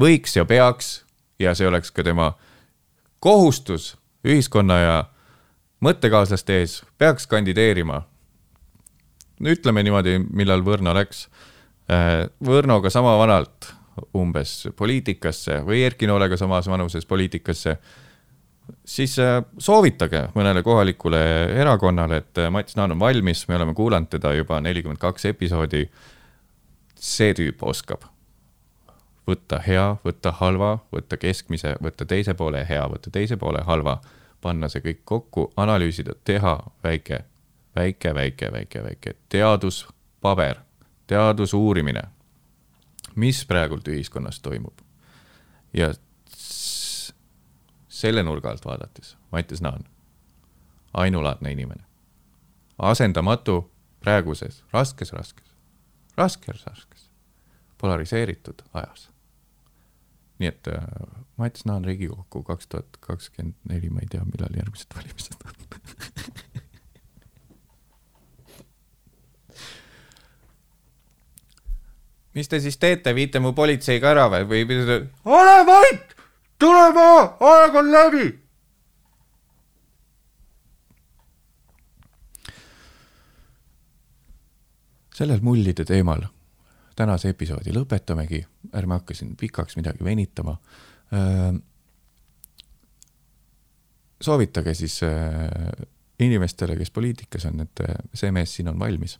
võiks 0.00 0.36
ja 0.36 0.44
peaks 0.44 1.02
ja 1.38 1.54
see 1.54 1.68
oleks 1.68 1.92
ka 1.92 2.04
tema 2.06 2.32
kohustus 3.20 3.96
ühiskonna 4.24 4.78
ja 4.78 4.96
mõttekaaslaste 5.82 6.60
ees, 6.60 6.80
peaks 6.98 7.26
kandideerima. 7.26 8.02
Ütleme 9.42 9.82
niimoodi, 9.82 10.18
millal 10.30 10.62
Võrno 10.64 10.94
läks. 10.94 11.26
Võrnoga 12.46 12.90
sama 12.94 13.16
vanalt 13.18 13.72
umbes 14.16 14.68
poliitikasse 14.76 15.60
või 15.66 15.82
Erki 15.86 16.06
Noolega 16.08 16.36
samas 16.40 16.68
vanuses 16.70 17.06
poliitikasse, 17.06 17.76
siis 18.84 19.18
äh, 19.20 19.42
soovitage 19.58 20.28
mõnele 20.36 20.62
kohalikule 20.64 21.20
erakonnale, 21.60 22.22
et 22.22 22.40
äh, 22.40 22.50
Mats 22.50 22.76
Naan 22.78 22.94
on 22.94 23.02
valmis, 23.02 23.44
me 23.48 23.58
oleme 23.58 23.74
kuulanud 23.74 24.10
teda 24.12 24.32
juba 24.36 24.60
nelikümmend 24.60 25.00
kaks 25.02 25.28
episoodi. 25.32 25.88
see 27.02 27.34
tüüp 27.34 27.62
oskab 27.66 28.04
võtta 29.26 29.58
hea, 29.66 29.96
võtta 30.04 30.30
halva, 30.38 30.78
võtta 30.92 31.16
keskmise, 31.16 31.76
võtta 31.82 32.06
teise 32.06 32.34
poole 32.34 32.66
hea, 32.68 32.86
võtta 32.88 33.10
teise 33.10 33.36
poole 33.36 33.62
halva, 33.66 34.00
panna 34.40 34.68
see 34.68 34.82
kõik 34.82 35.00
kokku, 35.04 35.52
analüüsida, 35.56 36.14
teha 36.24 36.58
väike, 36.84 37.24
väike, 37.76 38.14
väike, 38.14 38.52
väike, 38.52 38.82
väike 38.82 39.14
teaduspaber, 39.28 40.56
teadusuurimine 41.06 42.02
mis 43.14 43.46
praegult 43.46 43.88
ühiskonnas 43.88 44.40
toimub. 44.40 44.78
ja 45.72 45.94
selle 47.88 48.22
nurga 48.22 48.50
alt 48.50 48.64
vaadates, 48.64 49.16
Mattias 49.32 49.60
Naan, 49.60 49.84
ainulaadne 50.94 51.52
inimene, 51.52 51.84
asendamatu 52.78 53.72
praeguses 54.00 54.64
raskes, 54.72 55.12
raskes, 55.12 55.54
raskes, 56.16 56.66
raskes, 56.66 57.10
polariseeritud 57.78 58.62
ajas. 58.72 59.10
nii 60.38 60.48
et 60.48 60.68
äh, 60.68 60.84
Mattias 61.36 61.64
Naan 61.64 61.84
Riigikokku 61.84 62.42
kaks 62.42 62.66
tuhat 62.66 62.86
kakskümmend 63.00 63.54
neli, 63.68 63.90
ma 63.90 64.00
ei 64.00 64.06
tea, 64.10 64.24
millal 64.24 64.56
järgmised 64.56 64.96
valimised 64.96 65.46
on. 65.46 66.61
mis 72.34 72.48
te 72.48 72.60
siis 72.60 72.78
teete, 72.80 73.14
viite 73.14 73.40
mu 73.40 73.52
politseiga 73.56 74.12
ära 74.12 74.28
või, 74.32 74.46
või? 74.48 75.00
ole 75.24 75.56
vait, 75.68 76.14
tule 76.58 76.86
maha, 76.96 77.26
aeg 77.40 77.82
on 77.82 77.92
läbi. 77.92 78.30
sellel 85.12 85.42
mullide 85.44 85.84
teemal 85.86 86.24
tänase 86.96 87.30
episoodi 87.30 87.70
lõpetamegi, 87.76 88.40
ärme 88.74 88.96
hakka 88.96 89.14
siin 89.14 89.36
pikaks 89.36 89.76
midagi 89.76 90.04
venitama. 90.04 90.56
soovitage 94.20 94.74
siis 94.74 95.02
äh, 95.02 95.86
inimestele, 96.18 96.76
kes 96.76 96.90
poliitikas 96.90 97.44
on, 97.46 97.60
et 97.60 97.84
äh, 97.84 97.94
see 98.14 98.32
mees 98.32 98.54
siin 98.56 98.72
on 98.72 98.78
valmis 98.78 99.18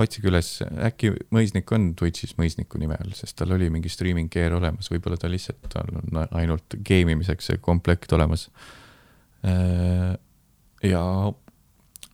otsige 0.00 0.30
üles, 0.30 0.48
äkki 0.88 1.12
mõisnik 1.34 1.68
on 1.76 1.90
Twitch'is 1.98 2.36
mõisniku 2.38 2.80
nime 2.80 2.96
all, 3.02 3.12
sest 3.16 3.36
tal 3.36 3.52
oli 3.56 3.68
mingi 3.72 3.90
streaming 3.92 4.30
gear 4.32 4.54
olemas, 4.56 4.88
võib-olla 4.92 5.18
ta 5.20 5.28
lihtsalt, 5.30 5.60
tal 5.72 5.90
on 6.00 6.22
ainult 6.30 6.78
game 6.86 7.12
imiseks 7.12 7.50
see 7.50 7.60
komplekt 7.60 8.12
olemas. 8.16 8.48
ja 10.82 11.02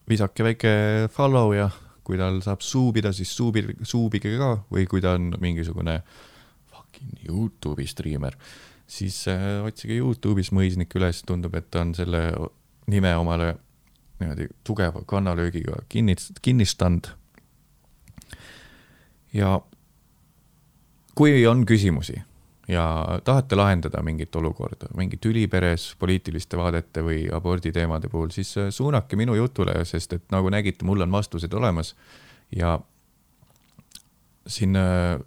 visake 0.09 0.43
väike 0.43 0.73
follow 1.13 1.53
ja 1.53 1.69
kui 2.03 2.17
tal 2.17 2.41
saab 2.41 2.63
suubida, 2.65 3.13
siis 3.13 3.31
suubige, 3.37 3.75
suubige 3.85 4.33
ka 4.39 4.55
või 4.73 4.87
kui 4.89 5.01
ta 5.03 5.13
on 5.19 5.29
mingisugune 5.39 5.99
fucking 6.71 7.27
Youtube'i 7.27 7.85
striimer, 7.87 8.35
siis 8.89 9.21
äh, 9.29 9.61
otsige 9.65 9.99
Youtube'is 9.99 10.49
mõisnik 10.55 10.95
üles, 10.97 11.21
tundub, 11.27 11.53
et 11.55 11.69
ta 11.69 11.83
on 11.85 11.93
selle 11.97 12.23
nime 12.89 13.13
omale 13.15 13.53
niimoodi 14.19 14.49
tugeva 14.65 15.03
kannalöögiga 15.07 15.83
kinnis-, 15.87 16.33
kinnistanud 16.41 17.13
ja 19.33 19.59
kui 21.15 21.45
on 21.47 21.65
küsimusi 21.65 22.21
ja 22.69 23.19
tahate 23.23 23.57
lahendada 23.57 24.01
mingit 24.05 24.35
olukorda, 24.35 24.91
mingit 24.97 25.21
tüli 25.21 25.47
peres 25.49 25.89
poliitiliste 25.99 26.57
vaadete 26.57 27.01
või 27.05 27.23
aborditeemade 27.33 28.11
puhul, 28.11 28.29
siis 28.33 28.53
äh, 28.57 28.69
suunake 28.73 29.17
minu 29.17 29.35
jutule, 29.35 29.73
sest 29.89 30.13
et 30.13 30.25
nagu 30.33 30.51
nägite, 30.53 30.85
mul 30.85 31.01
on 31.05 31.11
vastused 31.11 31.53
olemas 31.53 31.95
ja 32.55 32.77
siin 34.47 34.77
äh, 34.77 35.17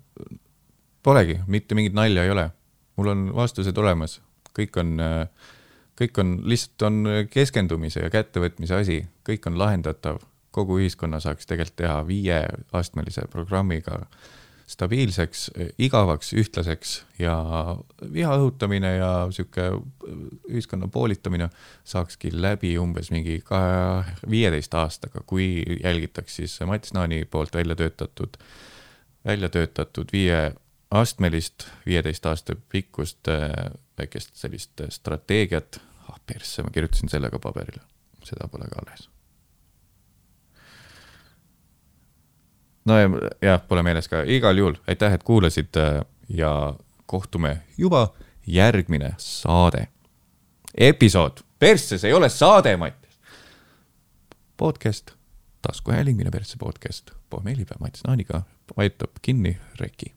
polegi, 1.03 1.41
mitte 1.47 1.75
mingit 1.75 1.99
nalja 1.99 2.25
ei 2.25 2.31
ole. 2.31 2.51
mul 2.97 3.09
on 3.09 3.29
vastused 3.35 3.79
olemas, 3.79 4.21
kõik 4.55 4.77
on, 4.79 4.99
kõik 5.99 6.19
on, 6.21 6.35
lihtsalt 6.45 6.83
on 6.87 7.07
keskendumise 7.31 8.03
ja 8.05 8.11
kättevõtmise 8.13 8.77
asi, 8.77 8.99
kõik 9.27 9.49
on 9.49 9.57
lahendatav 9.59 10.21
kogu 10.53 10.79
ühiskonna 10.83 11.21
saaks 11.21 11.49
tegelikult 11.49 11.77
teha 11.83 11.99
viieastmelise 12.07 13.27
programmiga 13.33 14.03
stabiilseks, 14.73 15.51
igavaks, 15.83 16.33
ühtlaseks 16.39 16.93
ja 17.21 17.35
viha 18.13 18.37
õhutamine 18.41 18.95
ja 18.97 19.11
sihuke 19.35 19.69
ühiskonna 20.49 20.89
poolitamine 20.93 21.49
saakski 21.85 22.33
läbi 22.35 22.75
umbes 22.81 23.11
mingi 23.13 23.41
kahe, 23.45 24.05
viieteist 24.31 24.75
aastaga, 24.79 25.25
kui 25.27 25.63
jälgitaks 25.83 26.41
siis 26.41 26.59
Mats 26.67 26.95
Naani 26.97 27.25
poolt 27.25 27.55
välja 27.55 27.77
töötatud, 27.77 28.39
välja 29.25 29.49
töötatud 29.53 30.13
viieastmelist, 30.15 31.69
viieteist 31.87 32.27
aasta 32.27 32.57
pikkust 32.73 33.29
äh, 33.29 33.51
väikest 33.99 34.37
sellist 34.37 34.81
äh, 34.81 34.91
strateegiat. 34.91 35.81
ah 36.09 36.19
persse, 36.27 36.63
ma 36.63 36.71
kirjutasin 36.71 37.09
selle 37.09 37.31
ka 37.31 37.39
paberile, 37.39 37.83
seda 38.27 38.49
pole 38.51 38.67
ka 38.71 38.81
alles 38.83 39.09
no 42.85 42.99
ja, 42.99 43.11
jah, 43.43 43.63
pole 43.69 43.83
meeles 43.83 44.09
ka, 44.09 44.23
igal 44.27 44.59
juhul 44.59 44.79
aitäh, 44.89 45.15
et 45.15 45.23
kuulasid 45.23 45.77
äh, 45.77 46.03
ja 46.29 46.75
kohtume 47.07 47.59
juba 47.79 48.13
järgmine 48.47 49.15
saade. 49.19 49.89
episood, 50.75 51.45
persse, 51.59 51.99
see 51.99 52.11
ei 52.11 52.15
ole 52.15 52.29
saade, 52.29 52.77
Mattias. 52.77 53.19
podcast, 54.57 55.13
taskuhääling 55.63 56.19
Mine 56.19 56.31
persse 56.31 56.57
podcast? 56.59 57.11
Pohmeelipäev 57.31 57.81
Mats 57.81 58.05
Naaniga 58.05 58.43
vajutab 58.77 59.11
kinni 59.23 59.59
reki 59.81 60.15